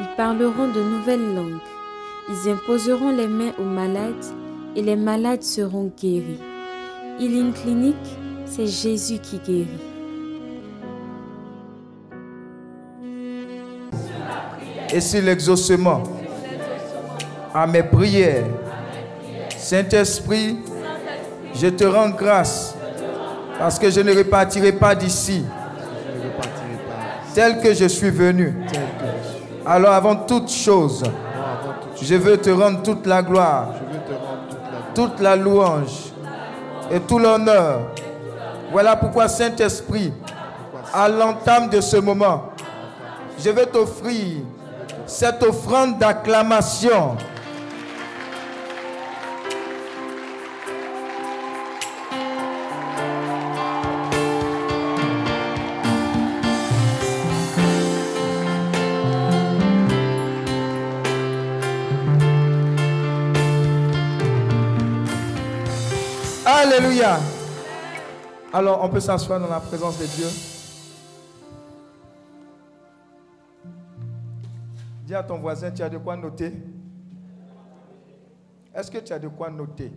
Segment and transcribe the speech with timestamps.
[0.00, 1.60] ils parleront de nouvelles langues,
[2.28, 4.24] ils imposeront les mains aux malades
[4.76, 6.40] et les malades seront guéris.
[7.20, 7.96] Healing Clinic,
[8.44, 9.68] c'est Jésus qui guérit.
[14.92, 16.02] Et c'est l'exaucement
[17.52, 18.46] à mes prières.
[19.56, 20.58] Saint-Esprit,
[21.54, 22.74] je te rends grâce
[23.58, 25.44] parce que je ne repartirai pas d'ici
[27.34, 28.54] tel que je suis venu.
[29.66, 31.02] Alors avant toute chose,
[32.00, 33.68] je veux te rendre toute la gloire,
[34.94, 36.12] toute la louange
[36.90, 37.80] et tout l'honneur.
[38.72, 40.12] Voilà pourquoi Saint-Esprit,
[40.92, 42.50] à l'entame de ce moment,
[43.38, 44.42] je vais t'offrir
[45.06, 47.16] cette offrande d'acclamation.
[68.52, 70.26] Alors, on peut s'asseoir dans la présence de Dieu.
[75.04, 76.52] Dis à ton voisin, tu as de quoi noter?
[78.72, 79.92] Est-ce que tu as de quoi noter?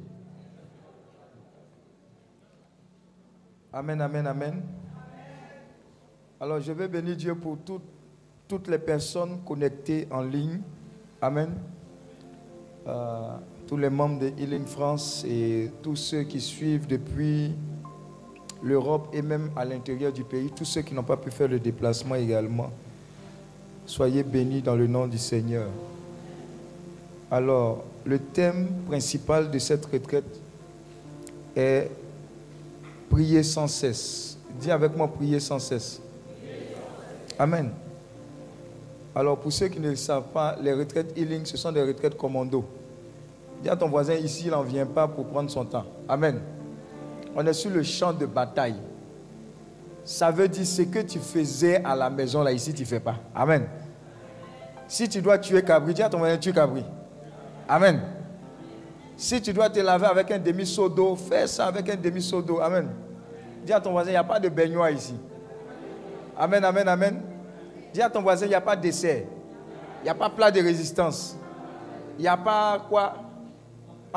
[3.71, 4.63] Amen, amen, amen.
[6.39, 7.59] Alors, je vais bénir Dieu pour
[8.47, 10.61] toutes les personnes connectées en ligne.
[11.21, 11.53] Amen.
[12.87, 17.51] Euh, tous les membres de Healing France et tous ceux qui suivent depuis
[18.63, 21.59] l'Europe et même à l'intérieur du pays, tous ceux qui n'ont pas pu faire le
[21.59, 22.71] déplacement également.
[23.85, 25.67] Soyez bénis dans le nom du Seigneur.
[27.29, 30.39] Alors, le thème principal de cette retraite
[31.55, 31.91] est
[33.09, 34.37] prier sans cesse.
[34.59, 36.01] Dis avec moi, prier sans cesse.
[37.37, 37.71] Amen.
[39.13, 42.15] Alors, pour ceux qui ne le savent pas, les retraites healing, ce sont des retraites
[42.15, 42.63] commando.
[43.61, 45.85] Dis à ton voisin ici, il n'en vient pas pour prendre son temps.
[46.07, 46.41] Amen.
[47.35, 48.75] On est sur le champ de bataille.
[50.03, 52.99] Ça veut dire ce que tu faisais à la maison, là, ici, tu ne fais
[52.99, 53.15] pas.
[53.35, 53.67] Amen.
[54.87, 56.85] Si tu dois tuer Cabri, dis à ton voisin, tue Cabri.
[57.67, 58.01] Amen.
[59.17, 62.59] Si tu dois te laver avec un demi-seau d'eau, fais ça avec un demi-seau d'eau.
[62.59, 62.87] Amen.
[63.65, 65.15] Dis à ton voisin, il n'y a pas de baignoire ici.
[66.37, 67.21] Amen, amen, amen.
[67.93, 69.23] Dis à ton voisin, il n'y a pas de dessert.
[70.01, 71.35] Il n'y a pas plat de résistance.
[72.17, 73.26] Il n'y a pas quoi?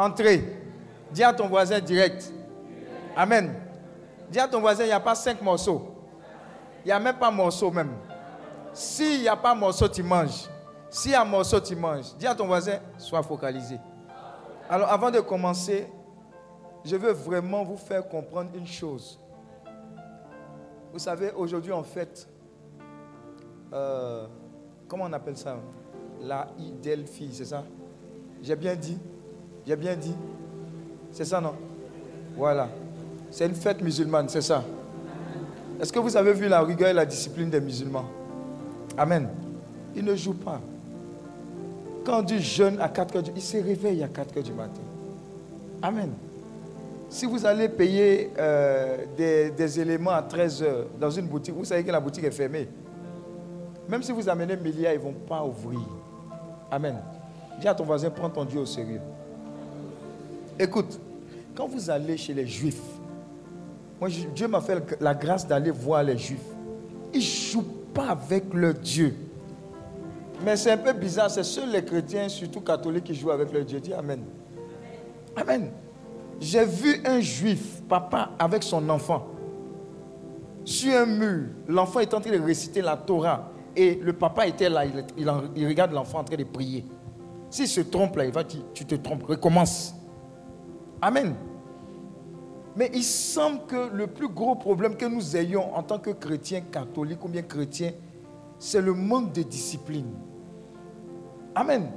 [0.00, 0.42] Entrez.
[1.12, 2.32] Dis à ton voisin direct.
[3.14, 3.54] Amen.
[4.30, 5.94] Dis à ton voisin, il n'y a pas cinq morceaux.
[6.84, 7.92] Il n'y a même pas morceau même.
[8.72, 10.48] S'il n'y a pas morceau, tu manges.
[10.88, 12.14] S'il y a morceau, tu manges.
[12.16, 13.78] Dis à ton voisin, sois focalisé.
[14.70, 15.86] Alors avant de commencer,
[16.84, 19.20] je veux vraiment vous faire comprendre une chose.
[20.92, 22.26] Vous savez, aujourd'hui on fête,
[23.72, 24.26] euh,
[24.88, 25.58] comment on appelle ça?
[26.20, 27.64] La Idelphi, c'est ça?
[28.42, 28.98] J'ai bien dit?
[29.70, 30.16] J'ai bien dit
[31.12, 31.52] C'est ça, non?
[32.36, 32.68] Voilà.
[33.30, 34.64] C'est une fête musulmane, c'est ça.
[35.80, 38.06] Est-ce que vous avez vu la rigueur et la discipline des musulmans?
[38.98, 39.28] Amen.
[39.94, 40.60] Ils ne jouent pas.
[42.04, 44.80] Quand du jeûne à 4 heures du il se réveille à 4 heures du matin.
[45.80, 46.10] Amen.
[47.08, 51.64] Si vous allez payer euh, des, des, éléments à 13 heures dans une boutique, vous
[51.64, 52.66] savez que la boutique est fermée.
[53.88, 55.78] Même si vous amenez un milliard, ils ne vont pas ouvrir.
[56.72, 56.96] Amen.
[57.60, 59.00] Dis à ton voisin, prends ton Dieu au sérieux.
[60.60, 61.00] Écoute,
[61.56, 62.82] quand vous allez chez les Juifs,
[63.98, 66.38] moi, Dieu m'a fait la grâce d'aller voir les Juifs.
[67.14, 69.14] Ils ne jouent pas avec leur Dieu.
[70.44, 73.64] Mais c'est un peu bizarre, c'est seuls les chrétiens, surtout catholiques, qui jouent avec leur
[73.64, 73.80] Dieu.
[73.80, 74.20] Dis Amen.
[75.34, 75.70] Amen.
[76.38, 79.28] J'ai vu un juif, papa, avec son enfant,
[80.64, 81.46] sur un mur.
[81.68, 83.50] L'enfant est en train de réciter la Torah.
[83.74, 86.84] Et le papa était là, il, regarde l'enfant en train de prier.
[87.48, 89.94] S'il se trompe là, il va dire, tu te trompes, recommence.
[91.02, 91.34] Amen.
[92.76, 96.60] Mais il semble que le plus gros problème que nous ayons en tant que chrétiens
[96.60, 97.92] catholiques ou bien chrétiens,
[98.58, 100.12] c'est le manque de discipline.
[101.54, 101.90] Amen.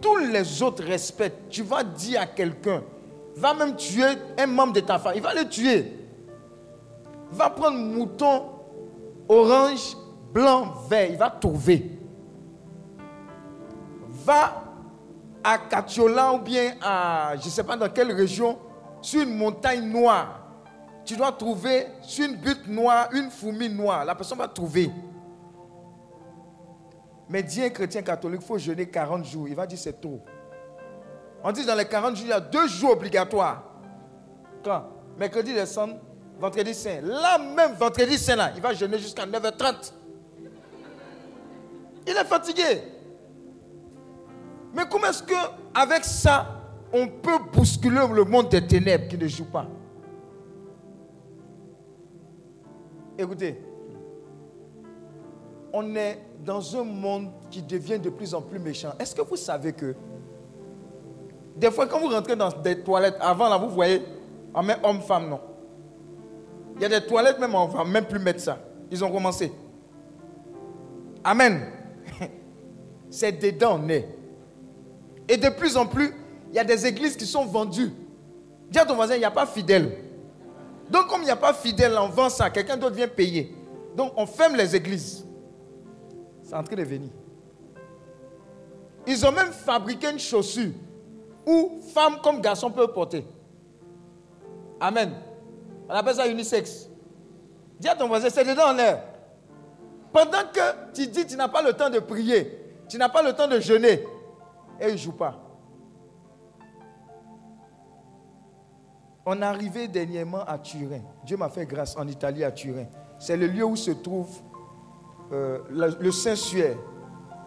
[0.00, 1.48] Tous les autres respectent.
[1.48, 2.82] Tu vas dire à quelqu'un,
[3.36, 5.92] va même tuer un membre de ta famille, il va le tuer.
[7.30, 8.42] Va prendre mouton,
[9.28, 9.96] orange,
[10.32, 12.02] blanc, vert, il va trouver.
[14.24, 14.61] va
[15.44, 18.58] à Katiola ou bien à, je ne sais pas dans quelle région,
[19.00, 20.40] sur une montagne noire.
[21.04, 24.04] Tu dois trouver sur une butte noire, une fourmi noire.
[24.04, 24.90] La personne va trouver.
[27.28, 29.48] Mais dis un chrétien catholique, il faut jeûner 40 jours.
[29.48, 30.20] Il va dire c'est trop.
[31.42, 33.64] On dit dans les 40 jours, il y a deux jours obligatoires.
[34.62, 34.84] Quand
[35.18, 35.64] Mercredi des
[36.38, 37.00] vendredi saint.
[37.02, 39.92] Là même, vendredi saint, là, il va jeûner jusqu'à 9h30.
[42.06, 42.82] Il est fatigué.
[44.74, 45.34] Mais comment est-ce que
[45.74, 46.46] avec ça,
[46.92, 49.66] on peut bousculer le monde des ténèbres qui ne joue pas?
[53.18, 53.60] Écoutez,
[55.72, 58.92] on est dans un monde qui devient de plus en plus méchant.
[58.98, 59.94] Est-ce que vous savez que
[61.56, 64.02] des fois, quand vous rentrez dans des toilettes, avant là, vous voyez,
[64.54, 65.40] on met homme-femme, non
[66.76, 68.58] Il y a des toilettes, même on va même plus mettre ça.
[68.90, 69.52] Ils ont commencé.
[71.22, 71.60] Amen.
[73.10, 74.08] C'est dedans, on est.
[75.28, 76.14] Et de plus en plus,
[76.50, 77.92] il y a des églises qui sont vendues.
[78.70, 79.90] Dis à ton voisin, il n'y a pas fidèle.
[80.90, 83.54] Donc, comme il n'y a pas fidèle, on vend ça, quelqu'un d'autre vient payer.
[83.96, 85.24] Donc, on ferme les églises.
[86.42, 87.10] C'est en train de venir.
[89.06, 90.72] Ils ont même fabriqué une chaussure
[91.46, 93.24] où femmes comme garçons peuvent porter.
[94.80, 95.12] Amen.
[95.88, 96.88] On appelle ça unisexe.
[97.80, 99.02] Dis à ton voisin, c'est dedans en l'air.
[100.12, 102.58] Pendant que tu dis tu n'as pas le temps de prier,
[102.88, 104.04] tu n'as pas le temps de jeûner,
[104.82, 105.38] et il ne joue pas.
[109.24, 111.00] On est arrivé dernièrement à Turin.
[111.24, 112.86] Dieu m'a fait grâce en Italie à Turin.
[113.20, 114.28] C'est le lieu où se trouve
[115.32, 116.76] euh, le, Saint-Suaire.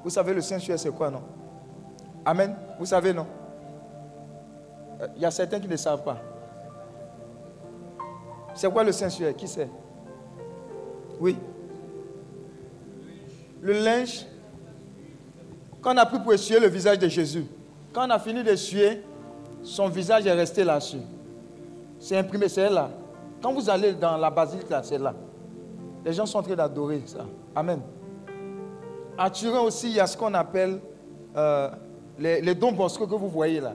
[0.02, 1.22] Vous savez, le Saint-Suaire, c'est quoi, non?
[2.24, 2.56] Amen.
[2.80, 3.28] Vous savez, non?
[5.00, 6.18] Il euh, y a certains qui ne savent pas.
[8.56, 9.36] C'est quoi le Saint-Suaire?
[9.36, 9.68] Qui sait
[11.20, 11.36] Oui.
[13.62, 14.26] Le linge
[15.86, 17.46] quand on a pris pour essuyer le visage de Jésus,
[17.94, 19.04] quand on a fini d'essuyer,
[19.64, 20.98] son visage est resté là-dessus.
[22.00, 22.90] C'est imprimé, c'est là.
[23.40, 25.14] Quand vous allez dans la basilique, là, c'est là.
[26.04, 27.24] Les gens sont en train d'adorer ça.
[27.56, 27.82] Amen.
[29.16, 30.80] À Turin aussi, il y a ce qu'on appelle
[31.38, 31.70] euh,
[32.18, 33.74] les, dons bosqueux que vous voyez là.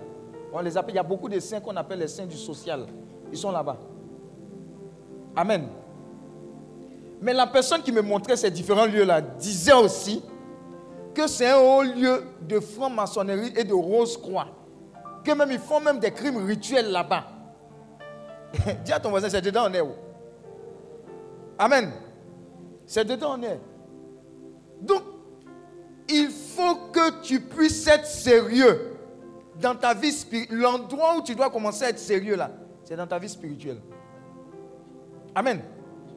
[0.52, 2.86] On les appelle, il y a beaucoup de saints qu'on appelle les saints du social.
[3.30, 3.76] Ils sont là-bas.
[5.36, 5.68] Amen.
[7.22, 10.20] Mais la personne qui me montrait ces différents lieux-là disait aussi
[11.14, 14.48] que c'est un haut lieu de franc-maçonnerie et de rose-croix.
[15.24, 17.24] Que même ils font même des crimes rituels là-bas.
[18.84, 19.92] Dis à ton voisin, c'est dedans on est où
[21.58, 21.92] Amen.
[22.86, 23.60] C'est dedans on est.
[24.80, 25.02] Donc,
[26.08, 28.96] il faut que tu puisses être sérieux
[29.60, 30.58] dans ta vie spirituelle.
[30.58, 32.50] L'endroit où tu dois commencer à être sérieux là,
[32.84, 33.80] c'est dans ta vie spirituelle.
[35.34, 35.60] Amen.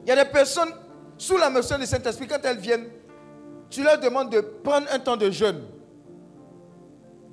[0.04, 0.70] Il y a des personnes,
[1.16, 2.86] sous la mission du Saint-Esprit, quand elles viennent,
[3.74, 5.62] tu leur demandes de prendre un temps de jeûne.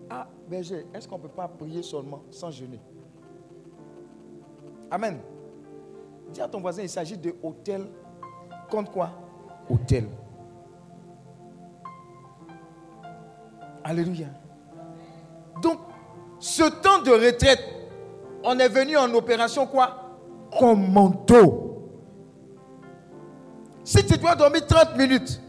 [0.09, 2.79] Ah, berger, est-ce qu'on ne peut pas prier seulement sans jeûner?
[4.89, 5.19] Amen.
[6.33, 7.85] Dis à ton voisin, il s'agit de hôtel
[8.71, 9.11] contre quoi?
[9.69, 10.07] Hôtel.
[13.83, 14.27] Alléluia.
[15.61, 15.77] Donc,
[16.39, 17.63] ce temps de retraite,
[18.44, 20.17] on est venu en opération quoi?
[20.57, 21.87] Commando.
[23.83, 25.39] Si tu dois dormir 30 minutes,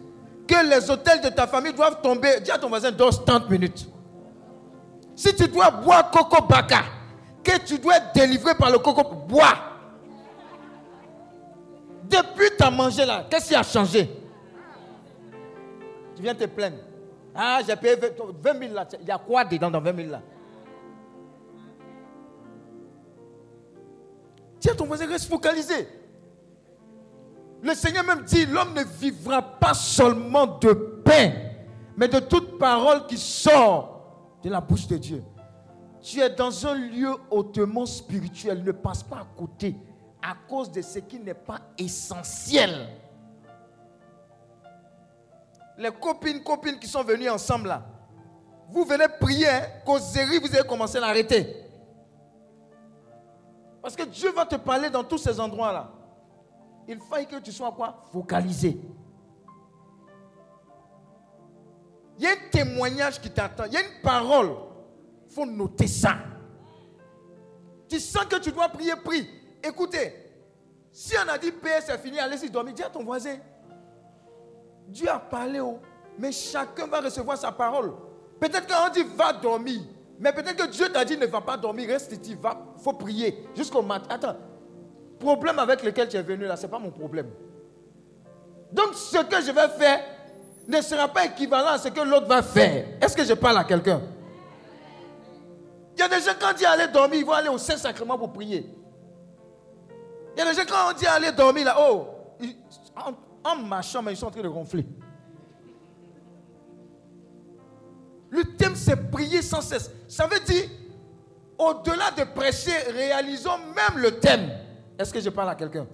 [0.53, 3.89] que les hôtels de ta famille doivent tomber, dis à ton voisin, dors 30 minutes.
[5.17, 6.83] Si tu dois boire coco baka,
[7.43, 9.55] que tu dois être délivré par le coco, bois.
[12.05, 14.11] Depuis tu as mangé là, qu'est-ce qui a changé?
[16.15, 16.77] Tu viens te plaindre.
[17.35, 18.87] Ah, j'ai payé 20 000 là.
[19.01, 20.21] Il y a quoi dedans dans 20 000 là?
[24.61, 25.89] Tiens, ton voisin reste focalisé.
[27.63, 31.31] Le Seigneur même dit, l'homme ne vivra pas seulement de pain,
[31.97, 35.23] mais de toute parole qui sort de la bouche de Dieu.
[36.01, 39.77] Tu es dans un lieu hautement spirituel, ne passe pas à côté
[40.21, 42.89] à cause de ce qui n'est pas essentiel.
[45.79, 47.83] Les copines, copines qui sont venues ensemble là,
[48.71, 51.65] vous venez prier, hein, causerie, vous allez commencer à l'arrêter.
[53.81, 56.02] Parce que Dieu va te parler dans tous ces endroits-là
[56.89, 58.03] il faut que tu sois quoi?
[58.13, 58.79] Focalisé.
[62.19, 63.65] Il y a un témoignage qui t'attend.
[63.67, 64.55] Il y a une parole.
[65.29, 66.17] Il faut noter ça.
[67.89, 69.29] Tu sens que tu dois prier, prie.
[69.63, 70.15] Écoutez,
[70.91, 72.75] si on a dit paix, c'est fini, allez-y dormir.
[72.75, 73.37] Dis à ton voisin.
[74.89, 75.79] Dieu a parlé, oh,
[76.19, 77.95] mais chacun va recevoir sa parole.
[78.39, 79.81] Peut-être qu'on dit va dormir.
[80.19, 83.47] Mais peut-être que Dieu t'a dit ne va pas dormir, reste ici, va, faut prier
[83.57, 84.15] jusqu'au matin.
[84.15, 84.37] Attends,
[85.23, 87.29] problème avec lequel tu es venu là, ce n'est pas mon problème.
[88.73, 90.01] Donc ce que je vais faire,
[90.67, 92.87] ne sera pas équivalent à ce que l'autre va faire.
[93.01, 94.01] Est-ce que je parle à quelqu'un?
[95.95, 98.33] Il y a des gens, quand dit aller dormir, ils vont aller au Saint-Sacrement pour
[98.33, 98.67] prier.
[100.35, 102.07] Il y a des gens, quand on dit aller dormir, là, oh,
[102.97, 104.87] en, en marchant, mais ils sont en train de ronfler.
[108.31, 109.91] Le thème, c'est prier sans cesse.
[110.09, 110.65] Ça veut dire,
[111.59, 114.51] au-delà de prêcher, réalisons même le thème.
[114.99, 115.87] Est-ce que je parle à quelqu'un?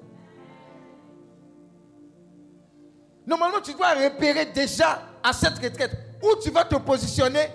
[3.26, 7.48] Normalement, tu dois repérer déjà à cette retraite où tu vas te positionner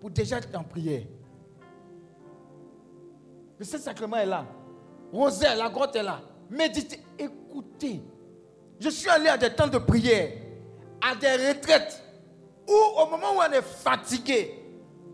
[0.00, 1.02] pour déjà être en prière.
[3.58, 4.46] Le Saint-Sacrement est là.
[5.12, 6.20] Rosaire, la grotte est là.
[6.48, 8.02] Méditez, écoutez.
[8.78, 10.30] Je suis allé à des temps de prière,
[11.00, 12.00] à des retraites,
[12.68, 14.54] où au moment où on est fatigué,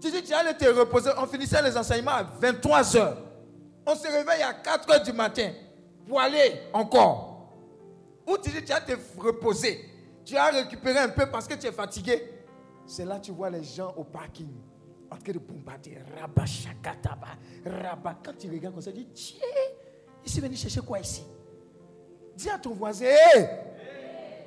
[0.00, 1.10] tu dis, tu allais te reposer.
[1.16, 3.23] On finissait les enseignements à 23 heures.
[3.86, 5.52] On se réveille à 4 heures du matin
[6.06, 7.50] pour aller encore.
[8.26, 9.90] Ou tu dis, tu as te reposer.
[10.24, 12.30] Tu as récupéré un peu parce que tu es fatigué.
[12.86, 14.48] C'est là que tu vois les gens au parking.
[15.10, 15.16] En.
[18.24, 19.38] Quand tu regardes comme ça, tu dis, tiens,
[20.24, 21.22] il venu chercher quoi ici?
[22.34, 23.06] Dis à ton voisin,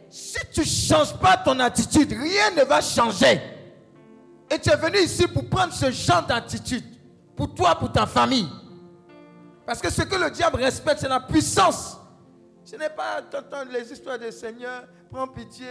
[0.10, 3.40] si tu ne changes pas ton attitude, rien ne va changer.
[4.50, 6.84] Et tu es venu ici pour prendre ce genre d'attitude.
[7.36, 8.48] Pour toi, pour ta famille.
[9.68, 11.98] Parce que ce que le diable respecte, c'est la puissance.
[12.64, 15.68] Ce n'est pas t'entendre les histoires des Seigneur, prends pitié,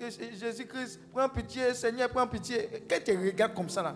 [0.00, 2.68] Jésus-Christ, prends pitié, Seigneur, prends pitié.
[2.90, 3.94] Quand tu regardes comme ça, là,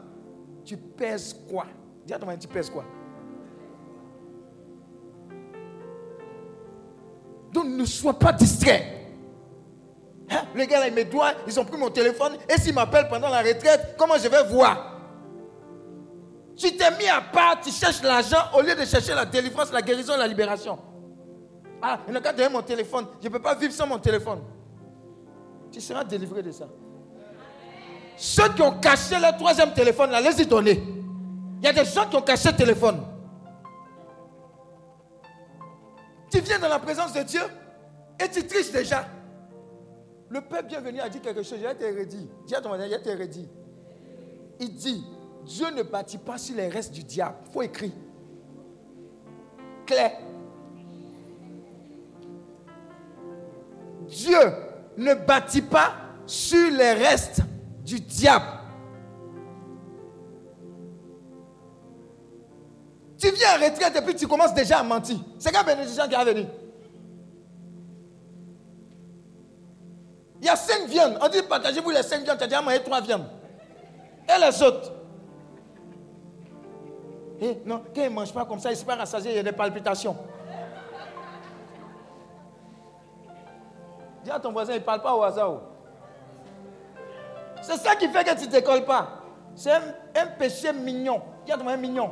[0.64, 1.66] tu pèses quoi?
[2.06, 2.84] Dis à ton tu pèses quoi?
[7.52, 9.08] Donc ne sois pas distrait.
[10.30, 10.42] Hein?
[10.54, 12.36] Les gars, là, ils me doivent, ils ont pris mon téléphone.
[12.48, 14.89] Et s'ils m'appellent pendant la retraite, comment je vais voir?
[16.60, 19.80] Tu t'es mis à part, tu cherches l'argent au lieu de chercher la délivrance, la
[19.80, 20.78] guérison, la libération.
[21.80, 23.06] Ah, il qu'à donner mon téléphone.
[23.18, 24.40] Je ne peux pas vivre sans mon téléphone.
[25.72, 26.66] Tu seras délivré de ça.
[28.18, 30.82] Ceux qui ont caché leur troisième téléphone, là, laissez y donner.
[31.60, 33.00] Il y a des gens qui ont caché le téléphone.
[36.30, 37.42] Tu viens dans la présence de Dieu
[38.22, 39.06] et tu triches déjà.
[40.28, 42.28] Le Père bienvenu a dit quelque chose, j'ai été redit.
[42.62, 43.48] Ton j'ai été redit.
[44.60, 45.02] Il dit,
[45.44, 47.36] Dieu ne bâtit pas sur les restes du diable.
[47.46, 47.92] Il faut écrire.
[49.86, 50.18] Claire.
[54.06, 54.38] Dieu
[54.96, 55.92] ne bâtit pas
[56.26, 57.40] sur les restes
[57.84, 58.46] du diable.
[63.18, 65.18] Tu viens en retraite et puis tu commences déjà à mentir.
[65.38, 66.46] C'est quelle bénédiction qui est venu.
[70.40, 71.18] Il y a cinq viandes.
[71.20, 72.38] On dit partagez-vous les cinq viandes.
[72.38, 73.26] Tu as déjà mangé trois viandes.
[74.26, 74.99] Et les autres
[77.40, 79.36] eh, Non, quand ils ne mangent pas comme ça, ils ne sont pas rassasiés, il
[79.36, 80.16] y a des palpitations.
[84.24, 85.52] Dis à ton voisin, il ne parle pas au hasard.
[85.52, 85.60] Oh.
[87.62, 89.22] C'est ça qui fait que tu ne décolles pas.
[89.54, 91.22] C'est un, péché mignon.
[91.46, 92.10] Dis à ton voisin mignon.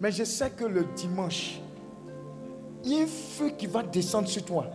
[0.00, 1.60] Mais je sais que le dimanche,
[2.84, 4.66] il y a un feu qui va descendre sur toi.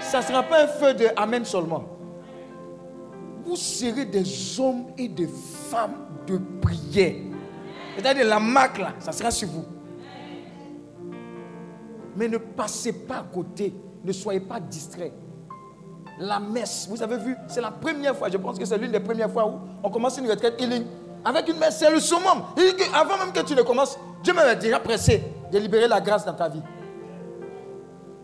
[0.00, 1.84] Ça ne sera pas un feu de Amen seulement.
[3.44, 5.28] Vous serez des hommes et des
[5.70, 5.96] femmes
[6.26, 7.14] de prière.
[7.96, 9.64] C'est-à-dire la marque là, ça sera sur vous.
[12.16, 13.74] Mais ne passez pas à côté.
[14.04, 15.12] Ne soyez pas distrait.
[16.18, 19.00] La messe, vous avez vu, c'est la première fois, je pense que c'est l'une des
[19.00, 20.84] premières fois où on commence une retraite healing.
[21.24, 22.42] Avec une messe, c'est le summum.
[22.94, 26.34] Avant même que tu ne commences, Dieu m'avait déjà pressé de libérer la grâce dans
[26.34, 26.62] ta vie.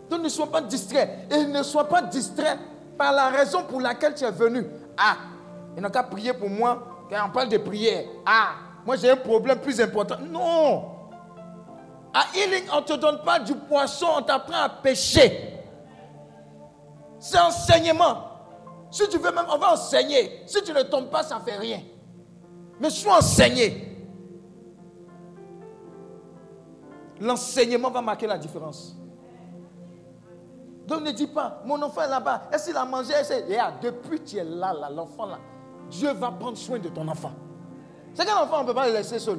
[0.09, 1.27] Donc ne sois pas distrait.
[1.31, 2.57] Et ne sois pas distrait
[2.97, 4.65] par la raison pour laquelle tu es venu.
[5.01, 5.15] Ah,
[5.75, 7.05] il n'a qu'à prier pour moi.
[7.09, 8.03] Quand on parle de prière.
[8.25, 8.49] Ah,
[8.85, 10.17] moi j'ai un problème plus important.
[10.19, 10.91] Non.
[12.13, 15.53] À healing, on ne te donne pas du poisson, on t'apprend à pêcher.
[17.19, 18.25] C'est enseignement.
[18.91, 20.43] Si tu veux même, on va enseigner.
[20.47, 21.81] Si tu ne tombes pas, ça ne fait rien.
[22.79, 23.85] Mais sois enseigné.
[27.19, 28.98] L'enseignement va marquer la différence.
[30.89, 33.13] Donc ne dis pas, mon enfant est là-bas, est-ce qu'il a mangé?
[33.79, 35.37] Depuis que tu es là, là l'enfant là,
[35.87, 37.31] Dieu va prendre soin de ton enfant.
[38.15, 39.37] C'est qu'un enfant, on ne peut pas le laisser seul?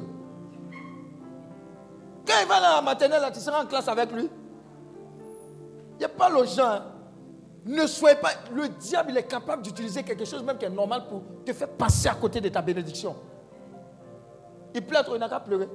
[2.25, 4.29] Quand il va dans la maternelle, tu seras en classe avec lui.
[5.95, 6.65] Il n'y a pas le gens.
[6.65, 6.83] Hein.
[7.65, 8.29] Ne soyez pas.
[8.53, 11.67] Le diable, il est capable d'utiliser quelque chose même qui est normal pour te faire
[11.67, 13.13] passer à côté de ta bénédiction.
[14.73, 15.67] Il pleure il n'a qu'à pleurer.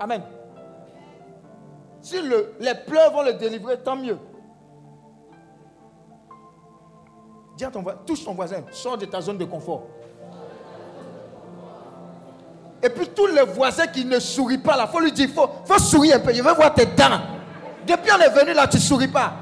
[0.00, 0.22] Amen.
[2.02, 4.18] Si les pleurs vont le délivrer, tant mieux.
[7.56, 9.84] Dis à ton voisin, touche ton voisin, sors de ta zone de confort.
[12.82, 15.34] Et puis tous les voisins qui ne sourient pas là, il faut lui dire, il
[15.34, 16.34] faut, faut sourire un peu.
[16.34, 17.20] Je veux voir tes dents.
[17.86, 19.32] Depuis on est venu là, tu ne souris pas.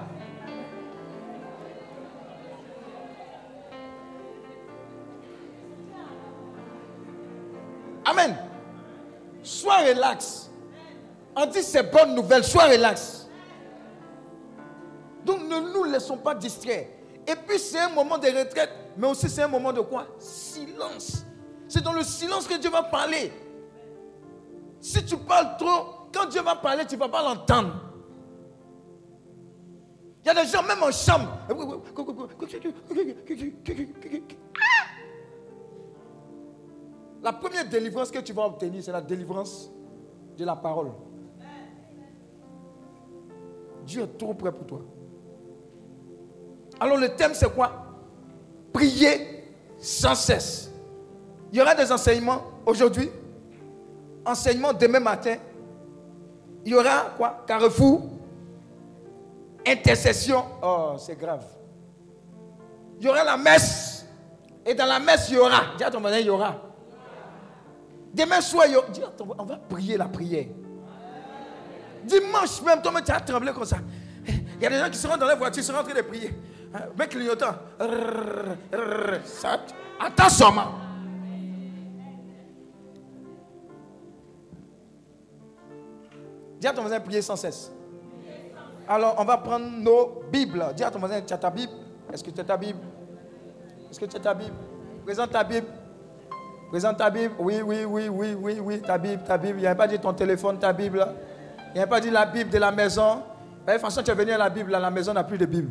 [8.05, 8.37] Amen.
[9.43, 10.51] Sois relax.
[11.35, 13.29] On dit c'est bonne nouvelle, sois relax.
[15.25, 16.87] Donc ne nous laissons pas distraire.
[17.27, 20.07] Et puis c'est un moment de retraite, mais aussi c'est un moment de quoi?
[20.19, 21.25] Silence.
[21.69, 23.33] C'est dans le silence que Dieu va parler.
[24.81, 27.75] Si tu parles trop, quand Dieu va parler, tu ne vas pas l'entendre.
[30.23, 31.29] Il y a des gens même en chambre.
[37.23, 39.71] La première délivrance que tu vas obtenir, c'est la délivrance
[40.37, 40.93] de la parole.
[43.85, 44.81] Dieu est trop près pour toi.
[46.81, 47.87] Alors le thème c'est quoi?
[48.73, 50.71] Prier sans cesse.
[51.53, 53.11] Il y aura des enseignements aujourd'hui,
[54.25, 55.37] enseignement demain matin.
[56.65, 57.45] Il y aura quoi?
[57.47, 58.03] Carrefour,
[59.67, 60.45] intercession.
[60.63, 61.45] Oh, c'est grave.
[62.99, 64.07] Il y aura la messe.
[64.67, 65.75] Et dans la messe, il y aura.
[65.77, 66.57] Dis à ton voisin, il y aura.
[68.15, 68.67] Demain soir,
[69.39, 70.47] on va prier la prière.
[72.03, 73.79] Dimanche même, toi, tu as tremblé comme ça.
[74.27, 76.03] Il y a des gens qui seront dans la voiture, ils seront en train de
[76.03, 76.33] prier.
[76.75, 77.55] Avec clignotant.
[80.01, 80.73] Attends seulement.
[86.61, 87.71] Dis à ton voisin, prier sans cesse.
[88.89, 90.65] Alors, on va prendre nos Bibles.
[90.75, 91.73] Dis à ton voisin, tu as ta Bible
[92.13, 92.81] Est-ce que tu as ta Bible
[93.91, 94.55] Est-ce que tu as ta Bible
[95.05, 95.67] Présente ta Bible.
[96.71, 97.35] Présente ta Bible.
[97.39, 99.59] Oui, oui, oui, oui, oui, oui, ta Bible, ta Bible.
[99.59, 101.07] Il n'y a pas dit ton téléphone, ta Bible.
[101.75, 103.23] Il n'y a pas dit la Bible de la maison.
[103.67, 105.71] De toute façon, tu es venu à la Bible, la maison n'a plus de Bible.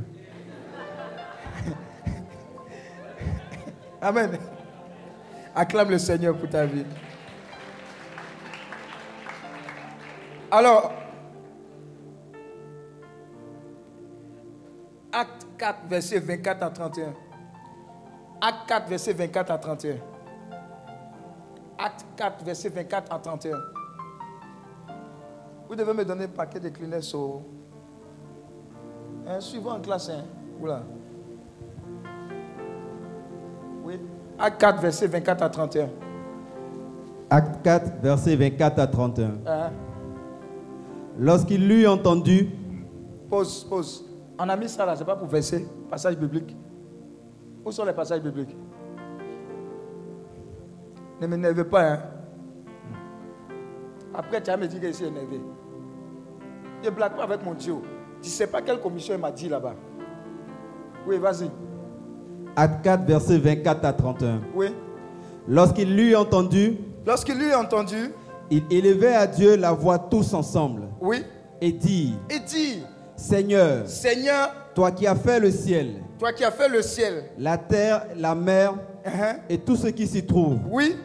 [4.03, 4.37] Amen.
[5.55, 6.85] Acclame le Seigneur pour ta vie.
[10.51, 10.91] Alors,
[15.13, 17.13] Acte 4, verset 24 à 31.
[18.41, 19.95] Acte 4, verset 24 à 31.
[21.77, 23.57] Acte 4, verset 24 à 31.
[25.69, 27.41] Vous devez me donner un paquet de Kleenex au...
[29.25, 30.09] Un suivant en classe.
[30.09, 30.25] Hein?
[30.59, 30.81] Oula.
[34.39, 35.89] Acte 4, verset 24 à 31.
[37.29, 39.25] Acte 4, verset 24 à 31.
[39.45, 39.69] Hein?
[41.19, 42.49] Lorsqu'il l'eut entendu,
[43.29, 44.05] Pause, pause.
[44.37, 45.67] On a mis ça là, c'est pas pour verser.
[45.89, 46.55] Passage biblique.
[47.65, 48.55] Où sont les passages bibliques?
[51.19, 51.99] Ne m'énervez pas, hein.
[54.13, 55.41] Après, tu vas me dire que je suis énervé.
[56.83, 57.75] Je ne blague pas avec mon Dieu.
[58.21, 59.73] Tu ne sais pas quelle commission il m'a dit là-bas.
[61.07, 61.49] Oui, vas-y.
[62.55, 64.41] Acte 4, verset 24 à 31.
[64.55, 64.67] Oui.
[65.47, 68.11] Lorsqu'il l'eut entendu, Lorsqu'il lui a entendu,
[68.49, 71.23] il élevait à Dieu la voix tous ensemble oui,
[71.59, 72.79] et dit, il dit,
[73.17, 77.57] Seigneur, Seigneur, toi qui as fait le ciel, toi qui as fait le ciel, la
[77.57, 80.95] terre, la mer hein, et tout ce qui s'y trouve, oui,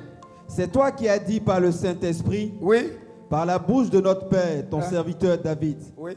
[0.47, 2.93] c'est toi qui as dit par le Saint-Esprit, oui,
[3.29, 4.89] par la bouche de notre Père, ton Hein?
[4.91, 6.13] serviteur David, oui,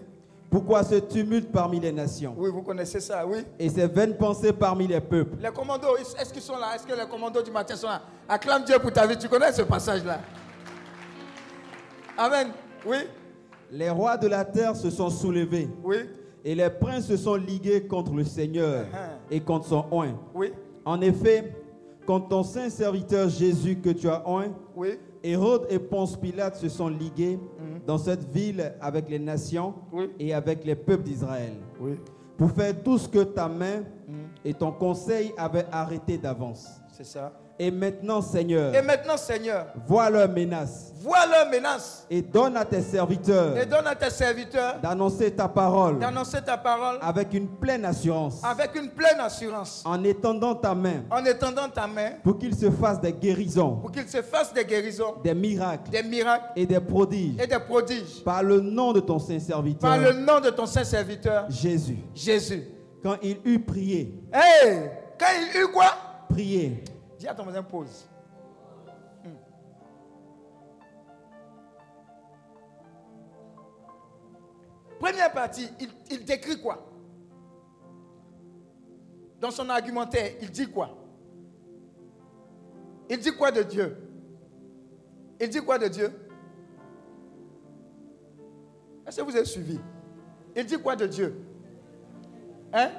[0.51, 2.35] pourquoi ce tumulte parmi les nations?
[2.37, 3.39] Oui, vous connaissez ça, oui.
[3.57, 6.75] et ces vaines pensées parmi les peuples Les commandos, est-ce qu'ils sont là?
[6.75, 8.01] Est-ce que les commandos du matin sont là?
[8.27, 9.17] Acclame Dieu pour ta vie.
[9.17, 10.19] Tu connais ce passage-là?
[12.17, 12.49] Amen.
[12.85, 12.97] Oui,
[13.71, 15.97] Les rois de la terre se sont soulevés oui,
[16.43, 19.33] et les princes se sont ligués contre le Seigneur Uh-huh.
[19.35, 20.15] et contre son oint.
[20.35, 20.51] oui,
[20.83, 21.53] En effet,
[22.05, 26.69] contre ton saint serviteur Jésus que tu as oint, oui, Hérode et Ponce Pilate se
[26.69, 27.39] sont ligués
[27.85, 30.09] dans cette ville avec les nations Oui.
[30.19, 31.93] et avec les peuples d'Israël oui.
[32.37, 33.83] pour faire tout ce que ta main
[34.43, 36.67] et ton conseil avaient arrêté d'avance.
[36.91, 37.31] C'est ça.
[37.63, 42.63] Et maintenant, Seigneur, Et maintenant, Seigneur, vois leurs menaces vois leur menace et donne à
[42.63, 47.47] tes serviteurs et donne à tes serviteurs d'annoncer ta parole d'annoncer ta parole avec une
[47.47, 49.81] pleine assurance avec une pleine assurance.
[49.85, 53.91] en étendant ta main en étendant ta main pour qu'ils se fassent des guérisons, pour
[53.91, 57.39] qu'il se fasse des guérisons, des miracles des miracles et des prodiges.
[57.41, 58.23] et des prodiges.
[58.23, 61.97] Par le nom de ton saint serviteur par le nom de ton saint serviteur Jésus.
[62.13, 62.63] Jésus.
[63.03, 65.93] Quand il eut prié, Hey, quand il eut quoi?
[66.29, 66.83] prié,
[67.21, 68.07] Dis à ton voisin, pause.
[69.23, 69.35] Hmm.
[74.99, 76.83] Première partie, il, il décrit quoi?
[79.39, 80.97] Dans son argumentaire, il dit quoi?
[83.07, 83.95] Il dit quoi de Dieu?
[85.39, 86.11] Il dit quoi de Dieu?
[89.05, 89.79] Est-ce que vous avez suivi?
[90.55, 91.39] Il dit quoi de Dieu?
[92.73, 92.89] Hein?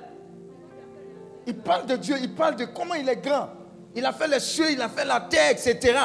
[1.45, 3.49] Il parle de Dieu, il parle de comment il est grand.
[3.95, 5.99] Il a fait les cieux, il a fait la terre, etc.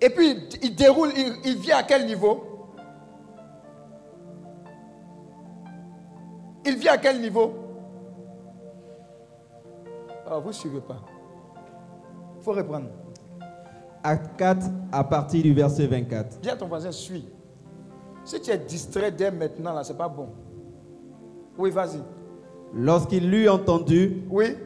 [0.00, 2.44] Et puis il- déroule, il, il vient à quel niveau?
[6.64, 7.52] Il vient à quel niveau?
[10.26, 11.00] Ah, vous ne suivez pas.
[12.38, 12.86] Il faut reprendre.
[14.02, 16.40] Acte 4 à partir du verset 24.
[16.40, 17.26] Dis à ton voisin, suis.
[18.24, 20.28] Si tu es distrait dès maintenant, là, c'est pas bon.
[21.58, 22.00] Oui, vas-y.
[22.72, 24.56] Lorsqu'il l'eut entendu, Oui,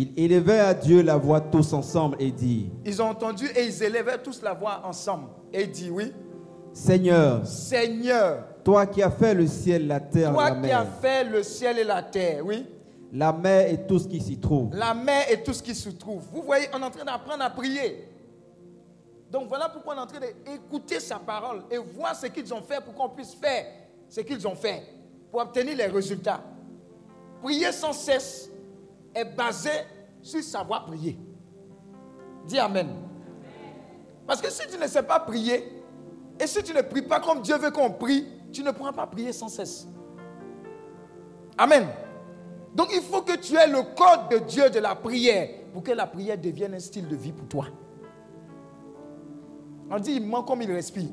[0.00, 3.82] il élevait à Dieu la voix tous ensemble et dit, ils ont entendu et ils
[3.82, 5.26] élevaient tous la voix ensemble.
[5.52, 6.12] Et dit, oui,
[6.72, 10.86] Seigneur, Seigneur, toi qui as fait le ciel, la terre, toi la qui as mer,
[11.00, 12.64] fait le ciel et la terre, oui,
[13.12, 14.72] la mer et tout ce qui s'y trouve.
[14.72, 16.22] la mer et tout ce qui se trouve.
[16.32, 18.06] Vous voyez, on est en train d'apprendre à prier.
[19.32, 22.62] Donc voilà pourquoi on est en train d'écouter sa parole et voir ce qu'ils ont
[22.62, 23.64] fait pour qu'on puisse faire
[24.08, 24.80] ce qu'ils ont fait
[25.30, 26.40] pour obtenir les résultats.
[27.42, 28.48] Prier sans cesse
[29.14, 29.70] est basé
[30.22, 31.18] sur savoir prier.
[32.46, 32.88] Dis Amen.
[34.26, 35.82] Parce que si tu ne sais pas prier,
[36.38, 39.06] et si tu ne pries pas comme Dieu veut qu'on prie, tu ne pourras pas
[39.06, 39.86] prier sans cesse.
[41.56, 41.88] Amen.
[42.74, 45.90] Donc il faut que tu aies le code de Dieu de la prière pour que
[45.92, 47.66] la prière devienne un style de vie pour toi.
[49.90, 51.08] On dit il ment comme il respire.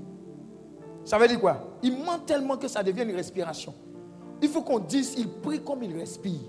[1.06, 1.78] Ça veut dire quoi?
[1.82, 3.74] Il ment tellement que ça devient une respiration.
[4.42, 6.42] Il faut qu'on dise il prie comme il respire.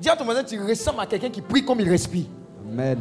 [0.00, 2.26] Dis à ton voisin, tu ressembles à quelqu'un qui prie comme il respire.
[2.66, 2.98] Amen.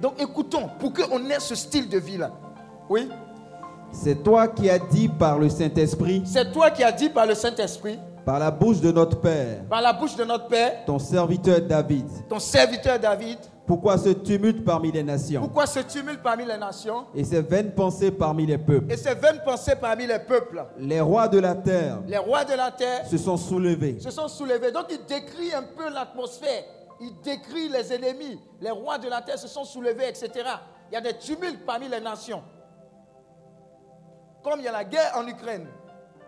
[0.00, 2.32] Donc écoutons, pour qu'on ait ce style de vie-là.
[2.88, 3.08] Oui?
[3.92, 7.34] C'est toi qui as dit par le Saint-Esprit, C'est toi qui as dit par le
[7.34, 11.60] Saint-Esprit, par la bouche de notre Père, par la bouche de notre Père, ton serviteur
[11.60, 15.42] David, ton serviteur David, pourquoi ce tumulte parmi les nations?
[15.42, 17.06] Pourquoi ce tumulte parmi les nations?
[17.14, 20.64] Et ces vaines pensées parmi les peuples et ces vaines pensées parmi les peuples.
[20.78, 24.00] Les rois de la terre Les rois de la terre se sont soulevés.
[24.00, 24.72] se sont soulevés.
[24.72, 26.64] Donc il décrit un peu l'atmosphère.
[27.00, 28.40] Il décrit les ennemis.
[28.60, 30.30] Les rois de la terre se sont soulevés, etc.
[30.90, 32.42] Il y a des tumultes parmi les nations.
[34.42, 35.66] Comme il y a la guerre en Ukraine,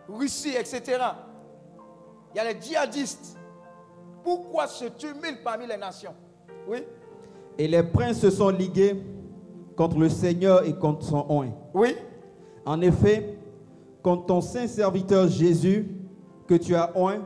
[0.09, 0.99] Russie, etc.
[2.35, 3.37] Il y a les djihadistes.
[4.23, 6.14] Pourquoi ce tumulte parmi les nations?
[6.68, 6.85] Oui
[7.59, 9.03] Et les princes se sont ligués
[9.77, 11.51] contre le Seigneur et contre son oint.
[11.75, 11.97] Oui
[12.64, 13.38] En effet,
[14.03, 15.88] contre ton saint serviteur Jésus,
[16.47, 17.23] que tu as oint,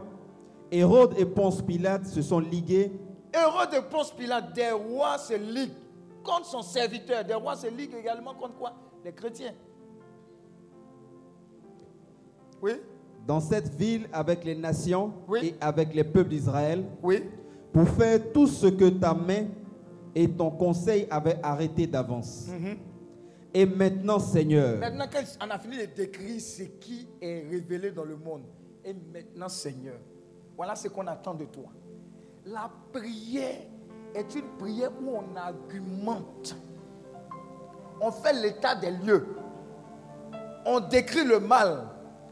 [0.71, 2.93] Hérode et Ponce Pilate se sont ligués
[3.37, 5.75] Héros de Ponce Pilate, des rois se liguent
[6.25, 7.25] contre son serviteur.
[7.25, 8.73] Des rois se liguent également contre quoi?
[9.05, 9.53] Les chrétiens.
[12.63, 12.73] Oui,
[13.27, 15.41] dans cette ville avec les nations Oui.
[15.49, 17.25] et avec les peuples d'Israël oui.
[17.73, 19.47] pour faire tout ce que ta main
[20.15, 22.47] et ton conseil avaient arrêté d'avance.
[23.53, 28.17] Et maintenant, Seigneur, Maintenant qu'on a fini de décrire ce qui est révélé dans le
[28.17, 28.43] monde,
[28.85, 29.97] et maintenant, Seigneur,
[30.57, 31.65] voilà ce qu'on attend de toi.
[32.47, 33.61] La prière
[34.15, 36.57] est une prière où on argumente.
[38.01, 39.27] On fait l'état des lieux.
[40.65, 41.89] On décrit le mal.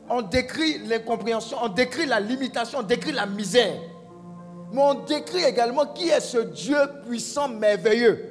[0.08, 1.56] On décrit l'incompréhension.
[1.62, 2.80] On décrit la limitation.
[2.80, 3.80] On décrit la misère.
[4.72, 8.30] Mais on décrit également qui est ce Dieu puissant, merveilleux.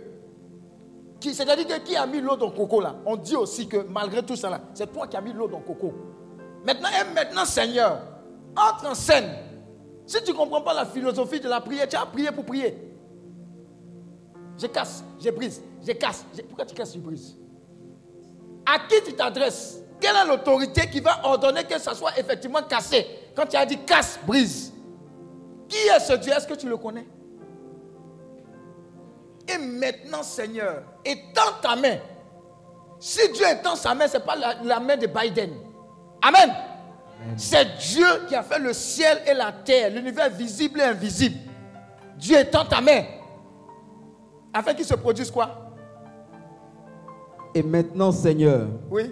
[1.22, 2.96] C'est-à-dire qui a mis l'eau dans le coco là?
[3.06, 5.64] On dit aussi que malgré tout là, c'est toi qui as mis l'eau dans le
[5.64, 5.94] coco.
[6.66, 8.02] Maintenant, et maintenant, Seigneur,
[8.58, 9.30] entre en scène.
[10.06, 12.78] Si tu ne comprends pas la philosophie de la prière, tu as prié pour prier.
[14.58, 16.26] Je casse, je brise, je casse.
[16.50, 17.38] Pourquoi tu casses, tu brises?
[18.66, 19.82] À qui tu t'adresses?
[20.04, 23.08] Quelle est l'autorité qui va ordonner que ça soit effectivement cassé?
[23.34, 24.74] Quand tu as dit casse, brise.
[25.70, 26.34] Qui est ce Dieu?
[26.34, 27.08] Est-ce que tu le connais?
[29.48, 32.00] Et maintenant, Seigneur, étends ta main.
[33.00, 35.52] Si Dieu étend sa main, ce n'est pas la, la main de Biden.
[36.22, 36.54] Amen.
[37.38, 41.38] C'est Dieu qui a fait le ciel et la terre, l'univers visible et invisible.
[42.18, 43.04] Dieu étend ta main.
[44.54, 45.72] Afin qu'il se produise quoi?
[47.56, 49.10] Et maintenant, Seigneur, Oui.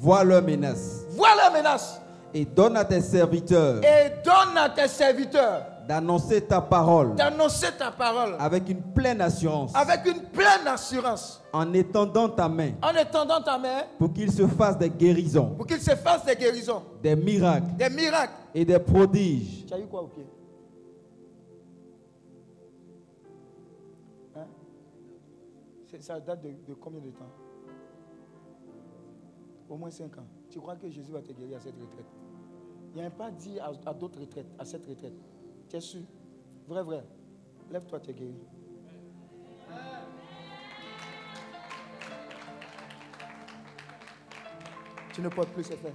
[0.00, 2.00] Vois leurs menaces Voilà la menace.
[2.34, 7.90] et donne à tes serviteurs Et donne à tes serviteurs d'annoncer ta parole d'annoncer ta
[7.90, 9.72] parole avec une pleine assurance.
[9.74, 11.42] avec une pleine assurance.
[11.52, 12.72] en étendant ta main.
[12.82, 13.82] En étendant ta main.
[13.98, 17.74] Pour qu'il se fasse des guérisons, pour qu'il se fasse des guérisons, des miracles.
[17.76, 18.32] Des miracles.
[18.54, 19.66] et des prodiges.
[19.66, 20.26] Tu as eu quoi au pied?
[24.36, 24.46] Hein?
[26.00, 27.26] Ça date de, de combien de temps?
[29.70, 30.26] Au moins 5 ans.
[30.50, 32.04] Tu crois que Jésus va te guérir à cette retraite?
[32.92, 35.14] Il n'y a pas dit à, à d'autres retraites, à cette retraite.
[35.68, 36.00] Tu es sûr?
[36.66, 37.04] Vrai, vrai.
[37.70, 38.34] Lève-toi, tu es guéri.
[45.12, 45.92] Tu ne portes plus, c'est fait.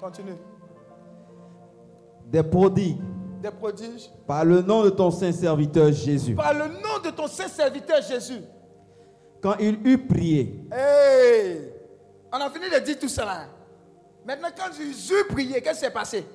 [0.00, 0.36] Continue.
[2.26, 2.96] Des prodiges
[3.42, 4.10] Des prodiges.
[4.26, 6.34] par le nom de ton saint serviteur Jésus.
[6.34, 8.40] Par le nom de ton saint serviteur Jésus.
[9.40, 11.72] Quand il eut prié, Hey!
[12.32, 13.46] On a fini de dire tout cela.
[14.26, 16.26] Maintenant, quand eurent prié, qu'est-ce qui s'est passé?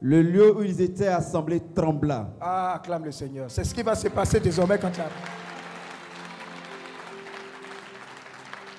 [0.00, 2.28] le lieu où ils étaient assemblés trembla.
[2.40, 3.50] Ah, acclame le Seigneur.
[3.50, 5.08] C'est ce qui va se passer désormais quand tu as.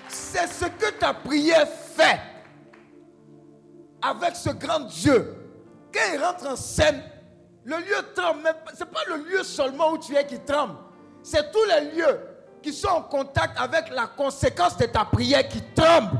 [0.08, 2.20] C'est ce que ta prière fait
[4.02, 5.34] avec ce grand Dieu.
[5.92, 7.02] Quand il rentre en scène,
[7.64, 8.42] le lieu tremble.
[8.74, 10.76] Ce n'est pas le lieu seulement où tu es qui tremble.
[11.24, 12.20] C'est tous les lieux
[12.62, 16.20] qui sont en contact avec la conséquence de ta prière qui tremblent.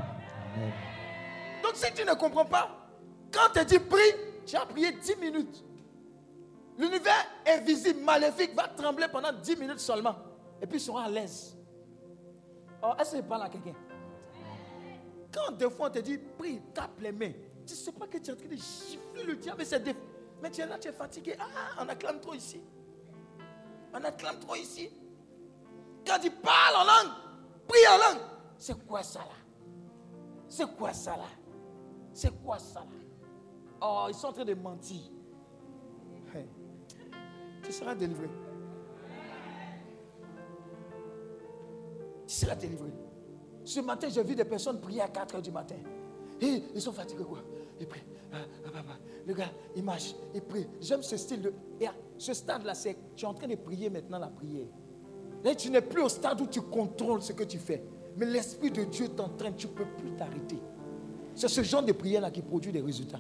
[1.68, 2.70] Donc si tu ne comprends pas,
[3.30, 4.00] quand tu dis prie,
[4.46, 5.66] tu as prié 10 minutes.
[6.78, 10.16] L'univers invisible, maléfique, va trembler pendant 10 minutes seulement.
[10.62, 11.58] Et puis il sera à l'aise.
[12.82, 13.76] Oh, est-ce que je parle à quelqu'un?
[15.34, 17.34] Quand des fois on te dit, prie, tape les mains,
[17.66, 19.84] tu ne sais pas que tu es en train de gifler le diable et c'est
[19.84, 19.96] des...
[20.42, 21.36] Mais tu es là, tu es fatigué.
[21.38, 22.62] Ah, on acclame trop ici.
[23.94, 24.90] On acclame trop ici.
[26.06, 27.14] Quand tu parles en langue,
[27.68, 28.22] prie en langue.
[28.58, 29.36] C'est quoi ça là?
[30.48, 31.26] C'est quoi ça là?
[32.18, 32.80] C'est quoi ça?
[32.80, 32.86] Là
[33.80, 35.04] Oh, ils sont en train de mentir.
[36.34, 36.48] Hey.
[37.62, 38.28] Tu seras délivré.
[42.26, 42.90] Tu seras délivré.
[43.64, 45.76] Ce matin, j'ai vu des personnes prier à 4 heures du matin.
[46.42, 47.44] Et ils sont fatigués quoi.
[47.80, 48.02] Ils prient.
[48.34, 48.38] Ah,
[48.74, 48.82] ah.
[49.28, 50.66] Le gars, il marche, il prie.
[50.82, 51.54] J'aime ce style de.
[51.80, 54.66] Et à ce stade-là, c'est tu es en train de prier maintenant la prière.
[55.44, 57.84] Là, tu n'es plus au stade où tu contrôles ce que tu fais.
[58.16, 60.60] Mais l'Esprit de Dieu t'entraîne, tu ne peux plus t'arrêter.
[61.38, 63.20] C'est ce genre de prière-là qui produit des résultats.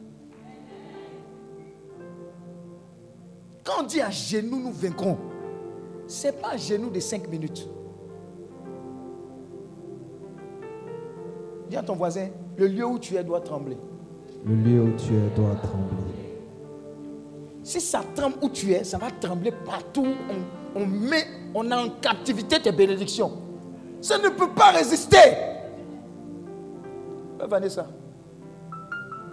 [3.64, 5.18] Quand on dit à genoux, nous vaincrons,
[6.08, 7.68] ce n'est pas à genoux de 5 minutes.
[11.70, 13.78] Dis à ton voisin, le lieu où tu es doit trembler.
[14.48, 16.16] Le lieu où tu es doit trembler.
[17.64, 20.08] Si ça tremble où tu es, ça va trembler partout.
[20.76, 23.32] On, on met, on a en captivité tes bénédictions.
[24.02, 25.18] Ça ne peut pas résister.
[27.48, 27.88] Vanessa,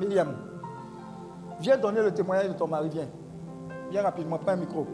[0.01, 0.35] Myriam,
[1.61, 3.07] viens donner le témoignage de ton mari, viens.
[3.91, 4.87] Viens rapidement, prends un micro.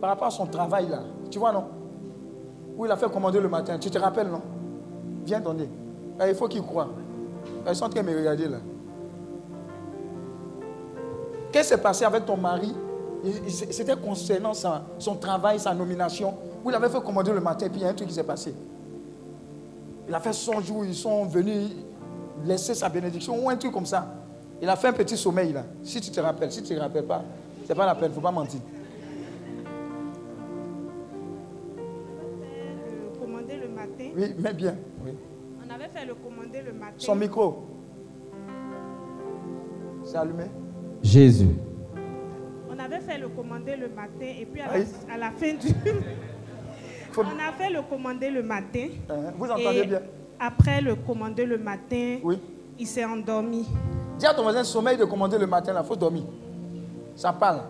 [0.00, 1.64] Par rapport à son travail là, tu vois non?
[2.76, 4.42] Où il a fait commander le matin, tu te rappelles non?
[5.24, 5.68] Viens donner.
[6.18, 6.88] Ah, il faut qu'il croie.
[7.68, 8.58] Ils sont en train de me regarder là.
[11.50, 12.74] Qu'est-ce qui s'est passé avec ton mari?
[13.48, 14.52] C'était concernant
[14.98, 16.34] son travail, sa nomination.
[16.64, 18.22] Où il avait fait commander le matin, puis il y a un truc qui s'est
[18.22, 18.54] passé.
[20.08, 21.70] Il a fait son jour, ils sont venus
[22.44, 24.06] laisser sa bénédiction, ou un truc comme ça.
[24.60, 25.64] Il a fait un petit sommeil là.
[25.84, 27.22] Si tu te rappelles, si tu ne te rappelles pas,
[27.66, 28.60] c'est pas la peine, il ne faut pas mentir.
[31.76, 34.10] le commander le matin.
[34.16, 34.74] Oui, mais bien.
[35.04, 35.12] Oui.
[35.66, 36.94] On avait fait le commander le matin.
[36.98, 37.64] Son micro.
[40.04, 40.44] C'est allumé?
[41.02, 41.48] Jésus.
[42.70, 44.84] On avait fait le commander le matin et puis à, Oui.
[45.08, 45.68] la, à la fin du...
[47.12, 48.88] Faut- On a fait le commander le matin.
[49.10, 50.00] Hein, Vous entendez et bien?
[50.40, 52.38] Après le commander le matin, Oui.
[52.78, 53.66] il s'est endormi.
[54.18, 56.24] Dis à ton voisin, sommeil de commander le matin, il faut dormir.
[57.16, 57.60] Ça parle.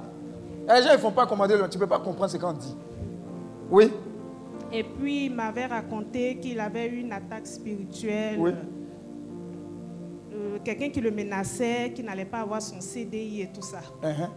[0.68, 1.70] Et les gens, ils ne font pas commander le matin.
[1.70, 2.74] Tu ne peux pas comprendre ce qu'on dit.
[3.70, 3.90] Oui.
[4.72, 8.36] Et puis il m'avait raconté qu'il avait eu une attaque spirituelle.
[8.38, 8.50] Oui.
[10.34, 13.78] Euh, Quelqu'un qui le menaçait, qui n'allait pas avoir son CDI et tout ça.
[14.02, 14.28] Hein,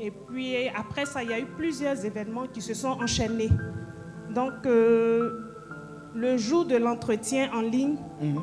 [0.00, 3.50] Et puis après ça, il y a eu plusieurs événements qui se sont enchaînés.
[4.32, 5.47] Donc euh,
[6.18, 8.40] le jour de l'entretien en ligne, Mhm.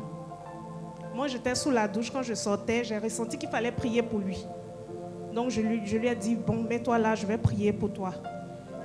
[1.13, 4.37] moi j'étais sous la douche quand je sortais, j'ai ressenti qu'il fallait prier pour lui.
[5.33, 8.13] Donc je lui, je lui ai dit, bon, mets-toi là, je vais prier pour toi.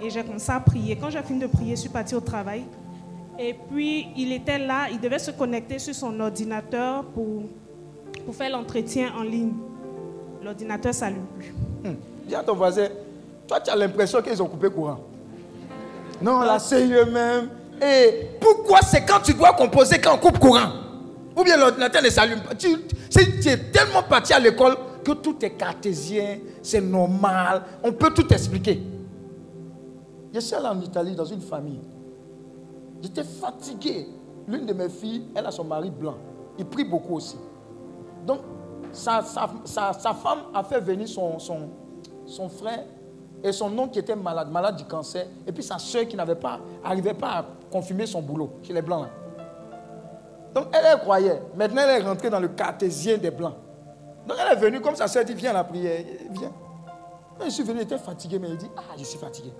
[0.02, 0.96] Et j'ai commencé à prier.
[0.96, 2.62] Quand j'ai fini de prier, je suis partie au travail.
[3.38, 7.42] Et puis il était là, il devait se connecter sur son ordinateur pour,
[8.24, 9.52] pour faire l'entretien en ligne.
[10.42, 11.54] L'ordinateur s'allume plus.
[11.84, 11.96] Hum.
[12.26, 12.88] Dis à ton voisin,
[13.46, 14.98] toi, tu as l'impression qu'ils ont coupé courant.
[16.20, 17.48] Non, là, c'est eux-mêmes.
[17.82, 20.70] Et pourquoi c'est quand tu dois composer qu'on coupe courant?
[21.36, 22.54] Ou bien l'ordinateur ne s'allume pas.
[22.54, 28.30] Tu, es tellement parti à l'école que tout est cartésien, c'est normal, on peut tout
[28.32, 28.82] expliquer.
[30.32, 31.80] Je suis allé en Italie dans une famille.
[33.02, 34.06] J'étais fatigué.
[34.46, 36.16] L'une de mes filles, elle a son mari blanc.
[36.58, 37.36] Il prie beaucoup aussi.
[38.26, 38.40] Donc,
[38.92, 42.84] sa, femme a fait venir son frère
[43.42, 46.34] et son oncle qui était malade, malade du cancer, et puis sa soeur qui n'avait
[46.34, 49.06] pas, arrivait pas à confirmer son boulot chez les blancs.
[50.54, 51.40] Donc, elle, elle croyait.
[51.56, 53.54] Maintenant, elle est rentrée dans le cartésien des blancs.
[54.26, 56.52] Donc, elle est venue comme sa soeur dit Viens à la prière, viens.
[57.38, 59.50] Quand je suis venu, elle était fatigué, mais il dit Ah, je suis fatigué.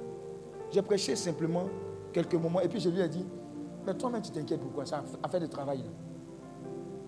[0.72, 1.64] J'ai prêché simplement
[2.12, 3.24] quelques moments, et puis je lui ai dit
[3.86, 5.78] Mais toi-même, tu t'inquiètes pourquoi Ça, affaire de travail.
[5.78, 5.84] là.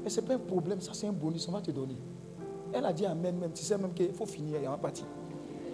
[0.02, 1.96] Mais ce n'est pas un problème, ça c'est un bonus, on va te donner.
[2.72, 4.78] Elle a dit Amen même, tu sais même qu'il faut finir, il y a un
[4.78, 5.04] parti.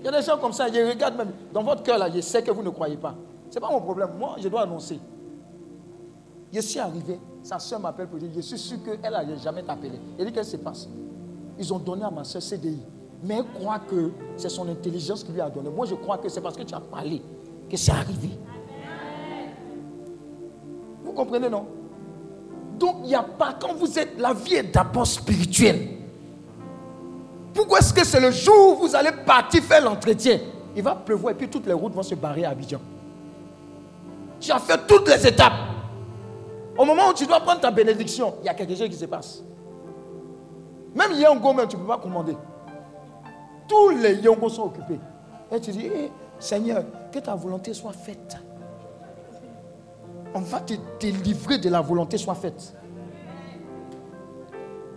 [0.00, 2.20] Il y a des gens comme ça, je regarde même, dans votre cœur là, je
[2.20, 3.14] sais que vous ne croyez pas.
[3.50, 4.98] Ce n'est pas mon problème, moi je dois annoncer.
[6.52, 9.98] Je suis arrivé, sa soeur m'appelle pour dire, je suis sûr qu'elle n'a jamais t'appelé.
[10.18, 10.88] Elle dit, qu'est-ce qui se passe?
[11.58, 12.78] Ils ont donné à ma soeur CDI.
[13.22, 15.68] Mais elle croit que c'est son intelligence qui lui a donné.
[15.68, 17.20] Moi, je crois que c'est parce que tu as parlé
[17.68, 18.30] que c'est arrivé.
[21.04, 21.66] Vous comprenez, non?
[22.78, 25.97] Donc, il n'y a pas, quand vous êtes, la vie est d'abord spirituelle.
[27.58, 30.38] Pourquoi est-ce que c'est le jour où vous allez partir faire l'entretien?
[30.76, 32.78] Il va pleuvoir et puis toutes les routes vont se barrer à Abidjan.
[34.40, 35.54] Tu as fait toutes les étapes.
[36.78, 39.06] Au moment où tu dois prendre ta bénédiction, il y a quelque chose qui se
[39.06, 39.42] passe.
[40.94, 42.36] Même Yongo, même, tu ne peux pas commander.
[43.68, 45.00] Tous les Yongo sont occupés.
[45.50, 48.36] Et tu dis, eh, Seigneur, que ta volonté soit faite.
[50.32, 52.72] On va te délivrer de la volonté soit faite.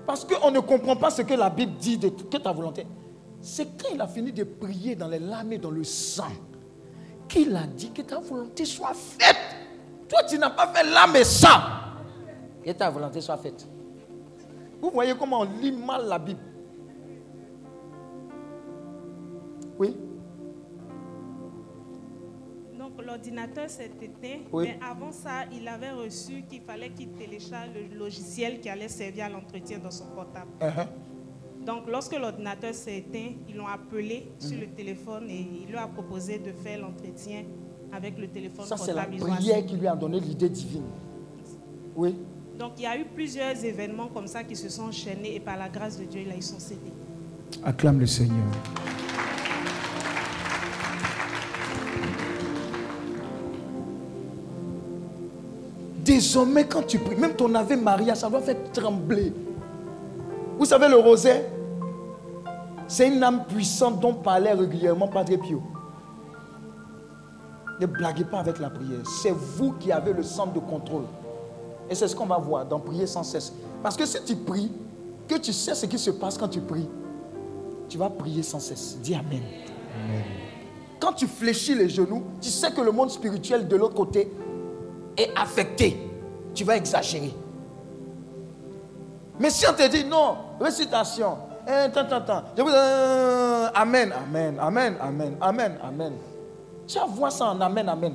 [0.06, 2.86] Parce qu'on ne comprend pas ce que la Bible dit de que ta volonté.
[3.42, 6.32] C'est quand il a fini de prier dans les larmes et dans le sang
[7.28, 9.38] qu'il a dit que ta volonté soit faite.
[10.10, 11.60] Toi, tu n'as pas fait l'âme et sang.
[12.64, 13.66] Que ta volonté soit faite.
[14.82, 16.40] Vous voyez comment on lit mal la Bible.
[19.80, 19.96] Oui.
[22.98, 24.66] Donc l'ordinateur s'est éteint, Oui.
[24.68, 29.26] mais avant ça, il avait reçu qu'il fallait qu'il télécharge le logiciel qui allait servir
[29.26, 30.48] à l'entretien dans son portable.
[30.60, 30.88] Uh-huh.
[31.66, 35.88] Donc lorsque l'ordinateur s'est éteint, ils l'ont appelé sur le téléphone et il lui a
[35.88, 37.44] proposé de faire l'entretien
[37.94, 39.16] avec le téléphone Ça, c'est la portable.
[39.16, 40.84] Ils ont prière assis- qui lui a donné l'idée divine.
[41.96, 42.16] Oui.
[42.58, 45.58] Donc il y a eu plusieurs événements comme ça qui se sont enchaînés et par
[45.58, 46.92] la grâce de Dieu, là, ils sont cédés.
[47.64, 48.46] Acclame le Seigneur.
[56.12, 59.32] Désormais, quand tu pries, même ton Ave Maria, ça doit faire trembler.
[60.60, 61.42] Vous savez, le rosaire,
[62.86, 65.64] c'est une âme puissante dont parlait régulièrement Padre Pio.
[67.80, 69.00] Ne blaguez pas avec la prière.
[69.22, 71.06] C'est vous qui avez le centre de contrôle.
[71.90, 73.54] Et c'est ce qu'on va voir dans prier sans cesse.
[73.82, 74.70] Parce que si tu pries,
[75.30, 76.90] que tu sais ce qui se passe quand tu pries,
[77.88, 78.98] tu vas prier sans cesse.
[79.02, 79.44] Dis Amen.
[81.00, 84.30] Quand tu fléchis les genoux, tu sais que le monde spirituel de l'autre côté
[85.18, 85.98] est affecté.
[86.54, 87.34] Tu vas exagérer.
[89.40, 94.14] Mais si on te dit non, récitation, hein, tant, tant, tant, je vous- euh, Amen,
[94.14, 96.14] Amen, Amen, Amen, Amen, Amen.
[96.88, 98.14] Tu vas voir ça en Amen, Amen.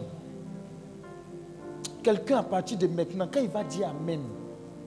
[2.02, 4.20] Quelqu'un à partir de maintenant, quand il va dire Amen,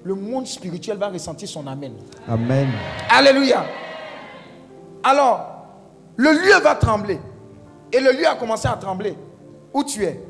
[0.03, 1.93] le monde spirituel va ressentir son Amen.
[2.27, 2.69] Amen.
[3.09, 3.65] Alléluia.
[5.03, 5.65] Alors,
[6.15, 7.19] le lieu va trembler.
[7.91, 9.15] Et le lieu a commencé à trembler.
[9.73, 10.21] Où tu es?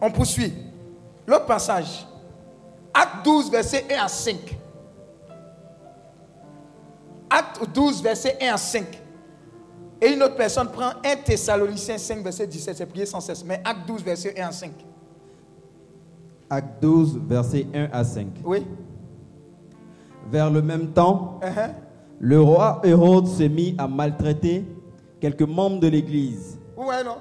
[0.00, 0.52] On poursuit.
[1.26, 2.06] L'autre passage.
[2.92, 4.36] Acte 12, verset 1 à 5.
[7.28, 8.86] Acte 12, verset 1 à 5.
[10.02, 12.76] Et une autre personne prend 1 Thessaloniciens 5, verset 17.
[12.76, 13.44] C'est prié sans cesse.
[13.44, 14.70] Mais Acte 12, verset 1 à 5.
[16.48, 18.26] Acte 12, versets 1 à 5.
[18.44, 18.66] Oui.
[20.30, 21.70] Vers le même temps, Uh-huh.
[22.18, 24.64] le roi Hérode se mit à maltraiter
[25.20, 26.58] quelques membres de l'Église.
[26.76, 27.18] Voyez, non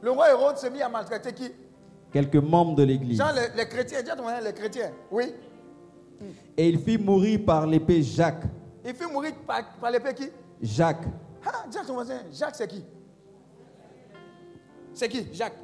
[0.00, 1.50] Le roi Hérode s'est mis à maltraiter qui?
[2.12, 3.18] Quelques membres de l'Église.
[3.18, 4.00] Genre les, les chrétiens.
[4.42, 4.92] Les chrétiens.
[5.10, 5.34] Oui.
[6.56, 8.44] Et il fit mourir par l'épée Jacques.
[8.84, 10.28] Il fait mourir par, par l'épée qui?
[10.60, 11.04] Jacques,
[11.44, 12.84] Ah, à ton voisin, Jacques, c'est qui?
[14.94, 15.58] C'est qui Jacques?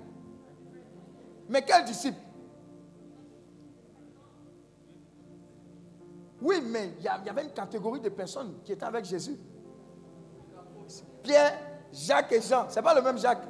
[1.49, 2.19] Mais quel disciple?
[6.41, 9.37] Oui, mais il y, y avait une catégorie de personnes qui étaient avec Jésus.
[11.23, 11.59] Pierre,
[11.93, 12.67] Jacques et Jean.
[12.69, 13.43] C'est pas le même Jacques.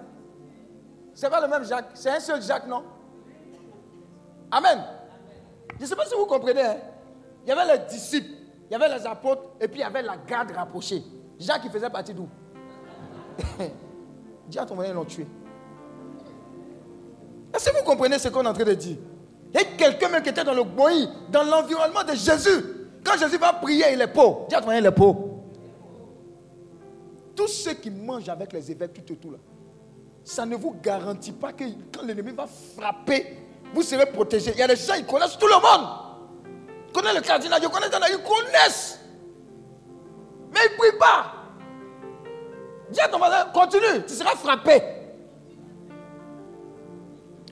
[1.14, 1.90] C'est pas le même Jacques.
[1.94, 2.82] C'est un seul Jacques, non?
[4.50, 4.78] Amen.
[5.78, 6.62] Je ne sais pas si vous comprenez.
[6.62, 6.76] hein.
[7.44, 8.30] Il y avait les disciples,
[8.68, 11.02] il y avait les apôtres, et puis il y avait la garde rapprochée.
[11.38, 12.28] Jacques, il faisait partie d'où?
[14.48, 15.26] Dis à ton voisin, ils l'ont tué.
[17.54, 18.96] Est-ce que vous comprenez ce qu'on est en train de dire?
[19.52, 20.90] Il y a quelqu'un même qui était dans le bois,
[21.28, 22.64] dans l'environnement de Jésus.
[23.04, 24.46] Quand Jésus va prier, il est pauvre.
[24.48, 25.28] Dis à ton voisin, il est pauvre.
[27.36, 29.38] Tous ceux qui mangent avec les évêques, tout et tout là,
[30.24, 33.36] ça ne vous garantit pas que quand l'ennemi va frapper,
[33.74, 34.52] vous serez protégé.
[34.54, 35.88] Il y a des gens, ils connaissent tout le monde.
[36.88, 38.98] Ils connaissent le cardinal, ils connaissent ils connaissent.
[40.52, 41.34] Mais ils ne prient pas.
[42.90, 44.82] Dis à ton voisin, continue, tu seras frappé.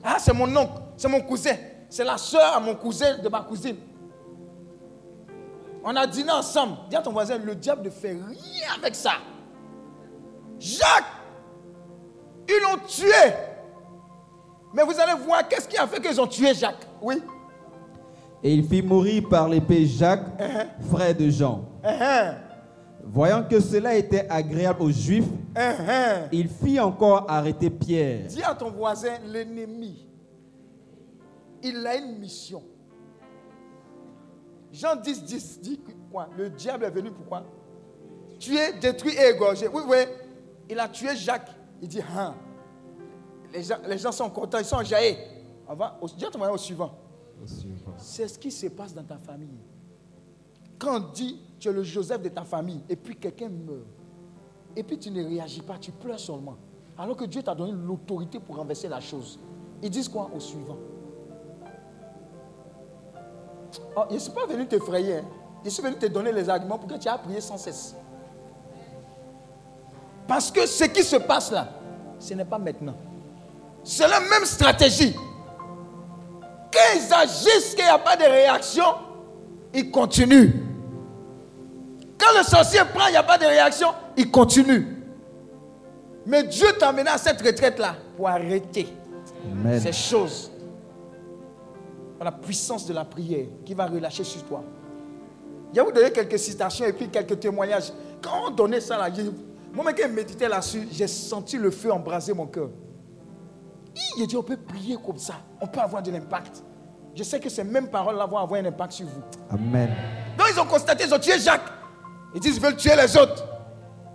[0.03, 1.55] Ah, c'est mon oncle, c'est mon cousin,
[1.89, 3.77] c'est la soeur à mon cousin de ma cousine.
[5.83, 6.77] On a dîné ensemble.
[6.89, 9.13] Dis à ton voisin, le diable ne fait rien avec ça.
[10.57, 11.03] Jacques,
[12.47, 13.31] ils l'ont tué.
[14.73, 16.87] Mais vous allez voir, qu'est-ce qui a fait qu'ils ont tué Jacques?
[17.01, 17.21] Oui.
[18.43, 20.25] et il fit mourir par l'épée Jacques,
[20.91, 21.63] frère de Jean.
[21.83, 22.35] Uh-huh.
[23.05, 25.25] Voyant que cela était agréable aux Juifs,
[25.55, 26.29] Uh-huh.
[26.31, 28.25] il fit encore arrêter Pierre.
[28.27, 30.07] Dis à ton voisin, l'ennemi
[31.61, 32.61] il a une mission.
[34.71, 35.79] Jean 10, 10 dit
[36.11, 36.27] quoi?
[36.37, 37.43] Le diable est venu pourquoi
[38.39, 39.67] Tuer, détruire et égorger.
[39.71, 39.97] Oui, oui.
[40.69, 41.51] Il a tué Jacques.
[41.83, 42.33] Il dit, hein.
[43.53, 45.17] Les gens, les gens sont contents, ils sont enjaillés.
[45.67, 46.91] On va au, au suivant.
[47.97, 49.59] C'est ce qui se passe dans ta famille.
[50.79, 53.85] Quand on dit tu es le Joseph de ta famille et puis quelqu'un meurt,
[54.77, 56.55] et puis tu ne réagis pas, tu pleures seulement.
[56.97, 59.37] Alors que Dieu t'a donné l'autorité pour renverser la chose.
[59.81, 60.77] Ils disent quoi au suivant?
[63.97, 65.17] Oh, Je ne suis pas venu t'effrayer.
[65.17, 65.25] Hein.
[65.65, 67.93] Je suis venu te donner les arguments pour que tu aies prié sans cesse.
[70.27, 71.67] Parce que ce qui se passe là,
[72.19, 72.95] ce n'est pas maintenant.
[73.83, 75.13] C'est la même stratégie.
[76.71, 78.85] Quand ils agissent, qu'il n'y a pas de réaction,
[79.73, 80.51] ils continuent.
[82.17, 84.87] Quand le sorcier prend, il n'y a pas de réaction, il continue.
[86.25, 88.87] Mais Dieu t'a amené à cette retraite-là pour arrêter
[89.81, 90.49] ces choses.
[92.21, 94.63] La puissance de la prière qui va relâcher sur toi.
[95.73, 97.91] Je vais vous donner quelques citations et puis quelques témoignages.
[98.21, 99.09] Quand on donnait ça là,
[99.73, 102.69] moi, quand je méditais là-dessus, j'ai senti le feu embraser mon cœur.
[104.17, 105.35] Il dit, on peut prier comme ça.
[105.59, 106.61] On peut avoir de l'impact.
[107.15, 109.21] Je sais que ces mêmes paroles-là vont avoir un impact sur vous.
[109.49, 109.89] Amen.
[110.37, 111.71] Donc ils ont constaté, ils ont tué Jacques.
[112.35, 113.45] Ils disent, ils veulent tuer les autres.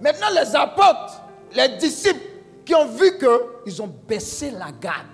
[0.00, 1.22] Maintenant, les apôtres,
[1.54, 2.20] les disciples
[2.64, 5.06] qui ont vu qu'ils ont baissé la garde.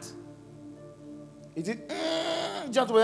[1.56, 2.98] Ils disent, hum, hum.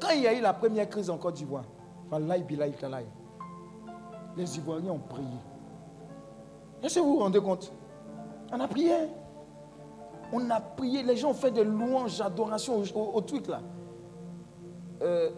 [0.00, 1.64] quand il y a eu la première crise en Côte d'Ivoire,
[4.36, 5.28] les Ivoiriens ont prié.
[6.84, 7.72] Est-ce que vous vous rendez compte
[8.52, 8.94] On a prié.
[10.30, 11.02] On a prié.
[11.02, 13.60] Les gens ont fait des louanges, d'adoration au, truc là.
[15.00, 15.30] Euh,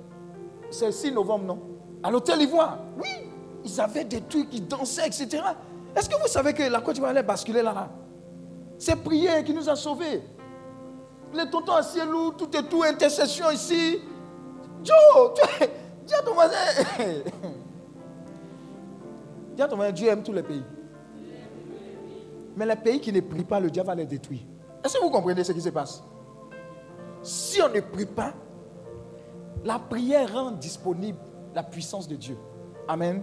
[0.73, 1.59] c'est le 6 novembre, non?
[2.03, 2.79] À l'hôtel Ivoire.
[2.99, 3.09] Oui.
[3.65, 5.41] Ils avaient des trucs, ils dansaient, etc.
[5.95, 7.89] Est-ce que vous savez que la Côte d'Ivoire allait basculer là, là?
[8.77, 10.23] C'est prière qui nous a sauvés.
[11.33, 14.01] Les tontons à cielou, tout et tout, intercession ici.
[14.83, 15.33] Joe,
[16.07, 16.57] dis à ton voisin.
[19.55, 20.63] dis à ton voisin, Dieu aime tous les pays.
[22.57, 24.41] Mais les pays qui ne prient pas, le diable les détruire.
[24.83, 26.03] Est-ce que vous comprenez ce qui se passe?
[27.23, 28.33] Si on ne prie pas,
[29.65, 31.19] la prière rend disponible
[31.55, 32.37] la puissance de Dieu.
[32.89, 33.23] Amen.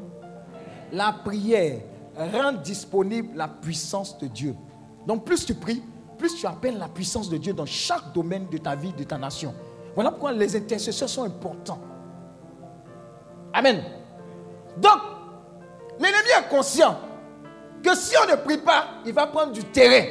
[0.91, 1.79] La prière
[2.17, 4.55] rend disponible la puissance de Dieu.
[5.07, 5.81] Donc plus tu pries,
[6.17, 9.17] plus tu appelles la puissance de Dieu dans chaque domaine de ta vie, de ta
[9.17, 9.53] nation.
[9.95, 11.79] Voilà pourquoi les intercesseurs sont importants.
[13.53, 13.83] Amen.
[14.77, 14.99] Donc,
[15.99, 16.97] l'ennemi est conscient
[17.83, 20.05] que si on ne prie pas, il va prendre du terrain.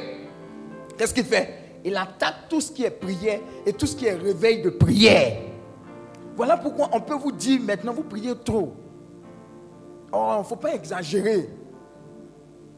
[0.97, 1.79] Qu'est-ce qu'il fait?
[1.83, 5.37] Il attaque tout ce qui est prière et tout ce qui est réveil de prière.
[6.35, 8.73] Voilà pourquoi on peut vous dire maintenant, vous priez trop.
[10.11, 11.49] Oh, il ne faut pas exagérer.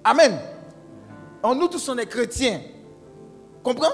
[0.04, 0.40] Amen.
[1.44, 2.62] On nous tous, on est chrétiens.
[3.62, 3.94] Comprends?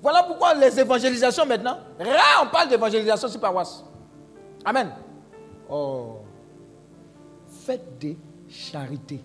[0.00, 3.82] Voilà pourquoi les évangélisations maintenant, rare on parle d'évangélisation sur paroisse.
[4.64, 4.90] Amen.
[5.68, 6.18] Oh.
[7.64, 8.16] Faites des
[8.48, 9.20] charités.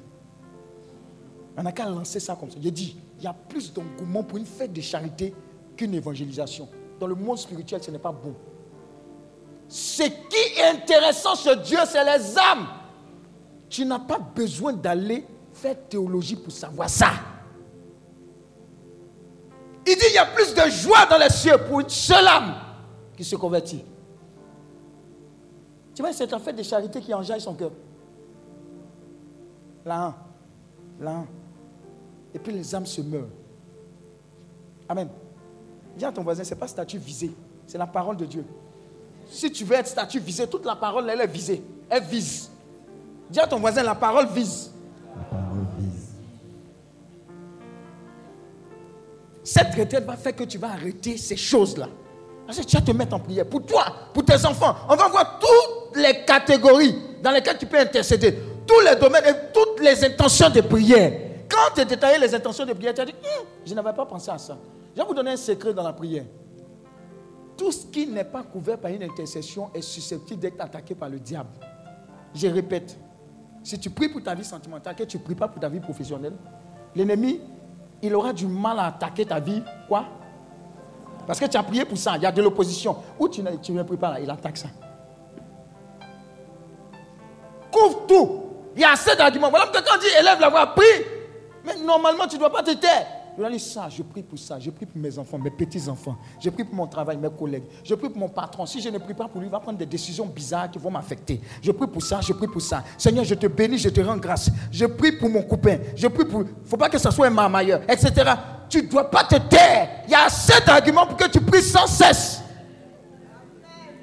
[1.62, 2.58] On n'a qu'à lancer ça comme ça.
[2.60, 5.32] J'ai dit, il y a plus d'engouement pour une fête de charité
[5.78, 6.68] qu'une évangélisation.
[7.00, 8.34] Dans le monde spirituel, ce n'est pas bon.
[9.70, 12.66] Ce qui est intéressant chez Dieu, c'est les âmes.
[13.70, 17.12] Tu n'as pas besoin d'aller faire théologie pour savoir ça.
[19.86, 22.56] Il dit il y a plus de joie dans les cieux pour une seule âme
[23.16, 23.84] qui se convertit.
[25.94, 27.72] Tu vois, c'est un fait de charité qui enjaille son cœur.
[29.86, 30.16] Là,
[31.00, 31.24] là.
[32.34, 33.28] Et puis les âmes se meurent.
[34.88, 35.08] Amen.
[35.98, 37.32] Dis à ton voisin, ce n'est pas statut visé,
[37.68, 38.46] c'est la parole de Dieu.
[39.30, 41.62] Si tu veux être statut visé, toute la parole, elle est visée.
[41.90, 42.50] Elle vise.
[43.30, 44.72] Dis à ton voisin, la parole vise.
[45.16, 46.10] La parole vise.
[49.44, 51.88] Cette retraite va faire que tu vas arrêter ces choses-là.
[52.46, 54.76] Parce que tu vas te mettre en prière pour toi, pour tes enfants.
[54.90, 58.38] On va voir toutes les catégories dans lesquelles tu peux intercéder.
[58.68, 61.31] Tous les domaines et toutes les intentions de prière.
[61.52, 64.06] Quand tu as détaillé les intentions de prière, tu as dit, hum, je n'avais pas
[64.06, 64.58] pensé à ça.
[64.96, 66.24] Je vais vous donner un secret dans la prière.
[67.58, 71.20] Tout ce qui n'est pas couvert par une intercession est susceptible d'être attaqué par le
[71.20, 71.50] diable.
[72.34, 72.98] Je répète,
[73.64, 75.82] si tu pries pour ta vie sentimentale, que tu ne pries pas pour ta vie
[75.82, 76.34] professionnelle,
[76.96, 77.42] l'ennemi,
[78.02, 79.62] il aura du mal à attaquer ta vie.
[79.88, 80.06] Quoi?
[81.28, 82.96] Parce que tu as prié pour ça, il y a de l'opposition.
[83.20, 84.70] Ou tu, tu ne pries pas il attaque ça.
[87.72, 88.44] Couvre tout.
[88.76, 89.50] Il y a assez d'arguments.
[89.50, 91.21] Voilà pourquoi quand on dit élève la voix, prie.
[91.66, 93.08] Mais normalement, tu ne dois pas te taire.
[93.38, 96.50] Je dis ça, je prie pour ça, je prie pour mes enfants, mes petits-enfants, je
[96.50, 98.66] prie pour mon travail, mes collègues, je prie pour mon patron.
[98.66, 100.92] Si je ne prie pas pour lui, il va prendre des décisions bizarres qui vont
[100.92, 101.40] m'affecter.
[101.62, 102.84] Je prie pour ça, je prie pour ça.
[102.98, 104.50] Seigneur, je te bénis, je te rends grâce.
[104.70, 106.42] Je prie pour mon copain, je prie pour.
[106.42, 108.12] Il ne faut pas que ce soit un marmailleur, etc.
[108.68, 110.02] tu ne dois pas te taire.
[110.08, 112.42] Il y a assez d'arguments pour que tu pries sans cesse.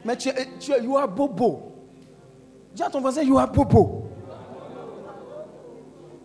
[0.06, 1.74] Mais tu, es- tu es, you are bobo.
[2.74, 4.07] Dis à ton voisin, you are bobo.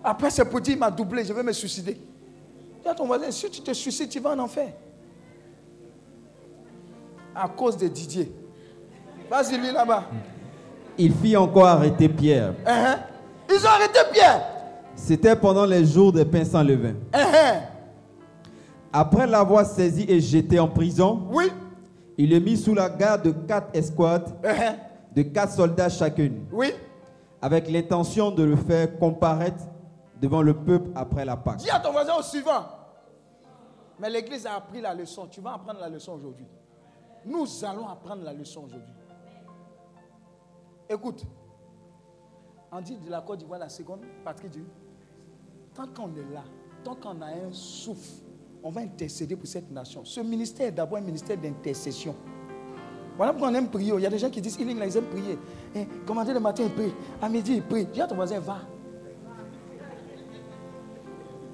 [0.04, 1.93] Après, c'est pour dire, il m'a doublé, je vais me suicider.
[2.82, 4.70] Dis à ton voisin, si tu te suicides, tu vas en enfer.
[7.36, 8.32] À cause de Didier.
[9.30, 10.04] Vas-y, lui là-bas.
[10.97, 12.54] Il fit encore arrêter Pierre.
[12.66, 12.97] Hein.
[13.49, 14.41] Ils ont arrêté Pierre.
[14.95, 16.93] C'était pendant les jours des pains sans levain.
[17.14, 17.62] Hein.
[18.91, 21.45] Après l'avoir saisi et jeté en prison, Oui.
[22.18, 24.76] il le mit sous la garde de quatre escouades, hein.
[25.16, 26.72] de quatre soldats chacune, Oui.
[27.41, 29.64] avec l'intention de le faire comparaître
[30.24, 31.57] devant le peuple après la Pâque.
[31.57, 32.63] Dis à ton voisin au suivant.
[33.99, 35.28] Mais l'église a appris la leçon.
[35.28, 36.45] Tu vas apprendre la leçon aujourd'hui.
[37.26, 38.93] Nous allons apprendre la leçon aujourd'hui.
[40.89, 41.26] Écoute.
[42.71, 44.63] Andy de la Côte d'Ivoire, la seconde, Patrick dit
[45.76, 46.43] Tant qu'on est là,
[46.86, 48.24] tant qu'on a un souffle,
[48.63, 50.05] on va intercéder pour cette nation.
[50.05, 52.15] Ce ministère est d'abord un ministère d'intercession.
[53.17, 53.93] Voilà pourquoi on aime prier.
[53.93, 55.38] Il y a des gens qui disent ils aiment prier.
[55.76, 56.93] Eh, commander le matin, ils prient.
[57.21, 57.86] À midi, ils prient.
[57.86, 58.61] Dis à ton voisin, va.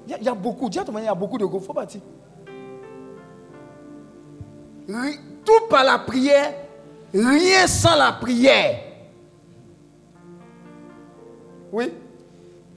[0.06, 1.44] Il y, a- il y a beaucoup, dis à ton il y a beaucoup de
[1.44, 1.60] go.
[1.60, 2.00] Faut partir.
[5.44, 6.52] Tout par la prière,
[7.14, 8.80] rien sans la prière.
[11.72, 11.92] Oui.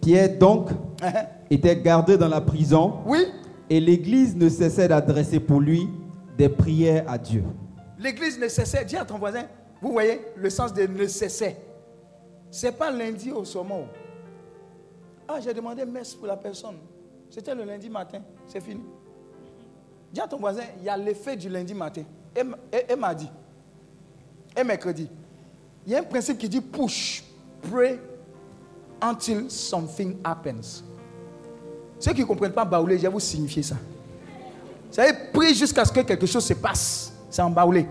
[0.02, 0.70] Pierre donc
[1.02, 1.12] hein.
[1.50, 3.26] était gardé dans la prison Oui.
[3.70, 5.88] et l'Église ne cessait d'adresser pour lui
[6.38, 7.44] des prières à Dieu.
[8.00, 8.86] L'église ne cessait.
[8.86, 9.44] Dis à ton voisin,
[9.82, 11.58] vous voyez le sens de ne cessait.
[12.52, 13.86] Ce n'est pas lundi au saumon.
[15.28, 16.76] Ah, j'ai demandé messe pour la personne.
[17.34, 18.20] C'était le lundi matin.
[18.48, 18.82] C'est fini.
[20.14, 22.04] Dis à ton voisin, il y a l'effet du lundi matin.
[22.36, 22.96] Et, m- et-
[24.64, 25.10] mercredi.
[25.86, 27.24] Il y a un principe qui dit push,
[27.72, 28.00] pray
[29.02, 30.84] until something happens.
[32.00, 33.76] Ceux qui ne comprennent pas baoulé, je vais vous signifier ça.
[33.76, 37.12] Vous savez, prie jusqu'à ce que quelque chose se passe.
[37.32, 37.88] C'est en baoulé.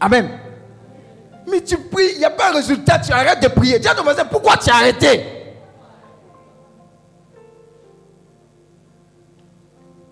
[0.00, 0.28] Amen.
[1.48, 3.78] Mais tu pries, il n'y a pas un résultat, tu arrêtes de prier.
[3.78, 5.20] Dis à ton voisin, pourquoi tu as arrêté?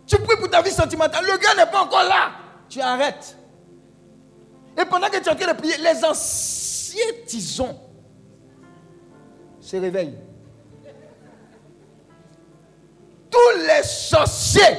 [0.06, 2.32] Tu pries pour ta vie sentimentale, le gars n'est pas encore là.
[2.68, 3.36] Tu arrêtes.
[4.76, 7.78] Et pendant que tu es en train de prier, les anciens tisons
[9.60, 10.18] se réveillent.
[13.30, 14.76] Tous les sorciers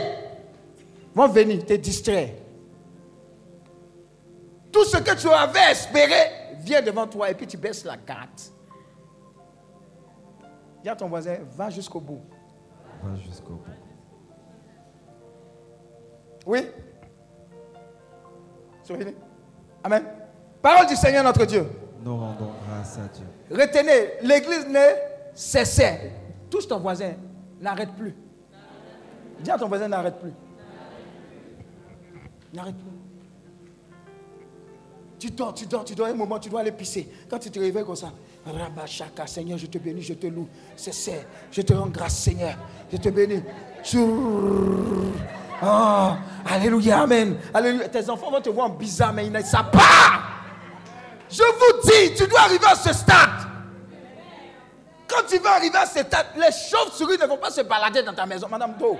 [1.13, 2.29] vont venir te distraire.
[4.71, 8.29] Tout ce que tu avais espéré vient devant toi et puis tu baisses la garde.
[10.83, 12.21] Dis à ton voisin, va jusqu'au bout.
[13.01, 13.84] Va jusqu'au bout.
[16.45, 16.65] Oui
[18.93, 19.13] fini
[19.83, 20.03] Amen.
[20.61, 21.65] Parole du Seigneur notre Dieu.
[22.03, 23.25] Nous rendons grâce à Dieu.
[23.51, 24.79] Retenez, l'église ne
[25.33, 26.11] cessait.
[26.49, 27.13] Touche ton voisin,
[27.61, 28.15] n'arrête plus.
[29.39, 30.33] Dis à ton voisin, n'arrête plus.
[32.53, 32.91] N'arrête plus.
[35.19, 37.09] Tu dors, tu dors, tu dors un moment, tu dois aller pisser.
[37.29, 38.11] Quand tu te réveilles comme ça,
[38.45, 40.47] Rabachaka, Seigneur, je te bénis, je te loue.
[40.75, 42.57] C'est je te rends grâce, Seigneur.
[42.91, 43.41] Je te bénis.
[45.63, 46.11] Oh,
[46.45, 47.37] alléluia, amen.
[47.53, 47.87] Alléluia.
[47.87, 50.21] Tes enfants vont te voir bizarre, mais ils ne savent pas.
[51.29, 53.29] Je vous dis, tu dois arriver à ce stade.
[55.07, 58.13] Quand tu vas arriver à ce stade, les chauves-souris ne vont pas se balader dans
[58.13, 58.97] ta maison, Madame Do.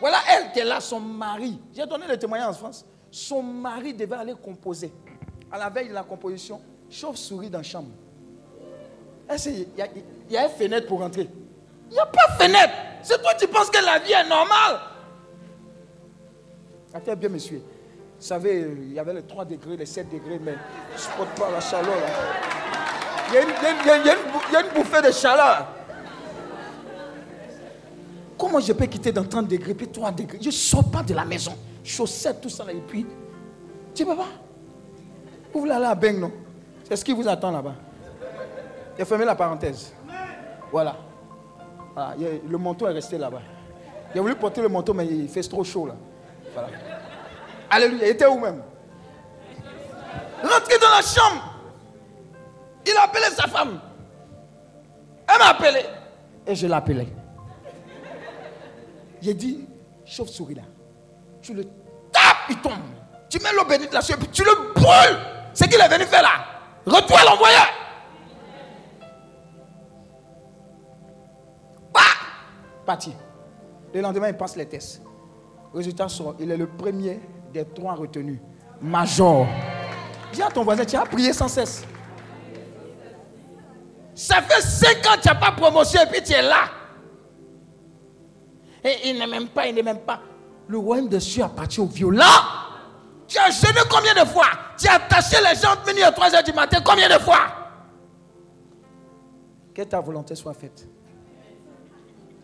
[0.00, 1.58] Voilà elle qui est là, son mari.
[1.74, 2.84] J'ai donné le témoignage en France.
[3.10, 4.92] Son mari devait aller composer.
[5.50, 6.60] À la veille de la composition,
[6.90, 7.88] chauve-souris dans la chambre.
[9.30, 9.66] Il
[10.30, 11.28] y a une fenêtre pour rentrer
[11.90, 12.72] Il n'y a pas de fenêtre.
[13.02, 14.80] C'est toi qui penses que la vie est normale.
[16.94, 17.58] Attends bien, monsieur.
[17.58, 20.54] Vous savez, il y avait les 3 degrés, les 7 degrés, mais
[20.90, 21.94] je ne supporte pas la chaleur.
[23.28, 25.66] Il y, a une, il y a une- bouffée de chaleur.
[28.38, 30.38] Comment je peux quitter dans 30 degrés, puis 3 degrés?
[30.40, 31.52] Je ne sors pas de la maison.
[31.84, 33.06] Chaussettes, tout ça, là, et puis.
[33.94, 34.14] Tu pas
[35.52, 36.32] Vous voulez aller à Beng, non?
[36.88, 37.74] C'est ce qui vous attend là-bas.
[38.98, 39.92] J'ai fermé la parenthèse.
[40.72, 40.96] Voilà.
[41.94, 42.14] Voilà,
[42.48, 43.42] le manteau est resté là-bas.
[44.14, 45.94] Il a voulu porter le manteau, mais il fait trop chaud là.
[47.70, 48.06] Alléluia.
[48.06, 48.62] Il était où même?
[50.42, 51.54] Rentrez dans la chambre.
[52.86, 53.80] Il a appelé sa femme.
[55.28, 55.84] Elle m'a appelé.
[56.46, 57.08] Et je l'ai appelé.
[59.20, 59.68] J'ai dit,
[60.06, 60.62] chauve-souris là.
[61.42, 61.64] Tu le
[62.12, 62.72] tapes, il tombe.
[63.28, 65.18] Tu mets l'eau bénite là-dessus et puis tu le brûles.
[65.52, 66.44] C'est qu'il est venu faire là.
[66.86, 67.66] Retourne l'envoyeur.
[71.92, 72.00] Bah
[72.86, 73.12] Parti.
[73.92, 75.02] Le lendemain, il passe les tests.
[75.74, 77.20] Résultat sort, il est le premier
[77.52, 78.40] des trois retenus.
[78.80, 79.46] Major.
[80.32, 81.84] Dis à ton voisin, tu as prié sans cesse.
[84.14, 86.64] Ça fait cinq ans que tu n'as pas promotion et puis tu es là.
[88.82, 90.20] Et il n'est même pas, il n'est même pas.
[90.66, 92.24] Le royaume des cieux appartient aux violents.
[93.26, 94.46] Tu as jeûné combien de fois?
[94.78, 97.46] Tu as attaché les gens venus à 3 h du matin combien de fois?
[99.74, 100.88] Que ta volonté soit faite.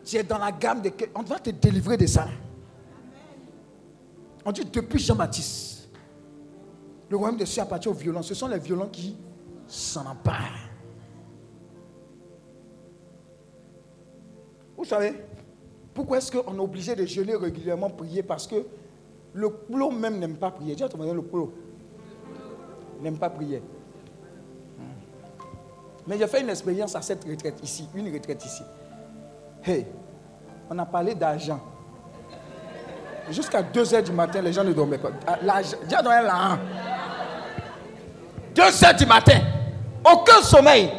[0.05, 0.93] Tu es dans la gamme de...
[1.15, 2.27] On va te délivrer de ça.
[4.45, 5.89] On dit depuis Jean-Baptiste,
[7.09, 8.23] le royaume des cieux appartient aux violents.
[8.23, 9.17] Ce sont les violents qui
[9.67, 10.69] s'en emparent.
[14.77, 15.15] Vous savez,
[15.95, 18.23] pourquoi est-ce qu'on est obligé de jeûner régulièrement, prier?
[18.23, 18.67] Parce que
[19.33, 20.75] le plot même n'aime pas prier.
[20.75, 21.53] Dis à ton le plot.
[23.01, 23.63] N'aime pas prier.
[26.07, 28.63] Mais j'ai fait une expérience à cette retraite ici, une retraite ici.
[29.65, 29.87] Hey,
[30.69, 31.61] on a parlé d'argent.
[33.31, 35.11] Jusqu'à 2 heures du matin, les gens ne dormaient pas.
[35.27, 36.59] Ah, j'ai donné là.
[38.55, 39.41] 2 heures du matin.
[40.05, 40.91] Aucun sommeil.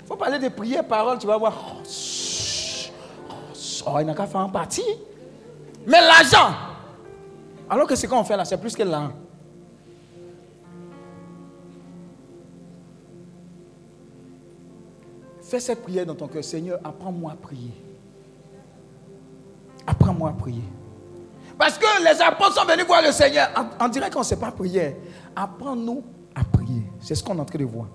[0.00, 1.54] Il faut parler de prière, parole, tu vas voir.
[1.76, 1.82] Oh,
[3.86, 4.82] oh, il n'a qu'à faire en partie.
[5.86, 6.54] Mais l'argent,
[7.70, 9.12] alors que ce qu'on fait là, c'est plus que l'argent.
[15.42, 16.42] Fais cette prière dans ton cœur.
[16.42, 17.72] Seigneur, apprends-moi à prier.
[19.86, 20.62] Apprends-moi à prier.
[21.58, 23.48] Parce que les apôtres sont venus voir le Seigneur.
[23.80, 24.96] On, dirait qu'on ne sait pas prier.
[25.36, 26.02] Apprends-nous
[26.34, 26.82] à prier.
[27.00, 27.86] C'est ce qu'on est en train de voir.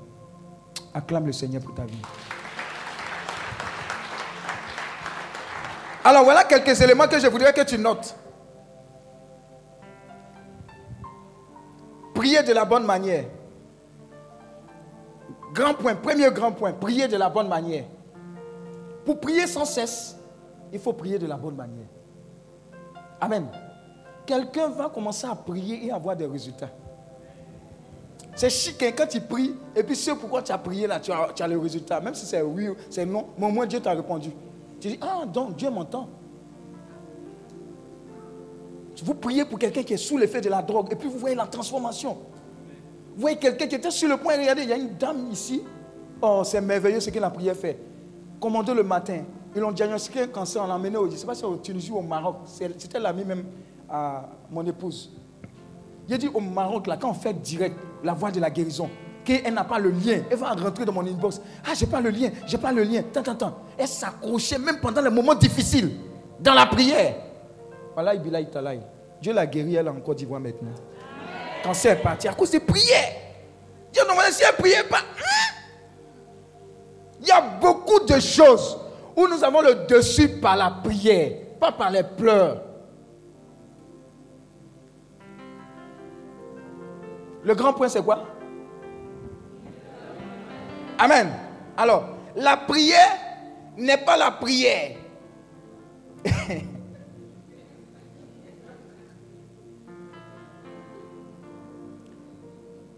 [0.94, 2.02] Acclame le Seigneur pour ta vie.
[6.04, 8.16] Alors voilà quelques éléments que je voudrais que tu notes.
[12.14, 13.26] Prier de la bonne manière.
[15.54, 17.86] Grand point, premier grand point, prier de la bonne manière.
[19.06, 20.17] Pour prier sans cesse,
[20.74, 21.88] il faut prier de la bonne manière.
[23.20, 23.48] Amen.
[24.26, 26.70] Quelqu'un va commencer à prier et avoir des résultats.
[28.36, 31.30] C'est chic quand tu pries et puis ce pourquoi tu as prié là, tu as,
[31.34, 32.00] tu as le résultat.
[32.00, 34.32] Même si c'est oui, c'est non, mais au moins Dieu t'a répondu.
[34.80, 36.08] Tu dis, ah donc Dieu m'entend.
[39.04, 41.36] Vous priez pour quelqu'un qui est sous l'effet de la drogue et puis vous voyez
[41.36, 42.18] la transformation.
[43.16, 45.64] Vous voyez quelqu'un qui était sur le point, regardez, il y a une dame ici.
[46.22, 47.78] Oh, c'est merveilleux ce que la prière fait.
[48.40, 49.24] Commandez le matin,
[49.56, 51.92] ils l'ont diagnostiqué un cancer, on l'a emmené au, je sais pas si au Tunisie
[51.92, 52.38] ou au Maroc.
[52.46, 53.46] C'était l'ami même
[53.90, 55.12] à mon épouse.
[56.08, 58.90] Il a dit au Maroc, là, quand on fait direct la voie de la guérison,
[59.26, 61.42] qu'elle n'a pas le lien, elle va rentrer dans mon inbox.
[61.66, 63.02] Ah, j'ai pas le lien, j'ai pas le lien.
[63.12, 63.58] Tant, tant, tant.
[63.78, 65.92] Elle s'accrochait même pendant les moments difficiles,
[66.40, 67.16] dans la prière.
[67.94, 70.72] Voilà, Dieu l'a guéri, elle est en Côte d'Ivoire maintenant.
[71.64, 73.16] Cancer est parti à cause des prières.
[73.92, 75.00] Dieu non, si elle priait pas.
[75.00, 75.56] Hein?
[77.20, 78.78] Il y a beaucoup de choses
[79.18, 82.62] où nous avons le dessus par la prière, pas par les pleurs.
[87.44, 88.24] Le grand point, c'est quoi?
[91.00, 91.32] Amen.
[91.76, 92.04] Alors,
[92.36, 93.18] la prière
[93.76, 94.98] n'est pas la prière.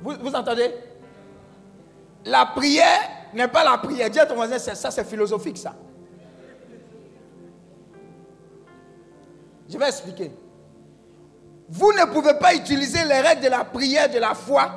[0.02, 0.74] vous, vous entendez?
[2.26, 3.00] La prière
[3.34, 4.10] n'est pas la prière.
[4.10, 5.74] Dis à ton voisin, ça c'est philosophique ça.
[9.70, 10.32] Je vais expliquer.
[11.70, 14.72] Vous ne pouvez pas utiliser les règles de la prière de la foi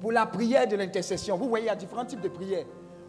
[0.00, 1.36] pour la prière de l'intercession.
[1.36, 2.64] Vous voyez, il y a différents types de prières.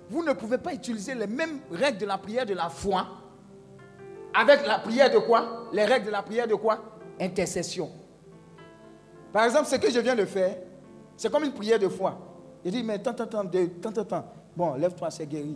[0.09, 3.07] Vous ne pouvez pas utiliser les mêmes règles de la prière de la foi
[4.33, 5.69] avec la prière de quoi?
[5.71, 6.79] Les règles de la prière de quoi?
[7.19, 7.89] Intercession.
[9.31, 10.57] Par exemple, ce que je viens de faire,
[11.15, 12.19] c'est comme une prière de foi.
[12.65, 14.25] Il dit, mais tant, tant, tant, tant, tant, tant.
[14.55, 15.55] Bon, lève-toi, c'est guéri.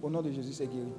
[0.00, 0.92] Au nom de Jésus, c'est guéri.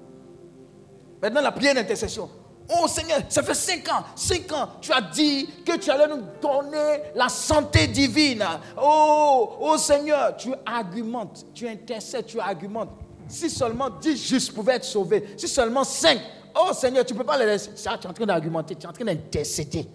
[1.22, 2.30] Maintenant, la prière d'intercession.
[2.74, 6.24] Oh Seigneur, ça fait cinq ans, cinq ans, tu as dit que tu allais nous
[6.42, 8.46] donner la santé divine.
[8.82, 12.92] Oh, oh Seigneur, tu argumentes, tu intercèdes, tu argumentes.
[13.28, 16.20] Si seulement dix justes pouvaient être sauvés, si seulement cinq,
[16.56, 17.72] oh Seigneur, tu ne peux pas les laisser.
[17.76, 19.88] Ça, tu es en train d'argumenter, tu es en train d'intercéder.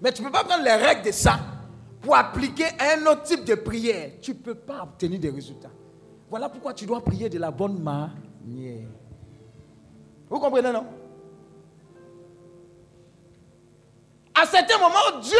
[0.00, 1.38] Mais tu ne peux pas prendre les règles de ça
[2.02, 4.10] pour appliquer un autre type de prière.
[4.20, 5.70] Tu ne peux pas obtenir des résultats.
[6.28, 8.88] Voilà pourquoi tu dois prier de la bonne manière.
[10.28, 10.84] Vous comprenez, non?
[14.34, 15.38] À certains moments, Dieu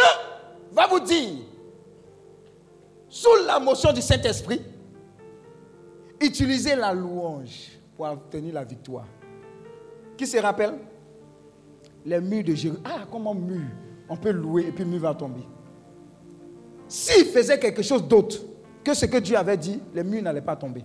[0.71, 1.39] va vous dire,
[3.09, 4.61] sous la motion du Saint-Esprit,
[6.19, 9.05] utilisez la louange pour obtenir la victoire.
[10.17, 10.75] Qui se rappelle?
[12.05, 12.83] Les murs de Jérusalem.
[12.85, 13.61] Ah, comment mur
[14.09, 15.43] On peut louer et puis le mur va tomber.
[16.87, 18.37] S'il faisait quelque chose d'autre
[18.83, 20.83] que ce que Dieu avait dit, les murs n'allaient pas tomber.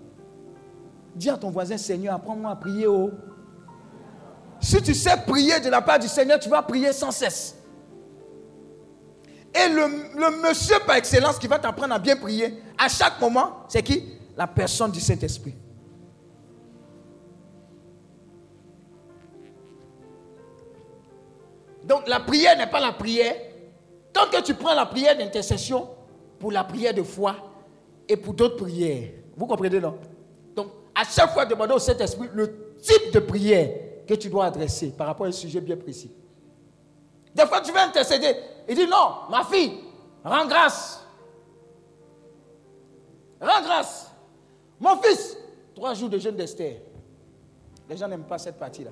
[1.15, 2.87] Dis à ton voisin, Seigneur, apprends-moi à prier.
[2.87, 3.11] Oh.
[4.61, 7.58] Si tu sais prier de la part du Seigneur, tu vas prier sans cesse.
[9.59, 13.83] Et le, monsieur par excellence qui va t'apprendre à bien prier, à chaque moment, c'est
[13.83, 14.05] qui?
[14.37, 15.55] La personne du Saint-Esprit.
[21.83, 23.35] Donc la prière n'est pas la prière.
[24.13, 25.89] Tant que tu prends la prière d'intercession
[26.39, 27.37] pour la prière de foi
[28.09, 29.11] et pour d'autres prières.
[29.37, 29.99] Vous comprenez, non?
[30.55, 33.71] Donc, à chaque fois, demandez au Saint-Esprit le type de prière
[34.07, 36.11] que tu dois adresser par rapport à un sujet bien précis.
[37.35, 38.35] Des fois, tu veux intercéder.
[38.69, 39.81] Il dit non, ma fille,
[40.23, 41.03] rends grâce.
[43.41, 44.11] Rends grâce.
[44.79, 45.37] Mon fils,
[45.75, 46.83] trois jours de jeûne d'Esther.
[47.89, 48.91] Les gens n'aiment pas cette partie-là.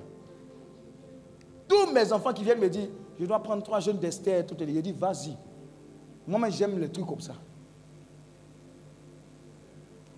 [1.68, 4.64] Tous mes enfants qui viennent me dire, je dois prendre trois jeûnes d'Esther, tout je
[4.64, 5.36] dis, vas-y.
[6.26, 7.34] Moi, j'aime les trucs comme ça.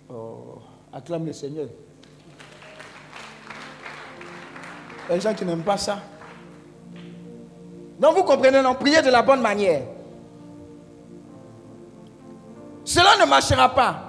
[0.09, 0.59] Oh,
[0.91, 1.67] acclame le Seigneur.
[5.09, 5.99] Les gens qui n'aiment pas ça.
[7.99, 9.81] Donc vous comprenez, non, priez de la bonne manière.
[12.85, 14.03] Cela ne marchera pas.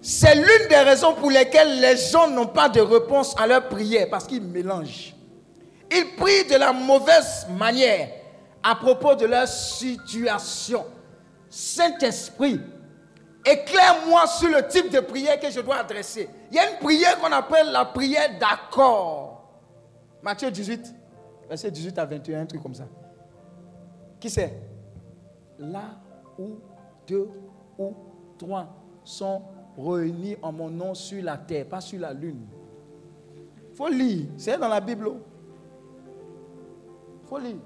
[0.00, 4.08] C'est l'une des raisons pour lesquelles les gens n'ont pas de réponse à leur prière,
[4.10, 5.14] parce qu'ils mélangent.
[5.90, 8.08] Ils prient de la mauvaise manière
[8.62, 10.86] à propos de leur situation.
[11.50, 12.60] Saint-Esprit,
[13.44, 16.28] éclaire-moi sur le type de prière que je dois adresser.
[16.50, 19.44] Il y a une prière qu'on appelle la prière d'accord.
[20.22, 20.94] Matthieu 18,
[21.48, 22.84] verset 18 à 21, un truc comme ça.
[24.22, 24.56] Qui c'est?
[25.58, 25.82] Là
[26.38, 26.50] où
[27.08, 27.28] deux
[27.76, 27.92] ou
[28.38, 28.68] trois
[29.02, 29.42] sont
[29.76, 32.46] réunis en mon nom sur la terre, pas sur la lune.
[33.74, 34.26] faut lire.
[34.36, 35.10] C'est dans la Bible.
[37.28, 37.56] faut lire.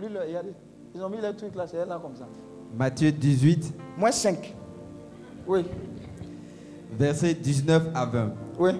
[0.00, 0.54] regardez.
[0.94, 2.26] Ils ont mis les trucs là, c'est là comme ça.
[2.74, 3.74] Matthieu 18.
[3.98, 4.54] Moins 5.
[5.46, 5.62] Oui.
[6.92, 8.32] Verset 19 à 20.
[8.58, 8.70] Oui.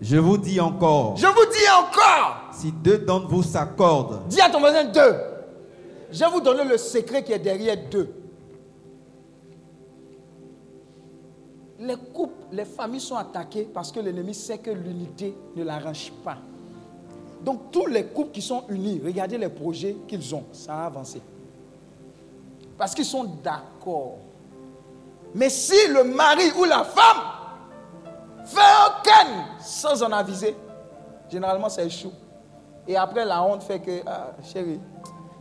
[0.00, 1.16] Je vous dis encore.
[1.16, 2.50] Je vous dis encore.
[2.50, 4.26] Si deux d'entre vous s'accordent.
[4.26, 5.35] Dis à ton voisin deux.
[6.16, 8.10] Je vais vous donner le secret qui est derrière deux.
[11.78, 16.38] Les couples, les familles sont attaquées parce que l'ennemi sait que l'unité ne l'arrange pas.
[17.42, 21.20] Donc tous les couples qui sont unis, regardez les projets qu'ils ont, ça a avancé.
[22.78, 24.16] Parce qu'ils sont d'accord.
[25.34, 27.24] Mais si le mari ou la femme
[28.46, 30.56] fait un ken sans en aviser,
[31.30, 32.12] généralement ça échoue.
[32.88, 34.80] Et après la honte fait que, ah, chérie,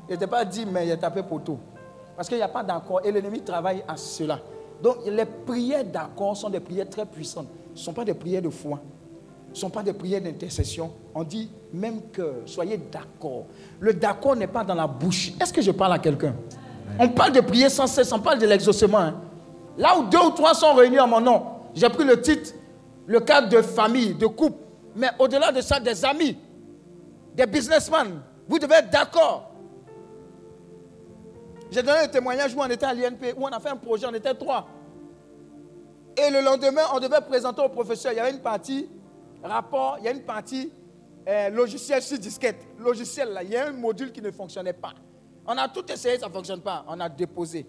[0.08, 1.58] il n'était pas dit, mais il a tapé poteau.
[2.16, 3.02] Parce qu'il n'y a pas d'accord.
[3.04, 4.40] Et l'ennemi travaille à cela.
[4.82, 7.48] Donc les prières d'accord sont des prières très puissantes.
[7.74, 8.80] Ce ne sont pas des prières de foi.
[9.48, 10.92] Ce ne sont pas des prières d'intercession.
[11.14, 13.46] On dit même que soyez d'accord.
[13.80, 15.32] Le d'accord n'est pas dans la bouche.
[15.42, 16.36] Est-ce que je parle à quelqu'un?
[17.00, 19.00] On parle de prière sans cesse, on parle de l'exaucement.
[19.00, 19.16] Hein.
[19.78, 21.44] Là où deux ou trois sont réunis en mon nom,
[21.74, 22.54] j'ai pris le titre,
[23.06, 24.58] le cadre de famille, de couple.
[24.96, 26.38] Mais au-delà de ça, des amis,
[27.36, 28.22] des businessmen.
[28.48, 29.52] Vous devez être d'accord.
[31.76, 34.06] J'ai donné un témoignage où on était à l'INP, où on a fait un projet,
[34.10, 34.66] on était trois.
[36.16, 38.14] Et le lendemain, on devait présenter au professeur.
[38.14, 38.88] Il y avait une partie
[39.44, 40.72] rapport, il y a une partie
[41.28, 42.66] euh, logiciel sur disquette.
[42.80, 44.94] Logiciel, là, il y a un module qui ne fonctionnait pas.
[45.46, 46.86] On a tout essayé, ça ne fonctionne pas.
[46.88, 47.66] On a déposé.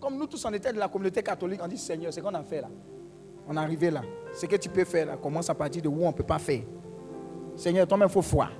[0.00, 2.44] Comme nous tous, on était de la communauté catholique, on dit Seigneur, c'est qu'on a
[2.44, 2.68] fait là.
[3.48, 4.02] On est arrivé là.
[4.32, 6.38] Ce que tu peux faire là, commence à partir de où on ne peut pas
[6.38, 6.60] faire.
[7.56, 8.50] Seigneur, toi-même, il faut foi.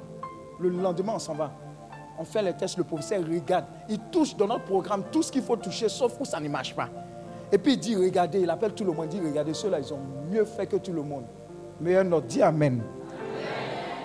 [0.59, 1.53] Le lendemain, on s'en va.
[2.19, 3.65] On fait les tests, le professeur regarde.
[3.89, 6.75] Il touche dans notre programme tout ce qu'il faut toucher, sauf où ça ne marche
[6.75, 6.89] pas.
[7.51, 9.93] Et puis il dit, regardez, il appelle tout le monde, il dit, regardez, ceux-là, ils
[9.93, 10.01] ont
[10.31, 11.25] mieux fait que tout le monde.
[11.81, 12.83] Mais un autre dit Amen.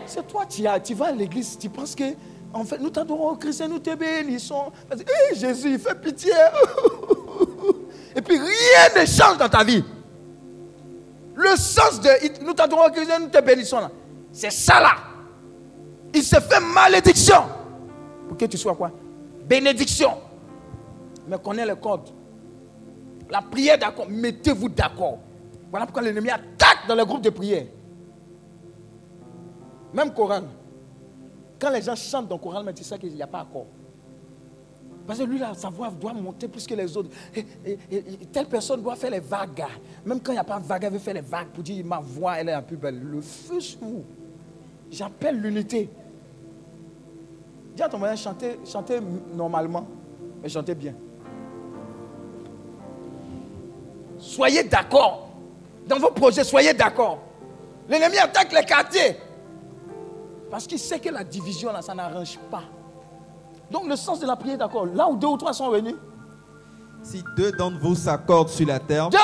[0.05, 2.03] C'est toi, tu, tu vas à l'église, tu penses que,
[2.51, 4.72] en fait, nous t'adorons, Christ, nous te bénissons.
[4.91, 6.32] Hé, Jésus, il fait pitié.
[8.16, 9.84] Et puis rien ne change dans ta vie.
[11.36, 13.78] Le sens de nous t'adorons, Christ, nous te bénissons.
[14.34, 14.95] C'est ça là.
[16.14, 17.43] Il se fait malédiction
[18.40, 18.92] que tu sois quoi?
[19.46, 20.12] Bénédiction.
[21.28, 22.10] Mais connais le code.
[23.30, 24.08] La prière d'accord.
[24.10, 25.20] Mettez-vous d'accord.
[25.70, 27.66] Voilà pourquoi l'ennemi attaque dans le groupe de prière.
[29.94, 30.46] Même chorale.
[31.60, 33.66] Quand les gens chantent dans chorale, mais tu sais qu'il n'y a pas accord.
[35.06, 37.10] Parce que lui, là, sa voix doit monter plus que les autres.
[37.36, 37.46] Et,
[38.32, 39.66] telle personne doit faire les vagues.
[40.06, 41.84] Même quand il n'y a pas de vague, elle veut faire les vagues pour dire
[41.86, 43.00] ma voix, elle est la plus belle.
[43.00, 44.04] Le feu sur vous.
[44.92, 45.90] J'appelle l'unité.
[47.80, 48.99] Dis à ton moyen, chanter, chanter
[49.34, 49.88] normalement,
[50.43, 50.93] mais chanter bien.
[54.19, 55.30] Soyez d'accord.
[55.88, 57.19] Dans vos projets, soyez d'accord.
[57.88, 59.15] L'ennemi attaque les quartiers.
[60.51, 62.63] Parce qu'il sait que la division, là, ça n'arrange pas.
[63.71, 64.86] Donc le sens de la prière, d'accord.
[64.86, 65.95] Là où deux ou trois sont venus.
[67.01, 69.09] Si deux d'entre vous s'accordent sur la terre.
[69.09, 69.17] Deux.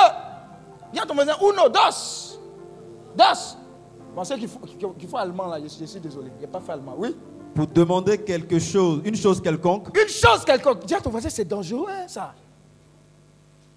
[0.94, 1.34] Viens ton voisin.
[1.42, 2.38] Uno, dos.
[3.18, 3.56] Dos.
[4.14, 4.60] Pensez qu'il faut,
[4.98, 5.58] qu'il faut allemand là.
[5.62, 6.30] Je suis, désolé.
[6.36, 6.94] Il n'y a pas fait allemand.
[6.96, 7.14] Oui
[7.56, 9.88] pour demander quelque chose, une chose quelconque.
[9.96, 10.84] Une chose quelconque.
[10.84, 12.34] Dis à ton voisin, c'est dangereux, hein, ça.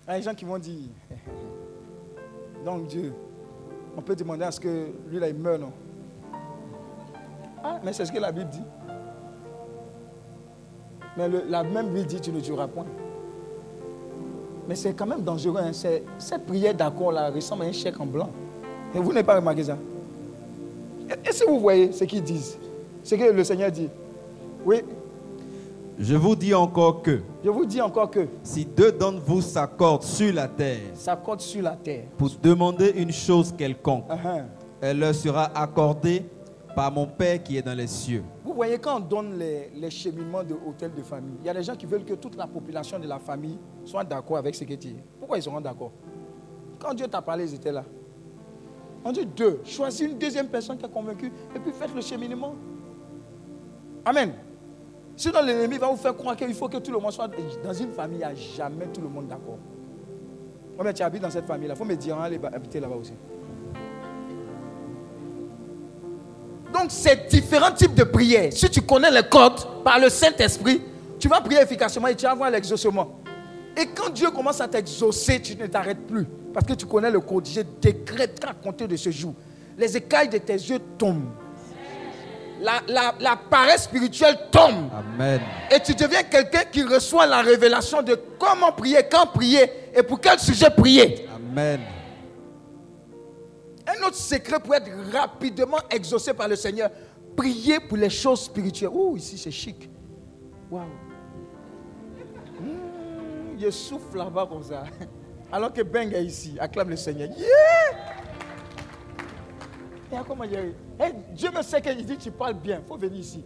[0.06, 0.90] Il y a des gens qui vont dire,
[2.66, 3.14] donc Dieu,
[3.98, 5.72] on peut demander à ce que lui là, il meure, non?
[7.64, 8.62] Ah, mais c'est ce que la Bible dit.
[11.18, 12.86] Mais la même Bible dit tu ne tueras point.
[14.68, 15.60] Mais c'est quand même dangereux.
[15.60, 15.72] hein.
[15.74, 18.30] Cette prière d'accord là ressemble à un chèque en blanc.
[18.94, 19.78] Et vous n'avez pas remarqué ça?
[21.10, 22.58] Et- Est-ce que vous voyez ce qu'ils disent?
[23.10, 23.90] Ce que le Seigneur dit.
[24.64, 24.84] Oui,
[25.98, 30.04] Je vous dis encore que je vous dis encore que si deux d'entre vous s'accordent
[30.04, 30.78] sur la terre
[31.26, 32.04] compte sur la terre.
[32.20, 34.42] pour demander une chose quelconque, ah.
[34.80, 36.24] elle leur sera accordée
[36.76, 38.22] par mon Père qui est dans les cieux.
[38.46, 41.54] Vous voyez, quand on donne les, les cheminements de hôtel de famille, il y a
[41.56, 44.64] des gens qui veulent que toute la population de la famille soit d'accord avec ce
[44.66, 44.96] que tu dis.
[45.18, 45.92] Pourquoi ils seront d'accord?
[46.78, 47.84] Quand Dieu t'a parlé, ils étaient là.
[49.04, 49.62] On dit deux.
[49.66, 52.54] Choisis une deuxième personne qui est convaincue et puis faites le cheminement.
[54.06, 54.34] Amen.
[55.16, 57.30] Sinon, l'ennemi va vous faire croire qu'il faut que tout le monde soit.
[57.64, 59.58] Dans une famille, il n'y a jamais tout le monde d'accord.
[60.78, 61.74] Oh, mais tu habites dans cette famille-là.
[61.76, 63.12] Il faut me dire, hein, allez habiter là-bas aussi.
[66.74, 68.54] Donc, c'est différents types de prières.
[68.54, 70.82] Si tu connais les codes par le Saint-Esprit,
[71.20, 73.20] tu vas prier efficacement et tu vas avoir l'exaucement.
[73.76, 76.26] Et quand Dieu commence à t'exaucer, tu ne t'arrêtes plus.
[76.54, 77.46] Parce que tu connais le code.
[77.46, 79.34] Je décrète qu'à compter de ce jour,
[79.78, 81.32] les écailles de tes yeux tombent.
[82.62, 84.90] La, la, la paresse spirituelle tombe.
[84.94, 85.40] Amen.
[85.72, 90.20] Et tu deviens quelqu'un qui reçoit la révélation de comment prier, quand prier et pour
[90.20, 91.28] quel sujet prier.
[91.34, 91.80] Amen.
[93.88, 96.90] Un autre secret pour être rapidement exaucé par le Seigneur,
[97.36, 98.92] prier pour les choses spirituelles.
[98.94, 99.90] Ouh, ici c'est chic.
[100.70, 100.84] Waouh.
[102.60, 104.84] Hmm, je souffle là-bas comme ça.
[105.52, 107.30] Alors que Beng est ici, acclame le Seigneur.
[107.38, 108.19] Yeah!
[110.28, 110.44] Comment?
[110.44, 113.44] Hey, Dieu me sait qu'il dit tu parles bien, il faut venir ici.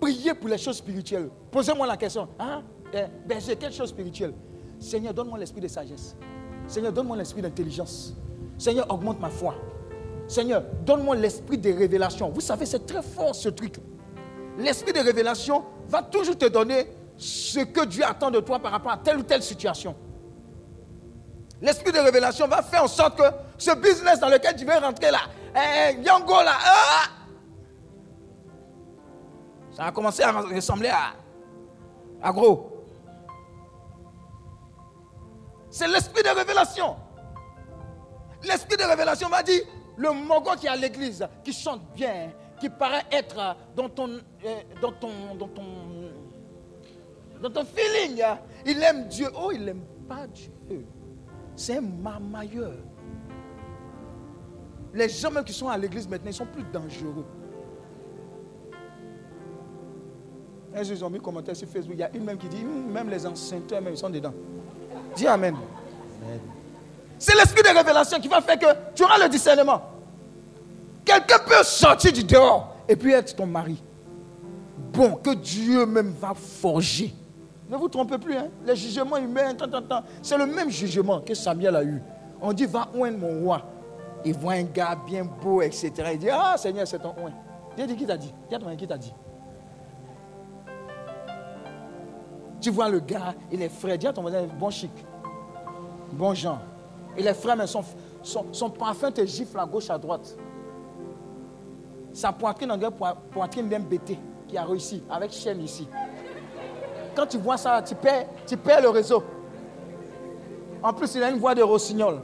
[0.00, 1.28] Priez pour les choses spirituelles.
[1.50, 2.28] Posez-moi la question.
[2.38, 2.62] Hein?
[2.92, 4.32] Eh, berger, quelle chose spirituelle
[4.78, 6.16] Seigneur, donne-moi l'esprit de sagesse.
[6.66, 8.14] Seigneur, donne-moi l'esprit d'intelligence.
[8.56, 9.54] Seigneur, augmente ma foi.
[10.26, 12.30] Seigneur, donne-moi l'esprit de révélation.
[12.30, 13.76] Vous savez, c'est très fort ce truc.
[14.58, 16.86] L'esprit de révélation va toujours te donner
[17.18, 19.94] ce que Dieu attend de toi par rapport à telle ou telle situation.
[21.60, 23.24] L'esprit de révélation va faire en sorte que
[23.60, 25.20] ce business dans lequel tu veux rentrer là,
[25.54, 27.08] eh, Yango là, ah,
[29.72, 30.90] ça a commencé à ressembler
[32.22, 32.84] à, gros.
[35.70, 36.96] C'est l'esprit de révélation.
[38.42, 39.62] L'esprit de révélation va dire,
[39.96, 44.60] le mogo qui est à l'église, qui chante bien, qui paraît être dans ton, euh,
[44.80, 45.64] dans ton, dans ton,
[47.42, 48.22] dans ton feeling,
[48.64, 49.28] il aime Dieu.
[49.38, 50.86] Oh, il n'aime pas Dieu.
[51.56, 52.72] C'est un marmailleur.
[54.94, 57.24] Les gens même qui sont à l'église maintenant, ils sont plus dangereux.
[60.76, 61.94] Ils ont mis un commentaire sur Facebook.
[61.96, 64.32] Il y a une même qui dit, Hum, même les enceintes, même, ils sont dedans.
[65.16, 65.56] Dis Amen.
[67.18, 69.82] C'est l'esprit de révélation qui va faire que tu auras le discernement.
[71.04, 73.76] Quelqu'un peut sortir du dehors et puis être ton mari.
[74.92, 77.12] Bon, que Dieu même va forger.
[77.68, 78.48] Ne vous trompez plus, hein?
[78.66, 82.02] les jugements humains, tant, tant, tant, c'est le même jugement que Samuel a eu.
[82.40, 83.62] On dit, va oindre mon roi.
[84.24, 85.92] Il voit un gars bien beau, etc.
[86.12, 87.32] Il dit, ah Seigneur, c'est ton oint.
[87.76, 88.32] Dieu dit, qui t'a dit
[88.76, 89.12] qui t'a dit
[92.60, 93.96] Tu vois le gars, il est frais.
[93.96, 94.90] Dis à ton voisin, bon chic,
[96.12, 96.58] bon genre.
[97.16, 100.36] Il est frais, mais son, parfum te gifle à gauche, à droite.
[102.12, 104.18] Sa poitrine, dirait poi- poitrine bêté
[104.48, 105.88] qui a réussi, avec chaîne ici.
[107.14, 109.22] Quand tu vois ça, tu perds, tu perds le réseau.
[110.82, 112.20] En plus, il a une voix de rossignol.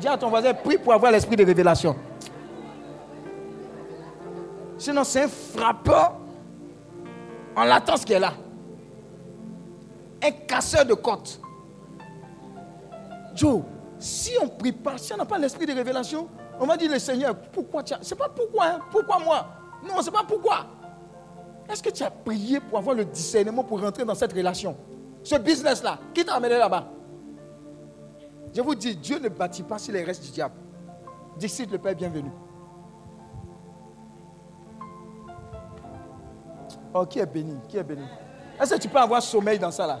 [0.00, 1.96] Dis à ton voisin, prie pour avoir l'esprit de révélation.
[4.78, 6.12] Sinon, c'est un frappeur
[7.56, 8.32] en latence qui est là.
[10.22, 11.40] Un casseur de côte.
[13.34, 13.62] Joe,
[13.98, 16.28] si on ne prie pas, si on n'a pas l'esprit de révélation,
[16.58, 17.98] on va dire le Seigneur, pourquoi tu as.
[18.02, 19.46] C'est pas pourquoi, hein, pourquoi moi?
[19.86, 20.66] Non, c'est pas pourquoi.
[21.70, 24.76] Est-ce que tu as prié pour avoir le discernement pour rentrer dans cette relation?
[25.22, 26.84] Ce business-là, qui t'a amené là-bas?
[28.54, 30.54] Je vous dis, Dieu ne bâtit pas sur les restes du diable.
[31.38, 32.30] D'ici le Père bienvenu.
[36.92, 38.04] Oh, qui est béni Qui est béni
[38.60, 40.00] Est-ce que tu peux avoir sommeil dans ça là?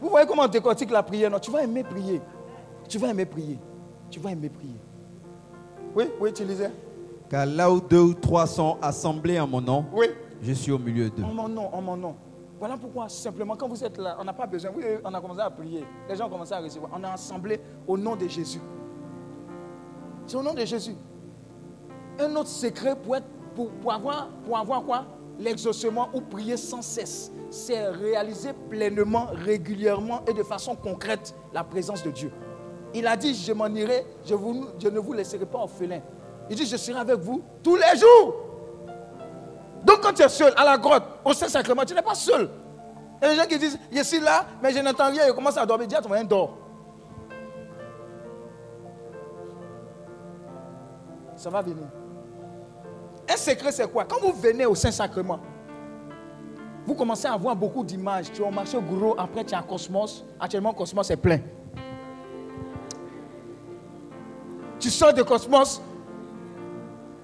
[0.00, 1.28] Vous voyez comment on décortique la prière?
[1.30, 2.20] Non, tu vas aimer prier.
[2.88, 3.58] Tu vas aimer prier.
[4.10, 4.76] Tu vas aimer prier.
[5.96, 6.70] Oui, oui, tu lisais?
[7.28, 10.06] Car là où deux ou trois sont assemblés en mon nom, Oui.
[10.40, 11.24] je suis au milieu d'eux.
[11.24, 12.14] En mon nom, en mon nom.
[12.58, 14.72] Voilà pourquoi, simplement, quand vous êtes là, on n'a pas besoin.
[15.04, 15.84] On a commencé à prier.
[16.08, 16.90] Les gens ont commencé à recevoir.
[16.94, 18.60] On est assemblés au nom de Jésus.
[20.26, 20.96] C'est au nom de Jésus.
[22.18, 25.04] Un autre secret pour, être, pour, avoir, pour avoir quoi?
[25.38, 27.30] L'exaucement ou prier sans cesse.
[27.48, 32.32] C'est réaliser pleinement, régulièrement et de façon concrète la présence de Dieu.
[32.92, 34.34] Il a dit, je m'en irai, je,
[34.78, 36.00] je ne vous laisserai pas orphelin.
[36.50, 38.47] Il dit, je serai avec vous tous les jours.
[39.88, 42.50] Donc quand tu es seul à la grotte, au Saint-Sacrement, tu n'es pas seul.
[43.22, 45.32] Il y a des gens qui disent, je suis là, mais je n'entends rien, je
[45.32, 45.88] commence à dormir.
[45.88, 46.58] Dis à ton voisin, dors.
[51.38, 51.86] Ça va venir.
[53.30, 54.04] Un secret, c'est quoi?
[54.04, 55.40] Quand vous venez au Saint-Sacrement,
[56.86, 58.30] vous commencez à avoir beaucoup d'images.
[58.30, 60.22] Tu as marché gros, après tu as Cosmos.
[60.38, 61.40] Actuellement, Cosmos est plein.
[64.78, 65.80] Tu sors de Cosmos.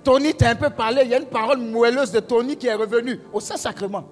[0.05, 1.03] Tony t'a un peu parlé.
[1.05, 4.05] Il y a une parole moelleuse de Tony qui est revenue au Saint-Sacrement.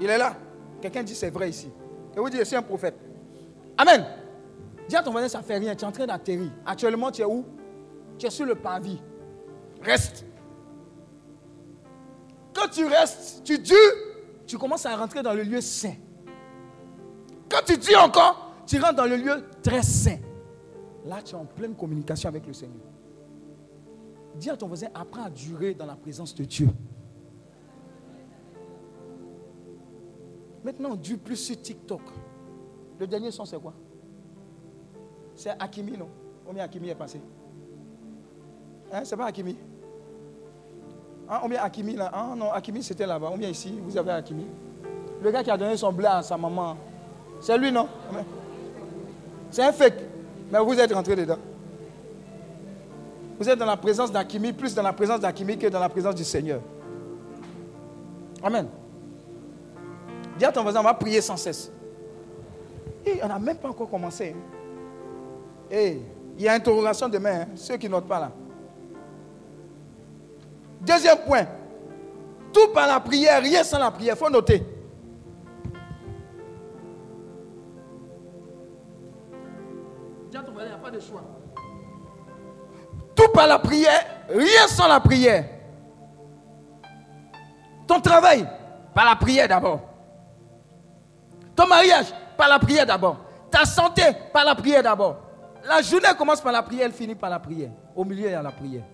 [0.00, 0.34] Il est là.
[0.80, 1.68] Quelqu'un dit c'est vrai ici.
[2.16, 2.96] Et vous dites, je suis un prophète.
[3.76, 4.04] Amen.
[4.88, 5.74] Dis à ton voisin, ça ne fait rien.
[5.74, 6.50] Tu es en train d'atterrir.
[6.64, 7.44] Actuellement, tu es où?
[8.18, 8.98] Tu es sur le parvis.
[9.82, 10.24] Reste.
[12.54, 13.74] Quand tu restes, tu dis,
[14.46, 15.94] tu commences à rentrer dans le lieu saint.
[17.48, 20.18] Quand tu dis encore, tu rentres dans le lieu très saint.
[21.06, 22.87] Là, tu es en pleine communication avec le Seigneur.
[24.38, 26.68] Dis à ton voisin, apprends à durer dans la présence de Dieu.
[30.64, 32.02] Maintenant, on dure plus sur TikTok.
[33.00, 33.72] Le dernier son, c'est quoi?
[35.34, 36.08] C'est Akimi, non?
[36.46, 37.20] Combien Akimi est passé?
[38.92, 39.56] Hein, c'est pas Akimi
[41.30, 42.10] Hein, on Akimi là?
[42.12, 43.30] Ah non, Akimi c'était là-bas.
[43.32, 43.78] On ici?
[43.82, 44.46] Vous avez Akimi.
[45.22, 46.76] Le gars qui a donné son blé à sa maman.
[47.40, 47.88] C'est lui, non?
[49.50, 50.00] C'est un fake.
[50.50, 51.38] Mais vous êtes rentré dedans.
[53.38, 56.14] Vous êtes dans la présence d'Akimi, plus dans la présence d'Akimi que dans la présence
[56.14, 56.60] du Seigneur.
[58.42, 58.66] Amen.
[60.38, 61.70] Dis à ton voisin, on va prier sans cesse.
[63.06, 64.34] Et on n'a même pas encore commencé.
[65.70, 66.00] Et
[66.36, 67.46] il y a interrogation demain, hein.
[67.56, 68.32] ceux qui notent pas là.
[70.80, 71.46] Deuxième point.
[72.52, 74.14] Tout par la prière, rien sans la prière.
[74.16, 74.62] Il faut noter.
[80.60, 81.37] il n'y a pas de choix.
[83.18, 85.44] Tout par la prière, rien sans la prière.
[87.84, 88.48] Ton travail,
[88.94, 89.80] par la prière d'abord.
[91.56, 93.16] Ton mariage, par la prière d'abord.
[93.50, 95.16] Ta santé, par la prière d'abord.
[95.64, 97.70] La journée commence par la prière, elle finit par la prière.
[97.96, 98.84] Au milieu, il y a la prière.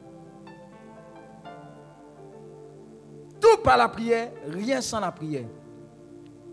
[3.38, 5.44] Tout par la prière, rien sans la prière.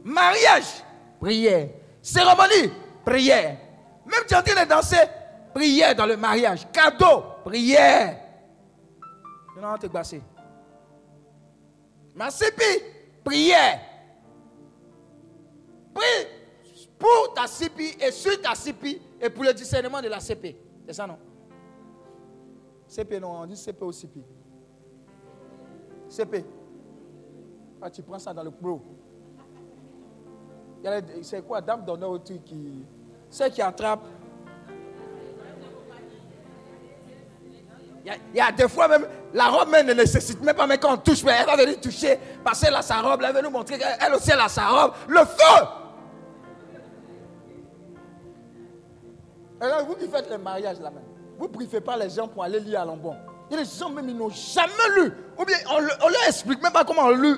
[0.04, 0.84] Mariage,
[1.22, 1.70] prière.
[2.02, 2.74] Cérémonie,
[3.06, 3.56] prière.
[4.06, 5.08] Même es en train de danser,
[5.54, 6.68] prière dans le mariage.
[6.74, 8.18] Cadeau, prière.
[9.56, 10.22] Maintenant, on te gbasser.
[12.16, 12.64] Ma CP,
[13.24, 13.80] prière.
[15.94, 16.28] Prie
[16.98, 20.56] pour ta CP et sur ta CP et pour le discernement de la CP.
[20.86, 21.18] C'est ça, non?
[22.88, 24.22] CP, non, on dit CP ou CP.
[26.10, 26.46] CP.
[27.92, 28.82] Tu prends ça dans le pro.
[31.22, 32.86] C'est quoi, dame d'honneur truc qui.
[33.30, 34.06] Ceux qui attrape?
[38.04, 40.94] Il y, a, des fois même, la robe même ne nécessite même pas, mais quand
[40.94, 43.52] on touche, mais elle va venir toucher, parce qu'elle a sa robe, elle va nous
[43.52, 44.94] montrer qu'elle aussi elle a sa robe.
[45.08, 45.66] Le feu!
[49.60, 51.02] Alors vous qui faites le mariage là-bas,
[51.38, 53.16] vous ne pas les gens pour aller lire à l'embon.
[53.52, 55.12] Il y a des gens même, ils n'ont jamais lu.
[55.38, 57.38] Ou bien on, on leur explique même pas comment on lit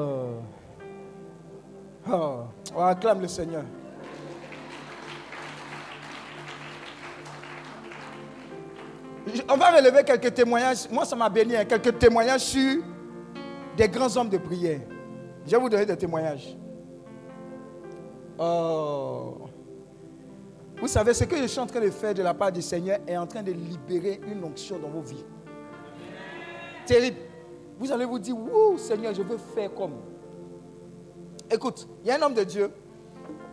[0.00, 0.42] Oh.
[2.10, 2.44] Oh.
[2.74, 3.64] On acclame le Seigneur.
[9.48, 10.88] On va relever quelques témoignages.
[10.90, 11.54] Moi, ça m'a béni.
[11.56, 11.64] Hein.
[11.64, 12.82] quelques témoignages sur
[13.76, 14.80] des grands hommes de prière.
[15.46, 16.56] Je vais vous donner des témoignages.
[18.38, 19.36] Oh.
[20.80, 22.98] Vous savez, ce que je suis en train de faire de la part du Seigneur
[23.06, 25.24] est en train de libérer une onction dans vos vies.
[26.86, 27.29] Terrible.
[27.80, 29.94] Vous allez vous dire, Ouh, Seigneur, je veux faire comme.
[31.50, 32.70] Écoute, il y a un homme de Dieu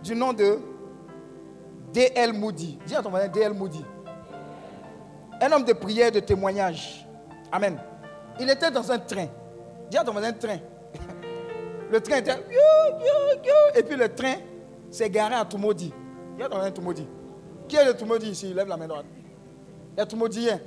[0.04, 0.60] du nom de
[1.94, 2.34] D.L.
[2.34, 2.78] Moody.
[2.86, 3.54] Dis à ton voisin D.L.
[3.54, 3.84] Moody.
[5.42, 7.08] Un homme de prière, de témoignage.
[7.52, 7.80] Amen.
[8.38, 9.28] Il était dans un train.
[9.90, 10.58] Dis à ton voisin train.
[11.92, 12.36] Le train était.
[13.76, 14.36] Et puis le train
[14.92, 15.48] c'est garé à.
[15.54, 17.06] Il y a dans un Tumodi.
[17.68, 18.54] Qui est le Tumodi ici?
[18.54, 19.06] Lève la main droite.
[19.96, 20.60] Il y a Tumodien.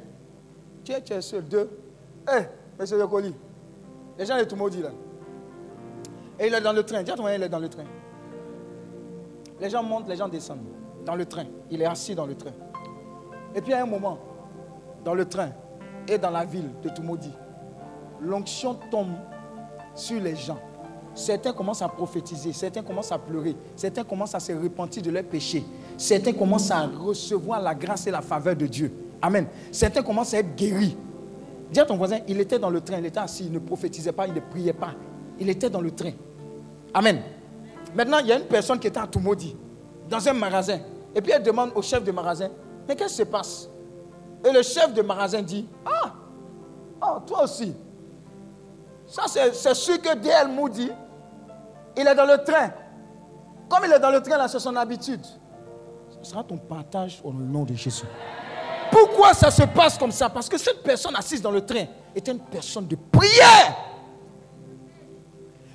[0.82, 1.44] Tu es, tu es seul.
[1.44, 1.68] Deux.
[2.26, 2.46] Hey,
[2.78, 3.34] monsieur Yokoli.
[4.18, 4.90] Les gens de Tumodi là.
[6.38, 7.02] Et il est dans le train.
[7.02, 7.84] Dis à il est dans le train.
[9.60, 10.58] Les gens montent, les gens descendent.
[11.04, 11.44] Dans le train.
[11.70, 12.52] Il est assis dans le train.
[13.54, 14.18] Et puis à un moment,
[15.04, 15.50] dans le train
[16.08, 17.30] et dans la ville de Tumodi,
[18.20, 19.12] l'onction tombe
[19.94, 20.58] sur les gens.
[21.14, 25.24] Certains commencent à prophétiser, certains commencent à pleurer, certains commencent à se repentir de leurs
[25.24, 25.64] péchés,
[25.96, 28.92] certains commencent à recevoir la grâce et la faveur de Dieu.
[29.20, 29.46] Amen.
[29.72, 30.96] Certains commencent à être guéris.
[31.72, 34.12] Dis à ton voisin, il était dans le train, il était assis, il ne prophétisait
[34.12, 34.92] pas, il ne priait pas.
[35.38, 36.12] Il était dans le train.
[36.92, 37.22] Amen.
[37.94, 39.54] Maintenant, il y a une personne qui était à Toumoudi,
[40.08, 40.78] dans un magasin.
[41.14, 42.48] Et puis elle demande au chef de magasin,
[42.88, 43.68] mais qu'est-ce qui se passe?
[44.44, 46.12] Et le chef de magasin dit, ah,
[47.02, 47.72] oh, toi aussi.
[49.06, 50.90] Ça, c'est sûr que DL Moody,
[51.96, 52.70] il est dans le train.
[53.68, 55.24] Comme il est dans le train, là, c'est son habitude.
[56.22, 58.04] Ce sera ton partage au nom de Jésus.
[58.90, 60.28] Pourquoi ça se passe comme ça?
[60.28, 61.84] Parce que cette personne assise dans le train
[62.14, 63.76] était une personne de prière.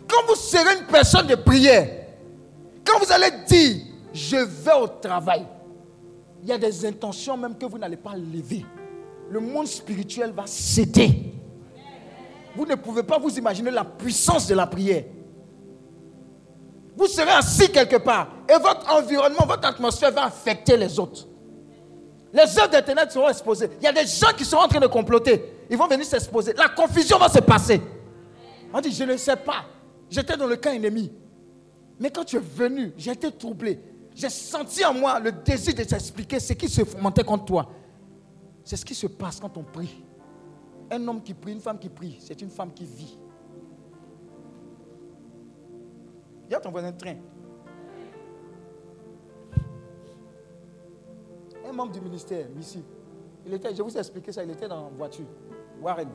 [0.07, 1.87] Quand vous serez une personne de prière,
[2.85, 3.77] quand vous allez dire,
[4.13, 5.45] je vais au travail,
[6.43, 8.65] il y a des intentions même que vous n'allez pas lever.
[9.29, 11.33] Le monde spirituel va céder.
[12.55, 15.03] Vous ne pouvez pas vous imaginer la puissance de la prière.
[16.95, 21.25] Vous serez assis quelque part et votre environnement, votre atmosphère va affecter les autres.
[22.33, 23.69] Les œuvres d'Internet seront exposées.
[23.79, 25.43] Il y a des gens qui sont en train de comploter.
[25.69, 26.53] Ils vont venir s'exposer.
[26.53, 27.81] La confusion va se passer.
[28.73, 29.65] On dit, je ne sais pas.
[30.09, 31.11] J'étais dans le camp ennemi.
[31.99, 33.79] Mais quand tu es venu, j'ai été troublé.
[34.13, 37.69] J'ai senti en moi le désir de t'expliquer ce qui se fomentait contre toi.
[38.63, 40.03] C'est ce qui se passe quand on prie.
[40.91, 43.17] Un homme qui prie, une femme qui prie, c'est une femme qui vit.
[46.49, 47.15] Y a ton voisin train.
[51.75, 52.83] Membre du ministère, ici,
[53.45, 55.25] il était, je vous ai expliqué ça, il était dans la voiture,
[55.81, 56.09] Warren.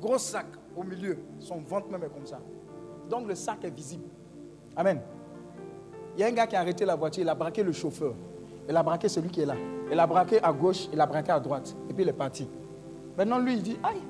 [0.00, 0.46] Gros sac
[0.76, 2.38] au milieu, son ventre même est comme ça.
[3.08, 4.04] Donc le sac est visible.
[4.76, 5.00] Amen.
[6.16, 8.14] Il y a un gars qui a arrêté la voiture, il a braqué le chauffeur.
[8.68, 9.54] Il a braqué celui qui est là.
[9.90, 11.74] Il a braqué à gauche, il a braqué à droite.
[11.88, 12.46] Et puis il est parti.
[13.16, 14.00] Maintenant, lui, il dit Aïe,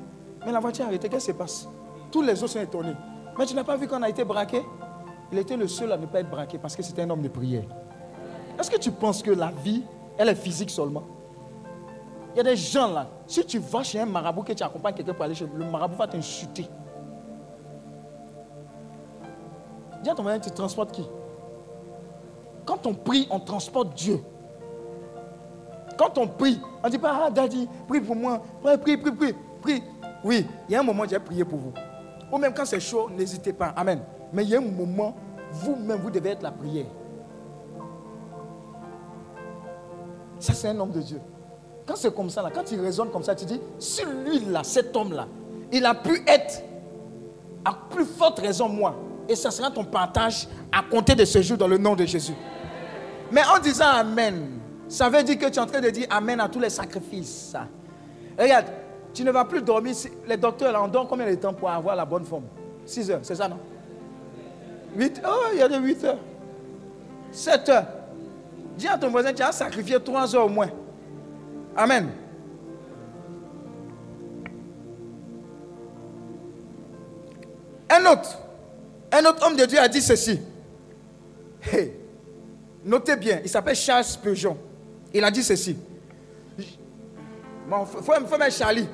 [0.45, 1.69] mais la voiture a arrêté, qu'est-ce qui se passe?
[2.11, 2.95] Tous les autres sont étonnés.
[3.39, 4.63] Mais tu n'as pas vu qu'on a été braqué?
[5.33, 7.29] Il était le seul à ne pas être braqué parce que c'était un homme de
[7.29, 7.65] prière.
[8.63, 9.83] Est-ce que tu penses que la vie,
[10.17, 11.03] elle est physique seulement?
[12.33, 14.95] Il y a des gens là, si tu vas chez un marabout que tu accompagnes
[14.95, 16.69] quelqu'un pour aller chez le marabout va t'insulter.
[20.01, 21.05] Dis à ton mari, tu transportes qui?
[22.65, 24.23] Quand on prie, on transporte Dieu.
[25.99, 28.41] Quand on prie, on ne dit pas, ah, daddy, prie pour moi.
[28.63, 29.35] Prie, prie, prie, prie.
[29.61, 29.83] prie.
[30.23, 31.73] Oui, il y a un moment, j'ai prié pour vous.
[32.31, 33.75] Ou même quand c'est chaud, n'hésitez pas.
[33.77, 34.03] Amen.
[34.33, 35.17] Mais il y a un moment,
[35.51, 36.87] vous-même, vous devez être la prière.
[40.43, 41.21] Ça, c'est un homme de Dieu.
[41.87, 44.65] Quand c'est comme ça, là, quand il raisonne comme ça, tu dis, si lui, là,
[44.65, 45.29] cet homme-là,
[45.71, 46.65] il a pu être,
[47.65, 48.97] à plus forte raison, moi,
[49.29, 52.35] et ça sera ton partage à compter de ce jour dans le nom de Jésus.
[53.31, 56.41] Mais en disant Amen, ça veut dire que tu es en train de dire Amen
[56.41, 57.55] à tous les sacrifices.
[58.37, 58.67] Regarde,
[59.15, 59.95] tu ne vas plus dormir.
[60.27, 62.47] Les docteurs, là, on dort combien de temps pour avoir la bonne forme?
[62.85, 63.59] 6 heures, c'est ça, non?
[64.97, 66.19] 8 Oh, il y a des 8 heures.
[67.31, 67.87] 7 heures.
[68.83, 70.69] Dis à ton voisin, tu as sacrifié 3 heures au moins.
[71.77, 72.11] Amen.
[77.89, 78.39] Un autre,
[79.13, 80.41] un autre homme de Dieu a dit ceci.
[81.63, 81.93] Hey,
[82.85, 84.59] notez bien, il s'appelle Charles Spurgeon.
[85.15, 85.77] Il a dit ceci.
[87.69, 88.89] Bon, il faut, mettre Charlie.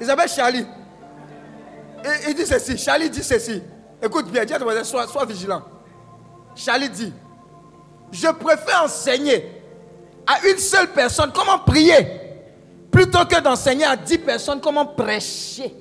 [0.00, 0.66] Il s'appelle Charlie.
[2.02, 2.78] Et il dit ceci.
[2.78, 3.62] Charlie dit ceci.
[4.02, 5.62] Écoute bien, dis à ton voisin, sois vigilant.
[6.54, 7.12] Charlie dit,
[8.12, 9.62] je préfère enseigner
[10.26, 12.06] à une seule personne comment prier
[12.90, 15.74] plutôt que d'enseigner à dix personnes comment prêcher.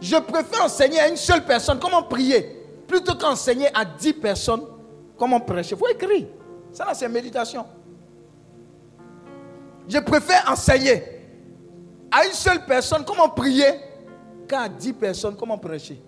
[0.00, 4.62] Je préfère enseigner à une seule personne comment prier plutôt qu'enseigner à dix personnes
[5.18, 5.74] comment prêcher.
[5.74, 6.26] Il faut écrire.
[6.72, 7.64] Ça, là, c'est méditation.
[9.88, 11.02] Je préfère enseigner
[12.10, 13.80] à une seule personne comment prier
[14.48, 16.00] qu'à dix personnes comment prêcher.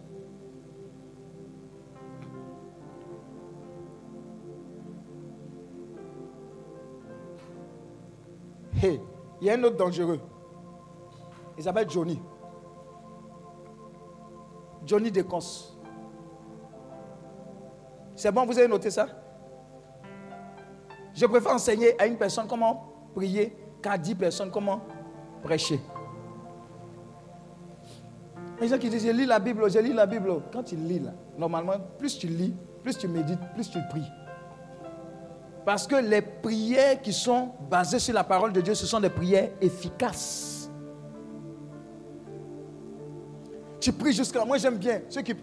[8.80, 9.00] Hey,
[9.40, 10.20] il y a un autre dangereux.
[11.56, 12.20] Il s'appelle Johnny.
[14.86, 15.74] Johnny Decons.
[18.14, 19.06] C'est bon, vous avez noté ça?
[21.12, 24.80] Je préfère enseigner à une personne comment prier qu'à dix personnes comment
[25.42, 25.80] prêcher.
[28.60, 30.42] Les gens qui disent, je lis la Bible, je lis la Bible.
[30.52, 34.08] Quand tu lis, là, normalement, plus tu lis, plus tu médites, plus tu pries.
[35.68, 39.10] Parce que les prières qui sont basées sur la parole de Dieu, ce sont des
[39.10, 40.70] prières efficaces.
[43.78, 44.46] Tu pries jusqu'à...
[44.46, 45.34] Moi, j'aime bien ceux qui...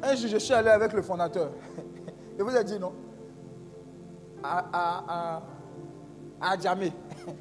[0.00, 1.50] Un jour, je suis allé avec le fondateur.
[2.38, 2.92] Je vous ai dit non.
[4.44, 5.42] À,
[6.40, 6.92] à, Djamé.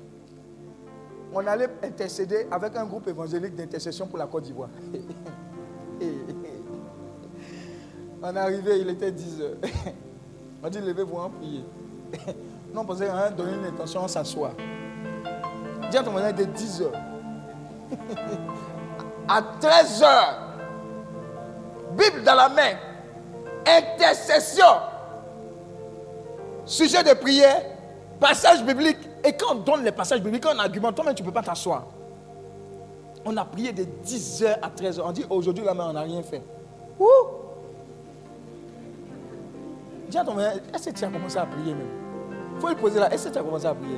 [1.34, 4.70] On allait intercéder avec un groupe évangélique d'intercession pour la Côte d'Ivoire.
[8.24, 9.58] On est arrivé, il était 10 heures.
[10.64, 11.64] On dit levez-vous en prier.
[12.74, 14.54] Non, parce qu'on a donné une intention, on s'assoit.
[15.90, 16.94] Dis à ton voisin de 10 heures.
[19.28, 20.40] à 13 heures.
[21.98, 22.78] Bible dans la main.
[23.68, 24.64] Intercession.
[26.66, 27.62] Sujet de prière.
[28.22, 29.00] Passage biblique.
[29.22, 31.88] Et quand on donne les passages bibliques, on argumente, toi-même, tu ne peux pas t'asseoir.
[33.26, 35.02] On a prié de 10h à 13h.
[35.04, 36.42] On dit aujourd'hui, là, mais on n'a rien fait.
[36.98, 37.41] Ouh!
[40.12, 41.88] Dis à ton est-ce que tu as commencé à prier même?
[42.56, 43.98] Il faut lui poser là, est-ce que tu as commencé à prier?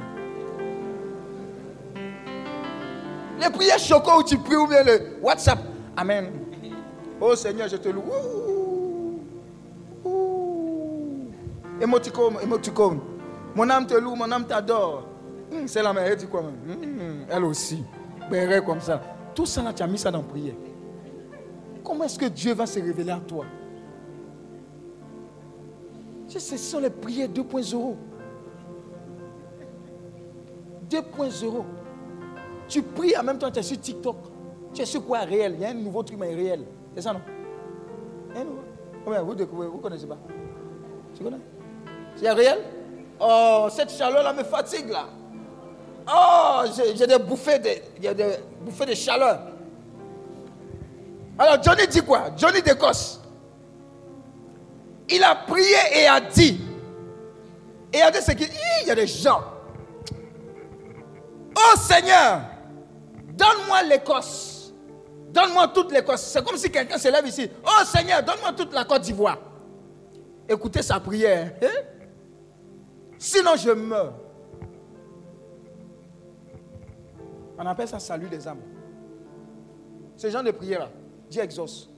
[3.40, 5.57] Les prières choquantes où tu pries ou bien le WhatsApp.
[5.98, 6.30] Amen.
[7.19, 8.03] Oh Seigneur, je te loue.
[11.81, 12.99] Émoticône, émoticône.
[13.56, 15.07] Mon âme te loue, mon âme t'adore.
[15.52, 17.84] Hmm, c'est la mère, elle dit quoi même hmm, Elle aussi.
[18.30, 19.02] Béret comme ça.
[19.34, 20.53] Tout ça là, tu as mis ça dans la prière.
[21.84, 23.45] Comment est-ce que Dieu va se révéler à toi?
[26.39, 27.95] Ce sont les prières 2.0.
[30.89, 31.64] 2.0.
[32.68, 34.18] Tu pries en même temps, tu es sur TikTok.
[34.73, 35.53] Tu es sur quoi réel?
[35.55, 36.65] Il y a un nouveau truc, mais réel.
[36.95, 37.22] C'est ça, non?
[38.35, 39.26] Un nouveau?
[39.26, 40.18] Vous, découvrez, vous connaissez pas
[41.15, 41.38] Tu connais?
[42.15, 42.60] C'est réel?
[43.19, 45.05] Oh, cette chaleur-là me fatigue, là.
[46.07, 46.64] Oh,
[46.95, 49.39] j'ai des bouffées de, des bouffées de chaleur.
[51.38, 52.26] Alors Johnny dit quoi?
[52.38, 53.23] Johnny d'Écosse.
[55.10, 56.60] Il a prié et a dit.
[57.92, 58.50] Et a dit ce qu'il
[58.86, 59.44] y a des gens.
[61.56, 62.42] Oh Seigneur,
[63.34, 64.74] donne-moi l'Écosse.
[65.30, 66.22] Donne-moi toute l'Écosse.
[66.22, 67.50] C'est comme si quelqu'un se lève ici.
[67.64, 69.38] Oh Seigneur, donne-moi toute la Côte d'Ivoire.
[70.48, 71.54] Écoutez sa prière.
[71.62, 71.68] Hein?
[73.18, 74.14] Sinon je meurs.
[77.58, 78.62] On appelle ça salut des âmes.
[80.18, 80.90] Ce genre de prière-là,
[81.30, 81.90] Dieu exauce.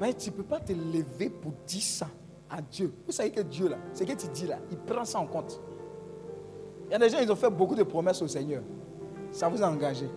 [0.00, 2.08] Mais tu ne peux pas te lever pour dire ça
[2.50, 2.92] à Dieu.
[3.06, 5.60] Vous savez que Dieu, là, ce que tu dis là, il prend ça en compte.
[6.86, 8.62] Il y a des gens, ils ont fait beaucoup de promesses au Seigneur.
[9.30, 10.08] Ça vous a engagé.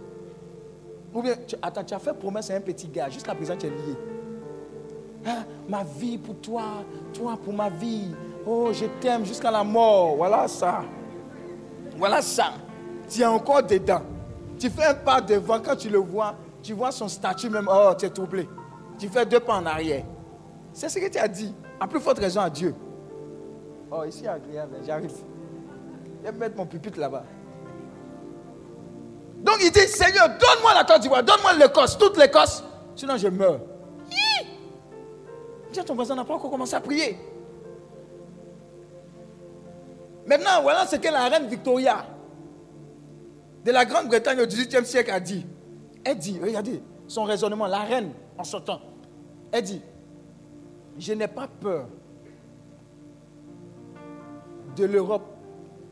[1.14, 3.68] Ou bien, tu, attends, tu as fait promesse à un petit gars, jusqu'à présent tu
[3.68, 3.96] es lié.
[5.26, 6.84] Ah, ma vie pour toi,
[7.14, 8.12] toi pour ma vie.
[8.46, 10.16] Oh, je t'aime jusqu'à la mort.
[10.16, 10.84] Voilà ça.
[11.98, 12.54] Voilà ça.
[13.10, 14.02] Tu es encore dedans.
[14.60, 17.92] Tu fais un pas devant, quand tu le vois, tu vois son statut même, oh,
[17.98, 18.48] tu es troublé.
[18.98, 20.04] Tu fais deux pas en arrière.
[20.74, 21.54] C'est ce que tu as dit.
[21.80, 22.74] À plus forte raison à Dieu.
[23.92, 25.12] Oh, ici, agréable, j'arrive.
[26.20, 27.24] Je vais mettre mon pupitre là-bas.
[29.42, 32.64] Donc il dit, Seigneur, donne-moi la Côte d'Ivoire, donne-moi l'Écosse, toute l'Écosse,
[32.96, 33.60] sinon je meurs.
[35.72, 37.18] Tiens, ton voisin n'a pas encore commencé à prier.
[40.26, 42.06] Maintenant, voilà ce que la reine Victoria
[43.64, 45.46] de la Grande-Bretagne au XVIIIe siècle a dit.
[46.04, 48.82] Elle dit, regardez son raisonnement, la reine en sortant.
[49.52, 49.82] Elle dit,
[50.98, 51.88] je n'ai pas peur
[54.76, 55.26] de l'Europe,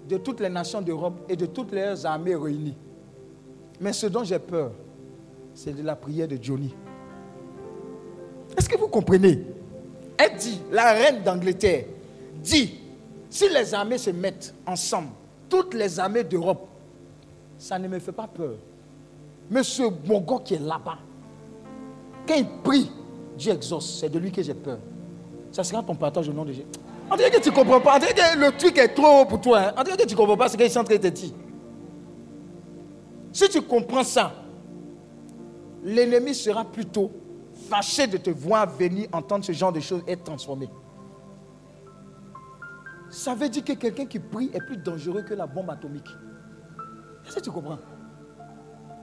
[0.08, 2.78] de toutes les nations d'Europe et de toutes leurs armées réunies.
[3.82, 4.72] Mais ce dont j'ai peur,
[5.54, 6.74] c'est de la prière de Johnny.
[8.58, 9.44] Est-ce que vous comprenez?
[10.18, 11.86] Elle dit, la reine d'Angleterre
[12.42, 12.80] dit,
[13.30, 15.10] si les armées se mettent ensemble,
[15.50, 16.68] toutes les armées d'Europe,
[17.58, 18.56] ça ne me fait pas peur.
[19.50, 19.84] Mais ce
[20.44, 20.98] qui est là-bas,
[22.28, 22.92] quand il prie,
[23.38, 24.00] Dieu exauce.
[24.00, 24.80] C'est de lui que j'ai peur.
[25.52, 26.68] Ça sera ton partage au nom de Jésus.
[27.16, 28.00] Dirait que tu ne comprends pas.
[28.00, 29.74] Dirait que le truc est trop haut pour toi.
[29.76, 29.84] Hein.
[29.84, 31.32] Dirait que tu ne comprends pas ce qu'il est en train de te dire.
[33.32, 34.34] Si tu comprends ça,
[35.84, 37.12] l'ennemi sera plutôt
[37.70, 40.70] fâché de te voir venir entendre ce genre de choses et être transformé.
[43.10, 46.10] Ça veut dire que quelqu'un qui prie est plus dangereux que la bombe atomique.
[47.26, 47.78] Est-ce que tu comprends?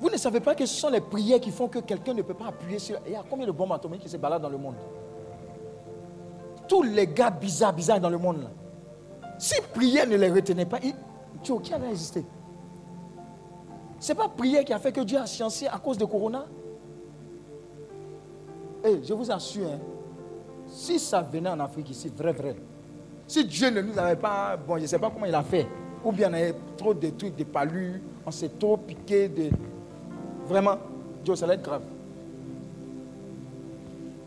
[0.03, 2.35] Vous ne savez pas que ce sont les prières qui font que quelqu'un ne peut
[2.35, 2.99] pas appuyer sur...
[3.07, 4.75] Il y a combien de bombes atomiques qui se baladent dans le monde?
[6.67, 8.43] Tous les gars bizarres, bizarres dans le monde.
[8.43, 8.51] Là.
[9.39, 12.25] Si prière ne les retenait pas, Dieu, qui allait exister
[14.01, 16.47] Ce n'est pas prière qui a fait que Dieu a sciencé à cause de Corona?
[18.85, 19.79] Eh, je vous assure, hein,
[20.67, 22.57] si ça venait en Afrique ici, vrai, vrai,
[23.29, 25.69] si Dieu ne nous avait pas, bon, je ne sais pas comment il a fait,
[26.05, 29.51] ou bien on avait trop de trucs, de palus, on s'est trop piqué de.
[30.49, 30.77] Vraiment,
[31.25, 31.83] Dieu, ça va être grave.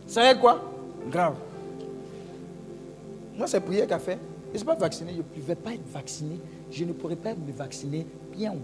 [0.08, 0.62] Ça va être quoi?
[1.10, 1.36] Grave.
[3.38, 4.18] Moi, c'est prière qu'a fait.
[4.48, 6.40] Je ne suis pas vacciné, je ne pouvais pas être vacciné.
[6.72, 8.56] Je ne pourrais pas me vacciner bien.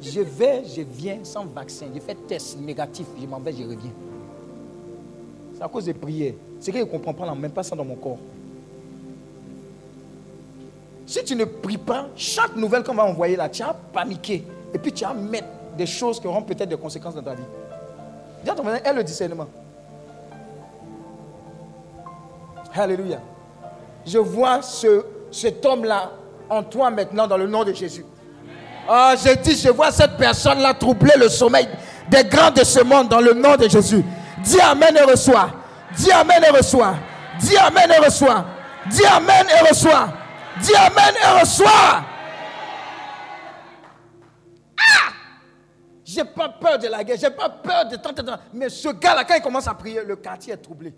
[0.00, 1.86] Je vais, je viens sans vaccin.
[1.94, 3.92] Je fais test négatif, je m'en vais, je reviens.
[5.54, 6.34] C'est à cause des prières.
[6.60, 8.18] C'est que je ne comprends pas, même pas ça dans mon corps.
[11.06, 14.44] Si tu ne pries pas, chaque nouvelle qu'on va envoyer là, tu as paniqué.
[14.74, 15.48] Et puis tu as mettre
[15.78, 17.42] des choses qui auront peut-être des conséquences dans ta vie.
[18.44, 19.46] Dis à ton voisin, le discernement.
[22.74, 23.18] Alléluia.
[24.04, 26.10] Je vois ce, cet homme-là
[26.50, 28.04] en toi maintenant dans le nom de Jésus.
[28.88, 31.68] Ah, j'ai dit, je vois cette personne-là troubler le sommeil
[32.10, 34.04] des grands de ce monde dans le nom de Jésus.
[34.42, 35.50] Dis Amen et reçois.
[35.96, 36.94] Dis Amen et reçois.
[37.40, 38.44] Dis Amen et reçois.
[38.90, 40.08] Dis Amen et reçois.
[40.60, 42.02] Dis Amen et reçois.
[46.08, 49.24] J'ai pas peur de la guerre, j'ai pas peur de tant, tant, Mais ce gars-là,
[49.26, 50.94] quand il commence à prier, le quartier est troublé.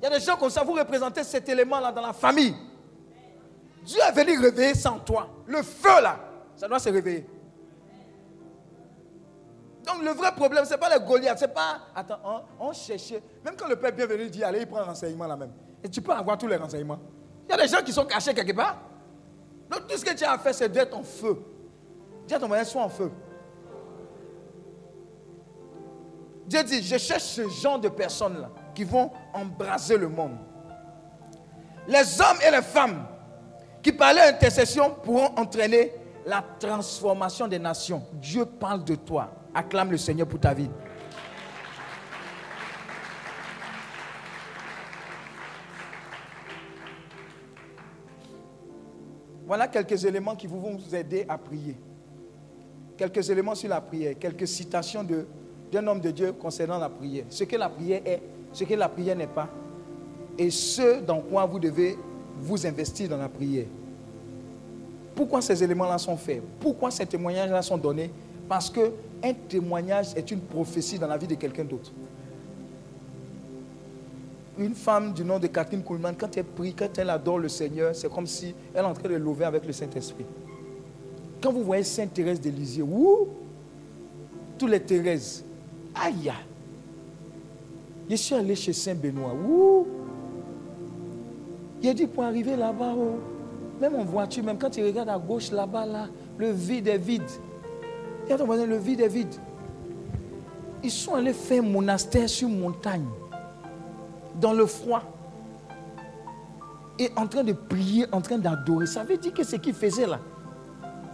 [0.00, 2.56] Il y a des gens comme ça, vous représentez cet élément-là dans la famille.
[3.84, 5.28] Dieu est venu réveiller sans toi.
[5.46, 6.18] Le feu là,
[6.56, 7.28] ça doit se réveiller.
[9.84, 11.78] Donc le vrai problème, ce n'est pas les Goliaths, c'est pas.
[11.94, 12.18] Attends,
[12.58, 13.22] on, cherchait.
[13.44, 15.52] Même quand le Père bienvenu dit, allez, il prend un renseignement là même.
[15.84, 16.98] Et tu peux avoir tous les renseignements.
[17.48, 18.78] Il y a des gens qui sont cachés quelque part.
[19.70, 21.40] Donc tout ce que tu as à faire, c'est d'être en feu.
[22.26, 23.12] Dis à ton moyen, sois en feu.
[26.46, 30.36] Dieu dit, je cherche ce genre de personnes-là qui vont embraser le monde.
[31.88, 33.06] Les hommes et les femmes
[33.82, 35.92] qui parlaient intercession pourront entraîner
[36.24, 38.02] la transformation des nations.
[38.14, 39.32] Dieu parle de toi.
[39.54, 40.70] Acclame le Seigneur pour ta vie.
[49.46, 51.76] Voilà quelques éléments qui vont vous aider à prier.
[52.96, 55.04] Quelques éléments sur la prière, quelques citations
[55.70, 57.24] d'un homme de Dieu concernant la prière.
[57.30, 58.20] Ce que la prière est,
[58.52, 59.48] ce que la prière n'est pas,
[60.38, 61.96] et ce dans quoi vous devez
[62.40, 63.66] vous investir dans la prière.
[65.14, 66.42] Pourquoi ces éléments-là sont faits?
[66.60, 68.10] Pourquoi ces témoignages-là sont donnés?
[68.46, 71.90] Parce qu'un témoignage est une prophétie dans la vie de quelqu'un d'autre.
[74.58, 77.94] Une femme du nom de Catherine Kuhlman, quand elle prie, quand elle adore le Seigneur,
[77.94, 80.24] c'est comme si elle est en train de lever avec le Saint-Esprit.
[81.42, 82.86] Quand vous voyez Sainte Thérèse de Lisieux,
[84.58, 85.44] tous les Thérèses,
[86.02, 86.32] aïe,
[88.08, 89.86] je suis allé chez Saint Benoît, ouh,
[91.82, 93.18] il a dit pour arriver là-bas, oh,
[93.80, 96.08] même en voiture, même quand tu regardes à gauche là-bas, là,
[96.38, 97.22] le vide est vide.
[98.24, 99.34] Regarde le vide est vide.
[100.82, 103.06] Ils sont allés faire un monastère sur montagne,
[104.40, 105.02] dans le froid.
[106.98, 108.86] Et en train de prier, en train d'adorer.
[108.86, 110.18] Ça veut dire que ce qu'ils faisaient là,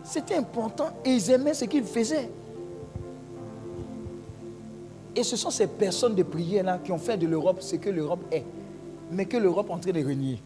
[0.04, 2.30] c'était important et ils aimaient ce qu'ils faisaient.
[5.14, 7.90] Et ce sont ces personnes de prière là qui ont fait de l'Europe ce que
[7.90, 8.44] l'Europe est,
[9.10, 10.40] mais que l'Europe est en train de renier.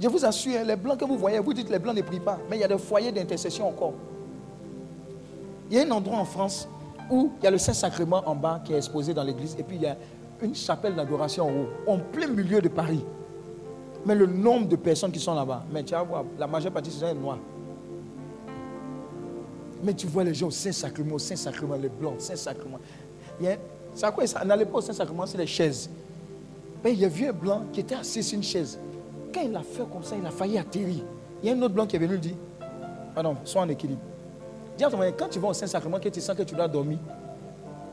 [0.00, 2.38] Je vous assure, les blancs que vous voyez, vous dites les blancs ne prient pas,
[2.48, 3.92] mais il y a des foyers d'intercession encore.
[5.70, 6.68] Il y a un endroit en France
[7.10, 9.76] où il y a le Saint-Sacrement en bas qui est exposé dans l'église, et puis
[9.76, 9.96] il y a
[10.42, 13.04] une chapelle d'adoration en haut, en plein milieu de Paris.
[14.06, 16.90] Mais le nombre de personnes qui sont là-bas, mais tu vas voir, la majeure partie
[16.90, 17.38] c'est noirs.
[19.82, 22.78] Mais tu vois les gens au Saint-Sacrement, au Saint-Sacrement, les blancs, Saint-Sacrement.
[23.94, 25.88] Ça quoi ça n'allait pas au Saint-Sacrement, c'est les chaises.
[26.82, 28.78] Mais il y a un blanc qui était assis sur une chaise.
[29.32, 31.04] Quand il a fait comme ça, il a failli atterrir.
[31.42, 32.36] Il y a un autre blanc qui est venu lui dire
[33.14, 34.00] Pardon, sois en équilibre.
[34.76, 36.98] Dis à ton quand tu vas au Saint-Sacrement, que tu sens que tu dois dormir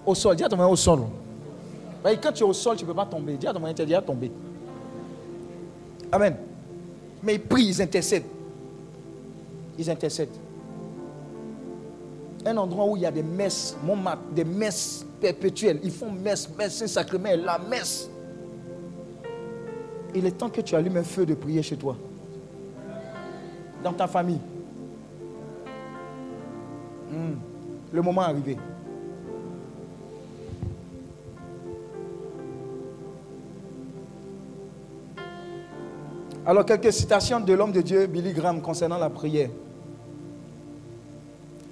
[0.05, 1.01] au sol, dis à ton au sol.
[2.03, 3.33] Quand tu es au sol, tu ne peux pas tomber.
[3.33, 4.31] Dis à ton moyen, tu es déjà tombé.
[6.11, 6.35] Amen.
[7.21, 8.25] Mais ils prient, ils intercèdent.
[9.77, 10.29] Ils intercèdent.
[12.45, 13.77] Un endroit où il y a des messes,
[14.31, 15.05] des messes
[15.83, 18.09] Ils font messe, messe, Saint-Sacrement, la messe
[20.13, 21.95] il est temps que tu allumes un feu de prière chez toi,
[23.83, 24.39] dans ta famille.
[27.09, 27.35] Hmm.
[27.91, 28.57] Le moment est arrivé.
[36.45, 39.49] Alors, quelques citations de l'homme de Dieu, Billy Graham, concernant la prière.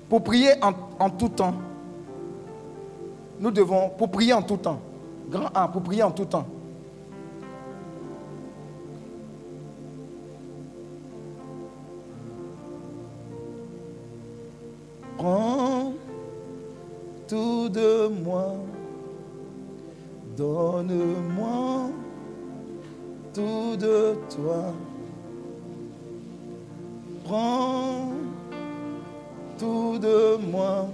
[0.07, 1.55] Pour prier en, tout temps,
[3.39, 4.79] nous devons, pour prier en tout temps,
[5.29, 6.45] grand A, pour prier en tout temps,
[15.19, 15.91] Prends
[17.27, 18.53] tout de moi,
[20.37, 21.89] donne-moi
[23.33, 24.73] tout de toi.
[27.25, 28.13] Prends
[29.57, 30.87] tout de moi,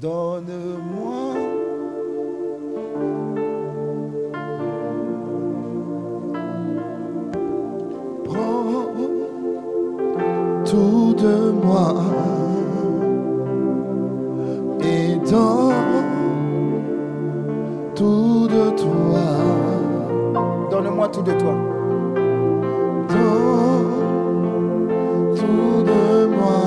[0.00, 1.34] donne-moi.
[8.24, 8.94] Prends
[10.64, 12.10] tout de moi
[18.00, 19.26] tout de toi.
[20.70, 21.54] Donne-moi tout de toi.
[23.10, 23.90] Donne
[25.36, 26.62] tout de moi.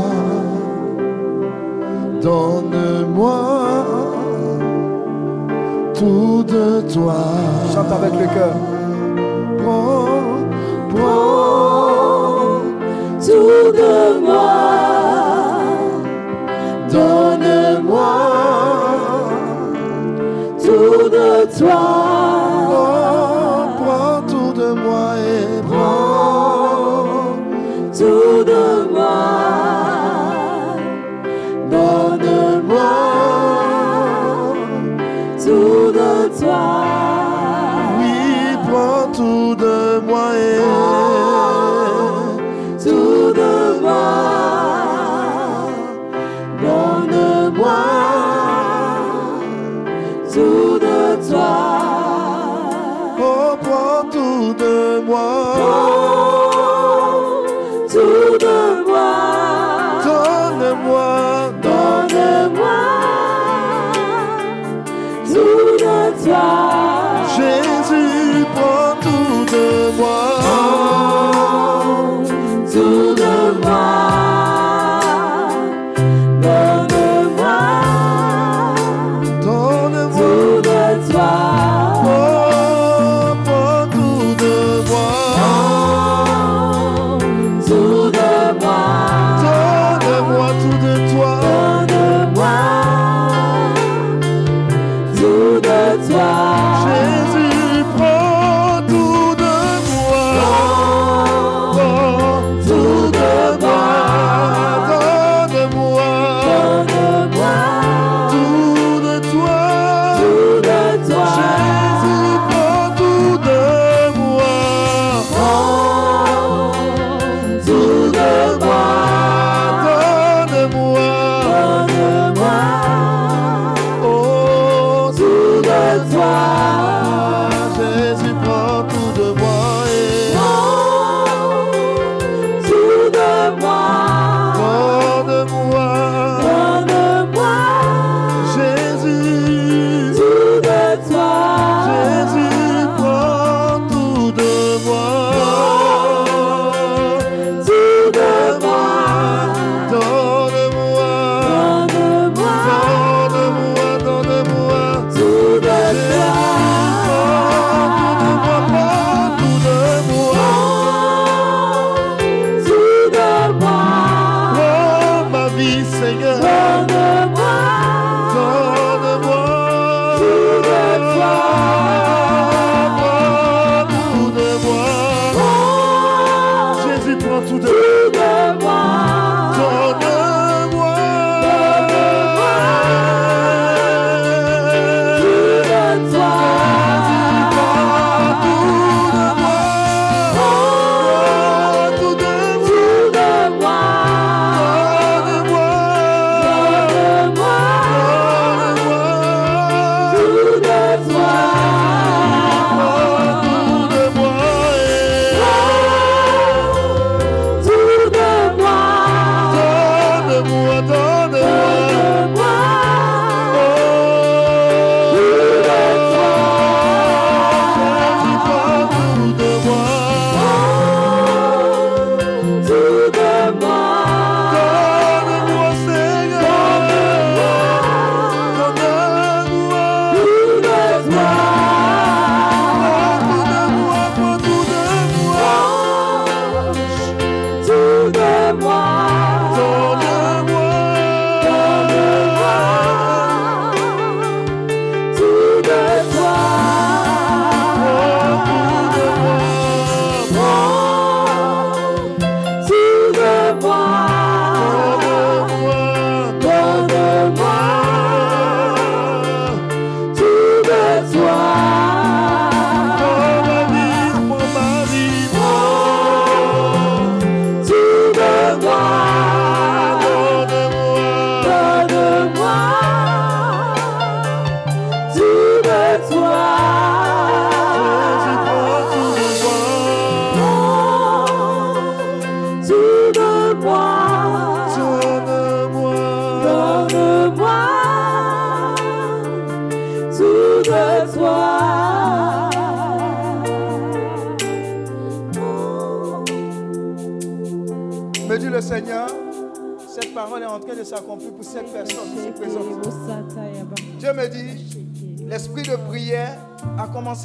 [6.93, 8.72] Chante avec le cœur.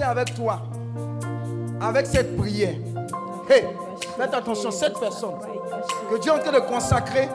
[0.02, 0.60] avec toi,
[1.80, 2.74] avec cette prière.
[3.48, 3.64] Hey,
[4.16, 5.34] faites attention, cette personne
[6.10, 7.28] que Dieu est en train de consacrer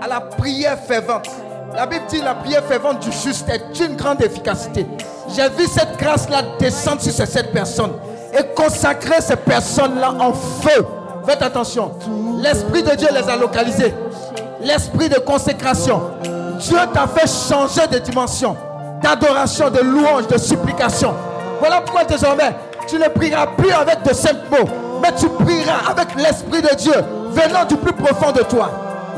[0.00, 1.28] à la prière fervente.
[1.74, 4.86] La Bible dit la prière fervente du juste est une grande efficacité.
[5.34, 7.92] J'ai vu cette grâce-là descendre sur cette personne
[8.32, 10.86] et consacrer ces personnes-là en feu.
[11.26, 11.92] Faites attention.
[12.40, 13.94] L'Esprit de Dieu les a localisés.
[14.62, 16.00] L'Esprit de consécration.
[16.58, 18.56] Dieu t'a fait changer de dimension,
[19.02, 21.14] d'adoration, de louange, de supplication.
[21.60, 22.54] Voilà pourquoi désormais,
[22.86, 24.68] tu ne prieras plus avec de simples mots,
[25.02, 26.94] mais tu prieras avec l'Esprit de Dieu
[27.30, 28.70] venant du plus profond de toi.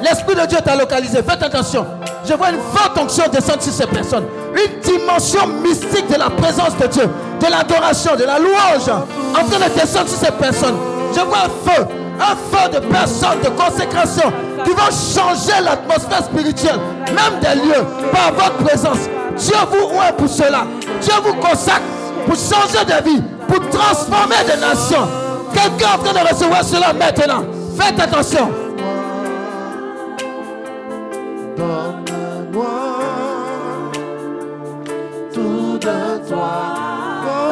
[0.02, 1.22] L'Esprit de Dieu t'a localisé.
[1.22, 1.86] Faites attention.
[2.24, 4.24] Je vois une forte onction descendre sur ces personnes.
[4.54, 7.08] Une dimension mystique de la présence de Dieu,
[7.40, 10.76] de l'adoration, de la louange en train de descendre sur ces personnes.
[11.14, 11.86] Je vois un feu,
[12.20, 14.32] un feu de personnes, de consécration
[14.64, 19.08] qui vont changer l'atmosphère spirituelle, même des lieux, par votre présence.
[19.36, 20.64] Dieu vous ouvre pour cela.
[21.00, 21.80] Dieu vous consacre
[22.26, 25.08] pour changer de vie, pour transformer des nations.
[25.52, 27.44] Quelqu'un est en train de recevoir cela maintenant.
[27.78, 28.50] Faites attention.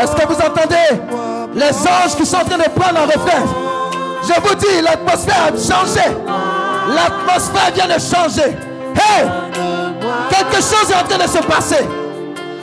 [0.01, 1.03] Est-ce que vous entendez?
[1.55, 3.43] Les anges qui sont en train de prendre un refrain
[4.23, 6.09] Je vous dis, l'atmosphère a changé.
[6.95, 8.57] L'atmosphère vient de changer.
[8.95, 9.28] Hey!
[10.31, 11.86] Quelque chose est en train de se passer.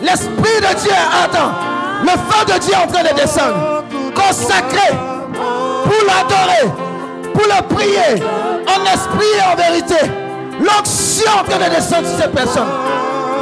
[0.02, 0.91] L'Esprit de Dieu
[1.23, 1.74] ardent.
[2.06, 3.84] Le feu de Dieu est en train de descendre.
[4.14, 4.94] Consacré
[5.34, 6.72] pour l'adorer,
[7.34, 8.23] pour le prier,
[8.68, 10.11] en esprit et en vérité.
[10.60, 12.69] L'onction en train de descendre sur ces personnes.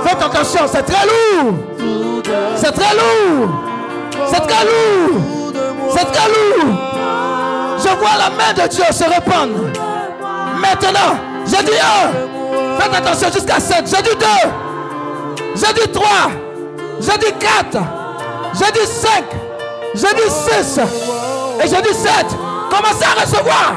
[0.06, 1.56] Faites attention, c'est très lourd.
[2.56, 3.49] C'est très lourd.
[4.27, 5.22] C'est très lourd.
[5.91, 6.76] C'est très lourd.
[7.77, 9.60] Je vois la main de Dieu se répandre.
[10.56, 12.80] Maintenant, j'ai dit un.
[12.80, 13.84] Faites attention jusqu'à 7.
[13.85, 14.26] J'ai dit 2.
[15.56, 16.06] J'ai dit 3.
[17.02, 18.02] J'ai dit 4.
[18.53, 19.23] J'ai dit 5.
[19.95, 20.80] J'ai dit 6.
[21.63, 22.11] Et j'ai dit 7.
[22.69, 23.75] Commencez à recevoir.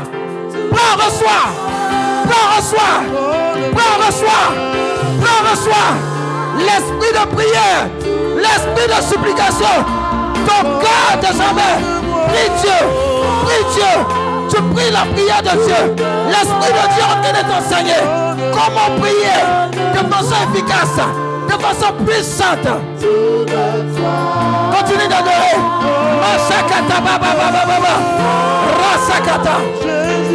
[0.71, 1.47] Prends, reçois.
[2.29, 2.97] Prends, reçois.
[3.75, 4.47] Prends, reçois.
[5.21, 5.91] Prends, reçois.
[6.59, 7.89] L'esprit de prière.
[8.37, 9.85] L'esprit de supplication.
[10.47, 11.77] Ton cœur désormais.
[12.29, 12.81] Prie Dieu.
[13.45, 14.27] Prie Dieu.
[14.49, 16.05] Tu pries la prière de Dieu.
[16.29, 18.01] L'Esprit de Dieu en train de t'enseigner
[18.53, 21.01] comment prier de façon efficace,
[21.47, 22.69] de façon puissante.
[24.73, 25.59] Continue d'adorer.
[26.23, 27.95] Masakata baba baba baba.
[28.81, 29.57] Rasakata.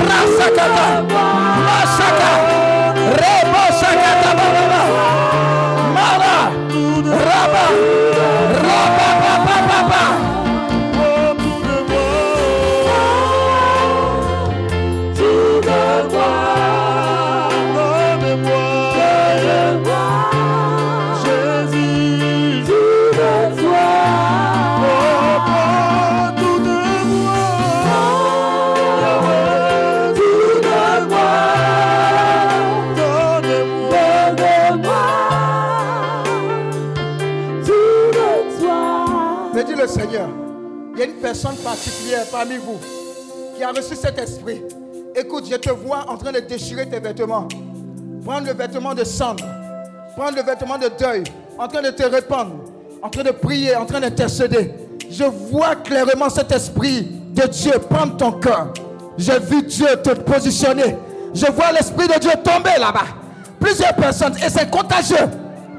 [0.10, 0.86] Rasakata.
[1.66, 2.32] Masaka.
[3.22, 4.82] Rebo sakata baba baba.
[5.96, 6.36] Raba.
[7.26, 8.11] Raba
[41.32, 42.78] personne particulière parmi vous
[43.56, 44.62] qui a reçu cet esprit.
[45.16, 47.48] Écoute, je te vois en train de déchirer tes vêtements.
[48.26, 49.46] Prendre le vêtement de cendre.
[50.18, 51.24] Prendre le vêtement de deuil.
[51.58, 52.56] En train de te répandre.
[53.02, 53.78] En train de prier.
[53.78, 54.74] En train d'intercéder.
[55.10, 58.74] Je vois clairement cet esprit de Dieu prendre ton cœur.
[59.18, 60.98] J'ai vu Dieu te positionner.
[61.34, 63.08] Je vois l'esprit de Dieu tomber là-bas.
[63.58, 64.36] Plusieurs personnes.
[64.46, 65.30] Et c'est contagieux.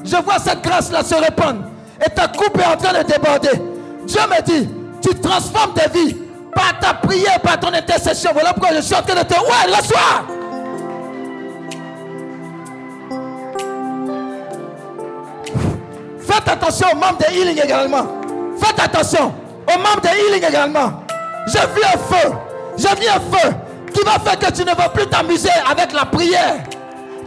[0.02, 1.64] Je vois cette grâce-là se répandre.
[2.00, 3.60] Et ta coupe est en train de déborder.
[4.06, 6.16] Dieu me dit, tu transformes tes vies
[6.54, 8.30] par ta prière, par ton intercession.
[8.32, 9.34] Voilà pourquoi je suis en train de te...
[9.34, 10.24] Ouais, reçois
[16.20, 18.06] Faites attention aux membres de healing également.
[18.58, 19.34] Faites attention
[19.66, 20.92] aux membres de healing également.
[21.46, 22.32] J'ai vu un feu.
[22.76, 23.54] J'ai vu un feu
[23.92, 26.64] qui va faire que tu ne vas plus t'amuser avec la prière.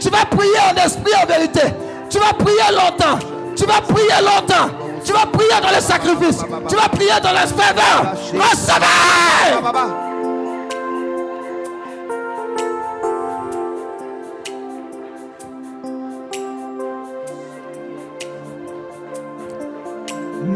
[0.00, 1.62] Tu vas prier en esprit, en vérité.
[2.10, 3.18] Tu vas prier longtemps.
[3.56, 4.85] Tu vas prier longtemps.
[5.06, 6.38] Tu vas prier dans le sacrifice.
[6.68, 8.12] Tu vas prier dans la ferveur.
[8.34, 9.96] Recevez!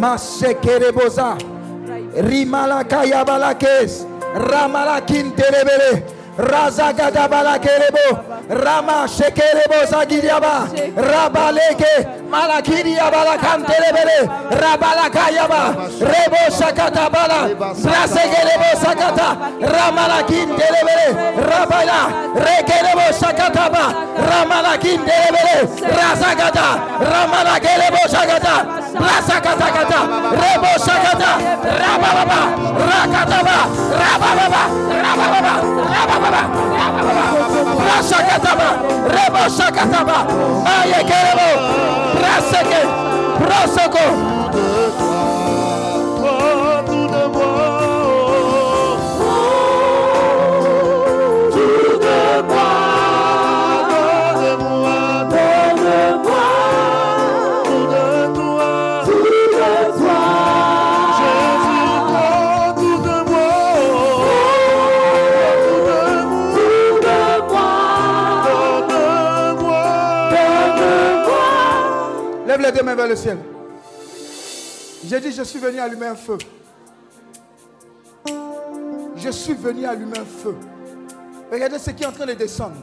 [0.00, 1.36] Masekerebosa.
[2.16, 4.04] Rimalakaya balakes.
[4.34, 6.02] Ramalakin terebele.
[6.36, 8.18] Razagada balakerebo.
[8.48, 10.68] Rama shekerebo zagiriaba.
[10.96, 12.19] Rabaleke.
[12.30, 14.22] Malakiriya balakan telebele
[14.54, 15.62] rabalakayaba
[15.98, 19.28] rebo sakata bala rasegelebo sakata
[19.58, 21.08] ramalakin telebele
[21.42, 22.00] rabala
[22.38, 23.84] rekelebo sakata ba
[24.14, 25.56] ramalakin telebele
[25.90, 26.66] rasakata
[27.02, 28.54] ramalakelebo sakata
[28.94, 30.00] rasakata kata
[30.30, 31.30] rebo sakata
[31.66, 32.40] rababa
[32.78, 33.56] rakataba
[33.90, 34.62] rababa
[35.02, 35.54] rababa rababa
[35.98, 36.42] rababa
[37.90, 38.68] rasakataba
[39.10, 40.18] rebo sakataba
[40.78, 41.50] ayekelebo
[42.22, 42.80] Raseke.
[43.38, 44.39] Prosoko.
[72.74, 73.38] Les mains vers le ciel.
[75.06, 76.38] J'ai dit, je suis venu allumer un feu.
[79.16, 80.56] Je suis venu allumer un feu.
[81.50, 82.76] Regardez ce qui est en train de descendre.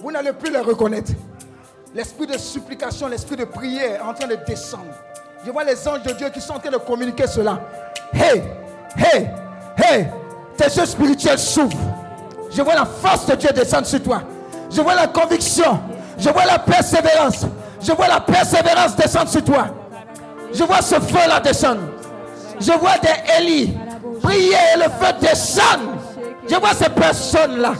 [0.00, 1.12] Vous n'allez plus le reconnaître.
[1.94, 4.94] L'esprit de supplication, l'esprit de prière est en train de descendre.
[5.44, 7.60] Je vois les anges de Dieu qui sont en train de communiquer cela.
[8.12, 8.42] Hey,
[8.96, 9.30] hey,
[9.76, 10.06] hey,
[10.56, 11.76] tes yeux spirituels s'ouvrent.
[12.50, 14.22] Je vois la force de Dieu descendre sur toi.
[14.70, 15.80] Je vois la conviction.
[16.18, 17.46] Je vois la persévérance.
[17.86, 19.68] Je vois la persévérance descendre sur toi.
[20.52, 21.82] Je vois ce feu-là descendre.
[22.58, 23.76] Je vois des Élie
[24.22, 25.92] prier et le feu descendre.
[26.48, 27.74] Je vois ces personnes-là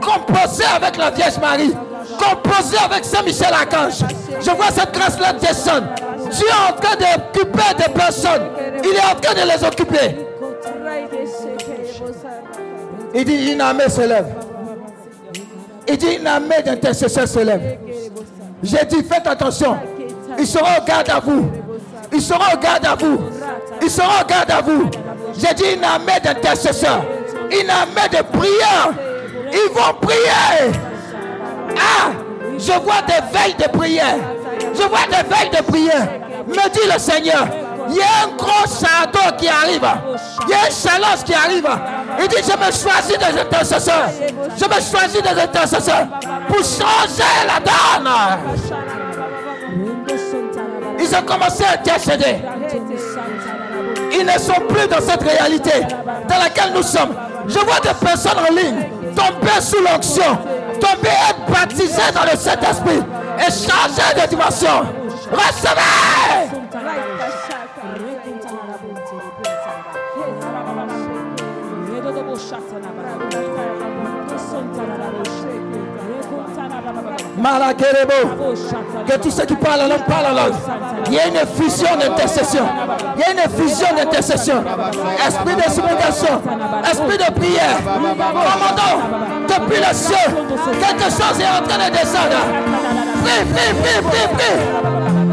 [0.00, 1.72] composer avec la Vierge Marie,
[2.18, 4.00] composer avec Saint-Michel Archange.
[4.40, 5.88] Je vois cette grâce-là descendre.
[6.30, 8.48] Dieu est en train d'occuper des personnes.
[8.82, 10.16] Il est en train de les occuper.
[13.14, 14.26] Il dit une armée se lève.
[15.86, 17.78] Il dit une armée d'intercesseurs se lève.
[18.62, 19.76] J'ai dit faites attention.
[20.38, 21.50] Ils seront au garde à vous.
[22.12, 23.18] Ils seront au garde à vous.
[23.82, 24.90] Ils seront au garde à vous.
[25.36, 27.04] J'ai dit une armée d'intercesseurs.
[27.50, 28.92] Une armée de prières.
[29.52, 30.72] Ils vont prier.
[31.76, 32.10] Ah,
[32.58, 34.16] je vois des veilles de prière.
[34.74, 36.08] Je vois des veilles de prière.
[36.46, 37.46] Me dit le Seigneur,
[37.88, 39.86] il y a un gros château qui arrive.
[40.46, 41.68] Il y a une challenge qui arrive.
[42.20, 44.08] Il dit, je me choisis des intercesseurs.
[44.56, 46.06] Je me choisis des intercesseurs
[46.48, 48.12] pour changer la donne.
[50.98, 52.36] Ils ont commencé à intercéder.
[54.12, 55.80] Ils ne sont plus dans cette réalité
[56.28, 57.14] dans laquelle nous sommes.
[57.48, 60.38] Je vois des personnes en ligne tomber sous l'onction,
[60.80, 63.02] tomber être baptisées dans le Saint-Esprit
[63.38, 64.82] et changer de dimension.
[65.30, 66.62] Recevez!
[79.06, 80.54] Que tous ceux qui parlent en langue parlent en langue.
[81.06, 82.64] Il y a une fusion d'intercession.
[83.16, 84.64] Il y a une fusion d'intercession.
[85.26, 86.40] Esprit de supplication.
[86.90, 87.78] Esprit de prière.
[87.84, 88.98] Commandons
[89.48, 90.30] depuis le ciel.
[90.80, 92.42] Quelque chose est en train de descendre.
[93.24, 94.56] Prie, prie, prie, prie, prie.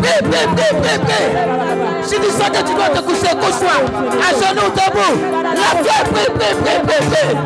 [0.02, 0.48] Prie, prie,
[0.81, 1.68] prie, prie.
[2.03, 3.77] Si tu sens que tu dois te coucher, couche-toi.
[4.19, 5.15] À genoux, debout.
[5.43, 7.38] La pierre, prie, prie, prie, prie, prie.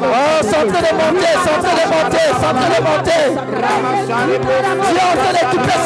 [0.00, 3.24] Oh, sentez de monter, sentez de monter, sentez de monter.
[4.88, 5.78] Dieu est en train d'équiper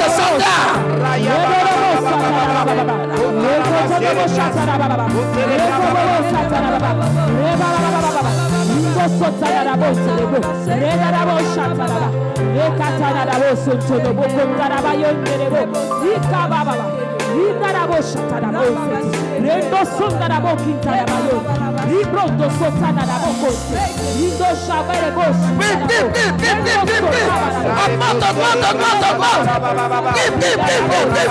[19.40, 21.71] Rendo sunda da boca intera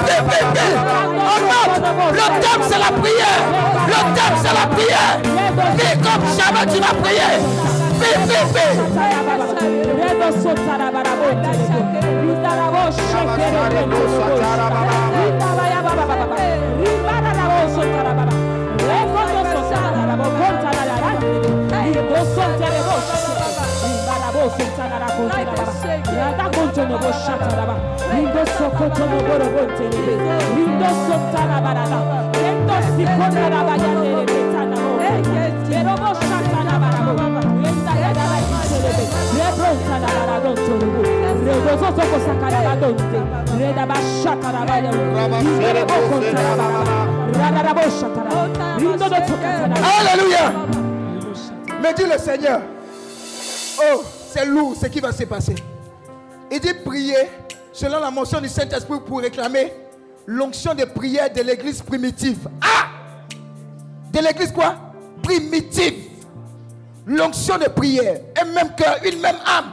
[0.03, 0.75] prie, prie, prie.
[1.35, 1.75] Augmente.
[2.11, 3.43] Le thème, c'est la prière.
[3.87, 5.13] Le thème, c'est la prière.
[5.77, 7.31] Prie comme jamais tu vas prier.
[7.99, 8.73] Prie, prie, prie.
[49.83, 50.80] Alléluia.
[51.81, 52.61] Me dit le Seigneur.
[53.81, 55.55] Oh, c'est lourd ce qui va se passer.
[56.51, 57.27] Il dit prier
[57.73, 59.73] selon la motion du Saint-Esprit pour réclamer
[60.27, 62.47] l'onction de prière de l'église primitive.
[62.61, 62.87] Ah
[64.13, 64.75] De l'église quoi?
[65.23, 66.09] Primitive.
[67.07, 68.17] L'onction de prière.
[68.39, 69.71] Un même cœur, une même âme.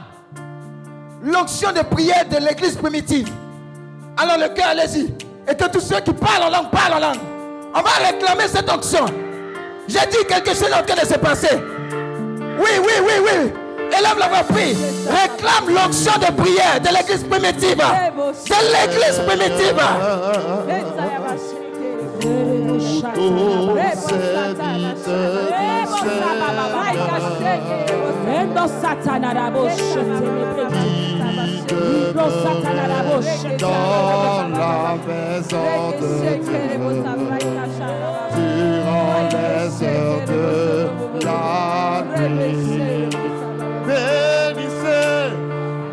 [1.21, 3.29] L'onction de prière de l'église primitive.
[4.17, 5.13] Alors le cœur, allez-y.
[5.47, 7.21] Et que tous ceux qui parlent en langue parlent en langue.
[7.75, 9.05] On va réclamer cette onction.
[9.87, 11.59] J'ai dit quelque chose en train de se passer.
[12.59, 13.37] Oui, oui, oui, oui.
[13.97, 14.75] Élève la voix, prie.
[15.07, 17.77] Réclame l'onction de prière de l'église primitive.
[17.77, 19.81] De l'église primitive.
[39.31, 43.09] Les heures de la nuit.
[43.87, 45.31] Bénissez,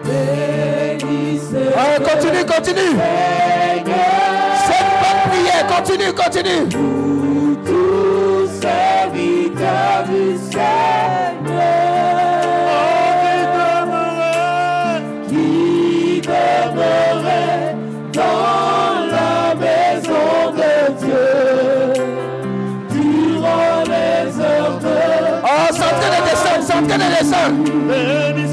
[0.05, 1.69] bénissez.
[1.77, 2.95] Ah, continue, continue.
[4.67, 6.65] Cette bonne prière, continue, continue.
[26.99, 28.46] Descendre,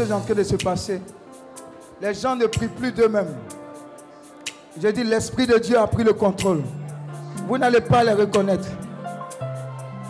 [0.00, 1.00] est en train de se passer.
[2.00, 3.34] Les gens ne prient plus d'eux-mêmes.
[4.80, 6.62] J'ai dit, l'Esprit de Dieu a pris le contrôle.
[7.48, 8.68] Vous n'allez pas les reconnaître.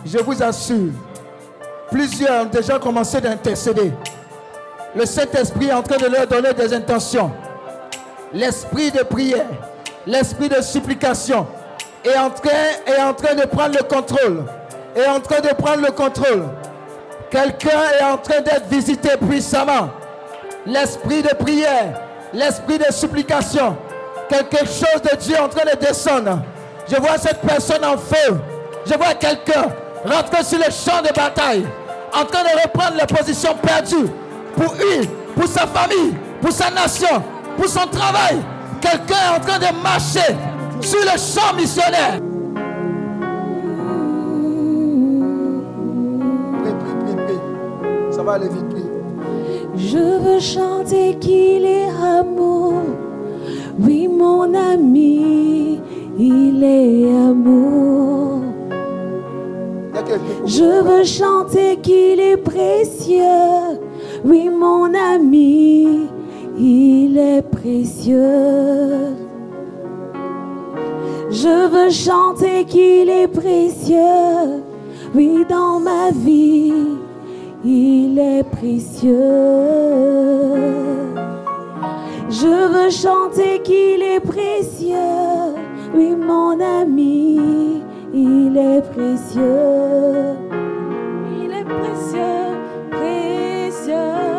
[0.05, 0.91] Je vous assure,
[1.89, 3.91] plusieurs ont déjà commencé d'intercéder.
[4.95, 7.31] Le Saint-Esprit est en train de leur donner des intentions.
[8.33, 9.47] L'esprit de prière,
[10.05, 11.47] l'esprit de supplication
[12.03, 12.49] est en train,
[12.85, 14.45] est en train de prendre le contrôle.
[14.95, 16.45] Est en train de prendre le contrôle.
[17.29, 19.89] Quelqu'un est en train d'être visité puissamment.
[20.65, 22.01] L'esprit de prière,
[22.33, 23.77] l'esprit de supplication.
[24.27, 26.39] Quelque chose de Dieu est en train de descendre.
[26.89, 28.39] Je vois cette personne en feu.
[28.85, 29.67] Je vois quelqu'un
[30.05, 31.65] rentrer sur le champ de bataille,
[32.13, 34.09] en train de reprendre la position perdue
[34.55, 37.21] pour lui, pour sa famille, pour sa nation,
[37.57, 38.37] pour son travail.
[38.81, 40.35] Quelqu'un est en train de marcher
[40.81, 42.19] sur le champ missionnaire.
[48.29, 48.89] Va aller vite, prie.
[49.75, 51.89] Je veux chanter qu'il est
[52.19, 52.73] amour.
[53.79, 55.79] Oui, mon ami,
[56.17, 58.41] il est amour.
[60.45, 63.79] Je veux chanter qu'il est précieux.
[64.23, 66.07] Oui, mon ami,
[66.57, 69.15] il est précieux.
[71.31, 74.63] Je veux chanter qu'il est précieux.
[75.15, 76.73] Oui, dans ma vie,
[77.63, 79.13] il est précieux.
[82.29, 85.55] Je veux chanter qu'il est précieux,
[85.95, 87.81] oui mon ami,
[88.13, 90.35] il est précieux.
[91.41, 92.55] Il est précieux,
[92.91, 94.38] précieux.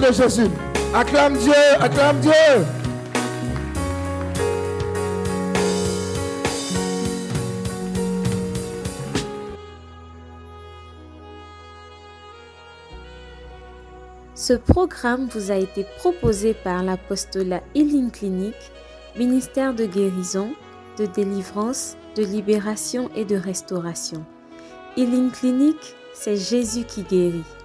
[0.00, 0.50] de Jésus.
[0.94, 2.32] Acclame Dieu, acclame Dieu.
[14.34, 18.54] Ce programme vous a été proposé par l'apostolat Healing Clinic,
[19.16, 20.50] ministère de guérison,
[20.98, 24.24] de délivrance, de libération et de restauration.
[24.96, 25.76] Healing Clinic,
[26.14, 27.55] c'est Jésus qui guérit.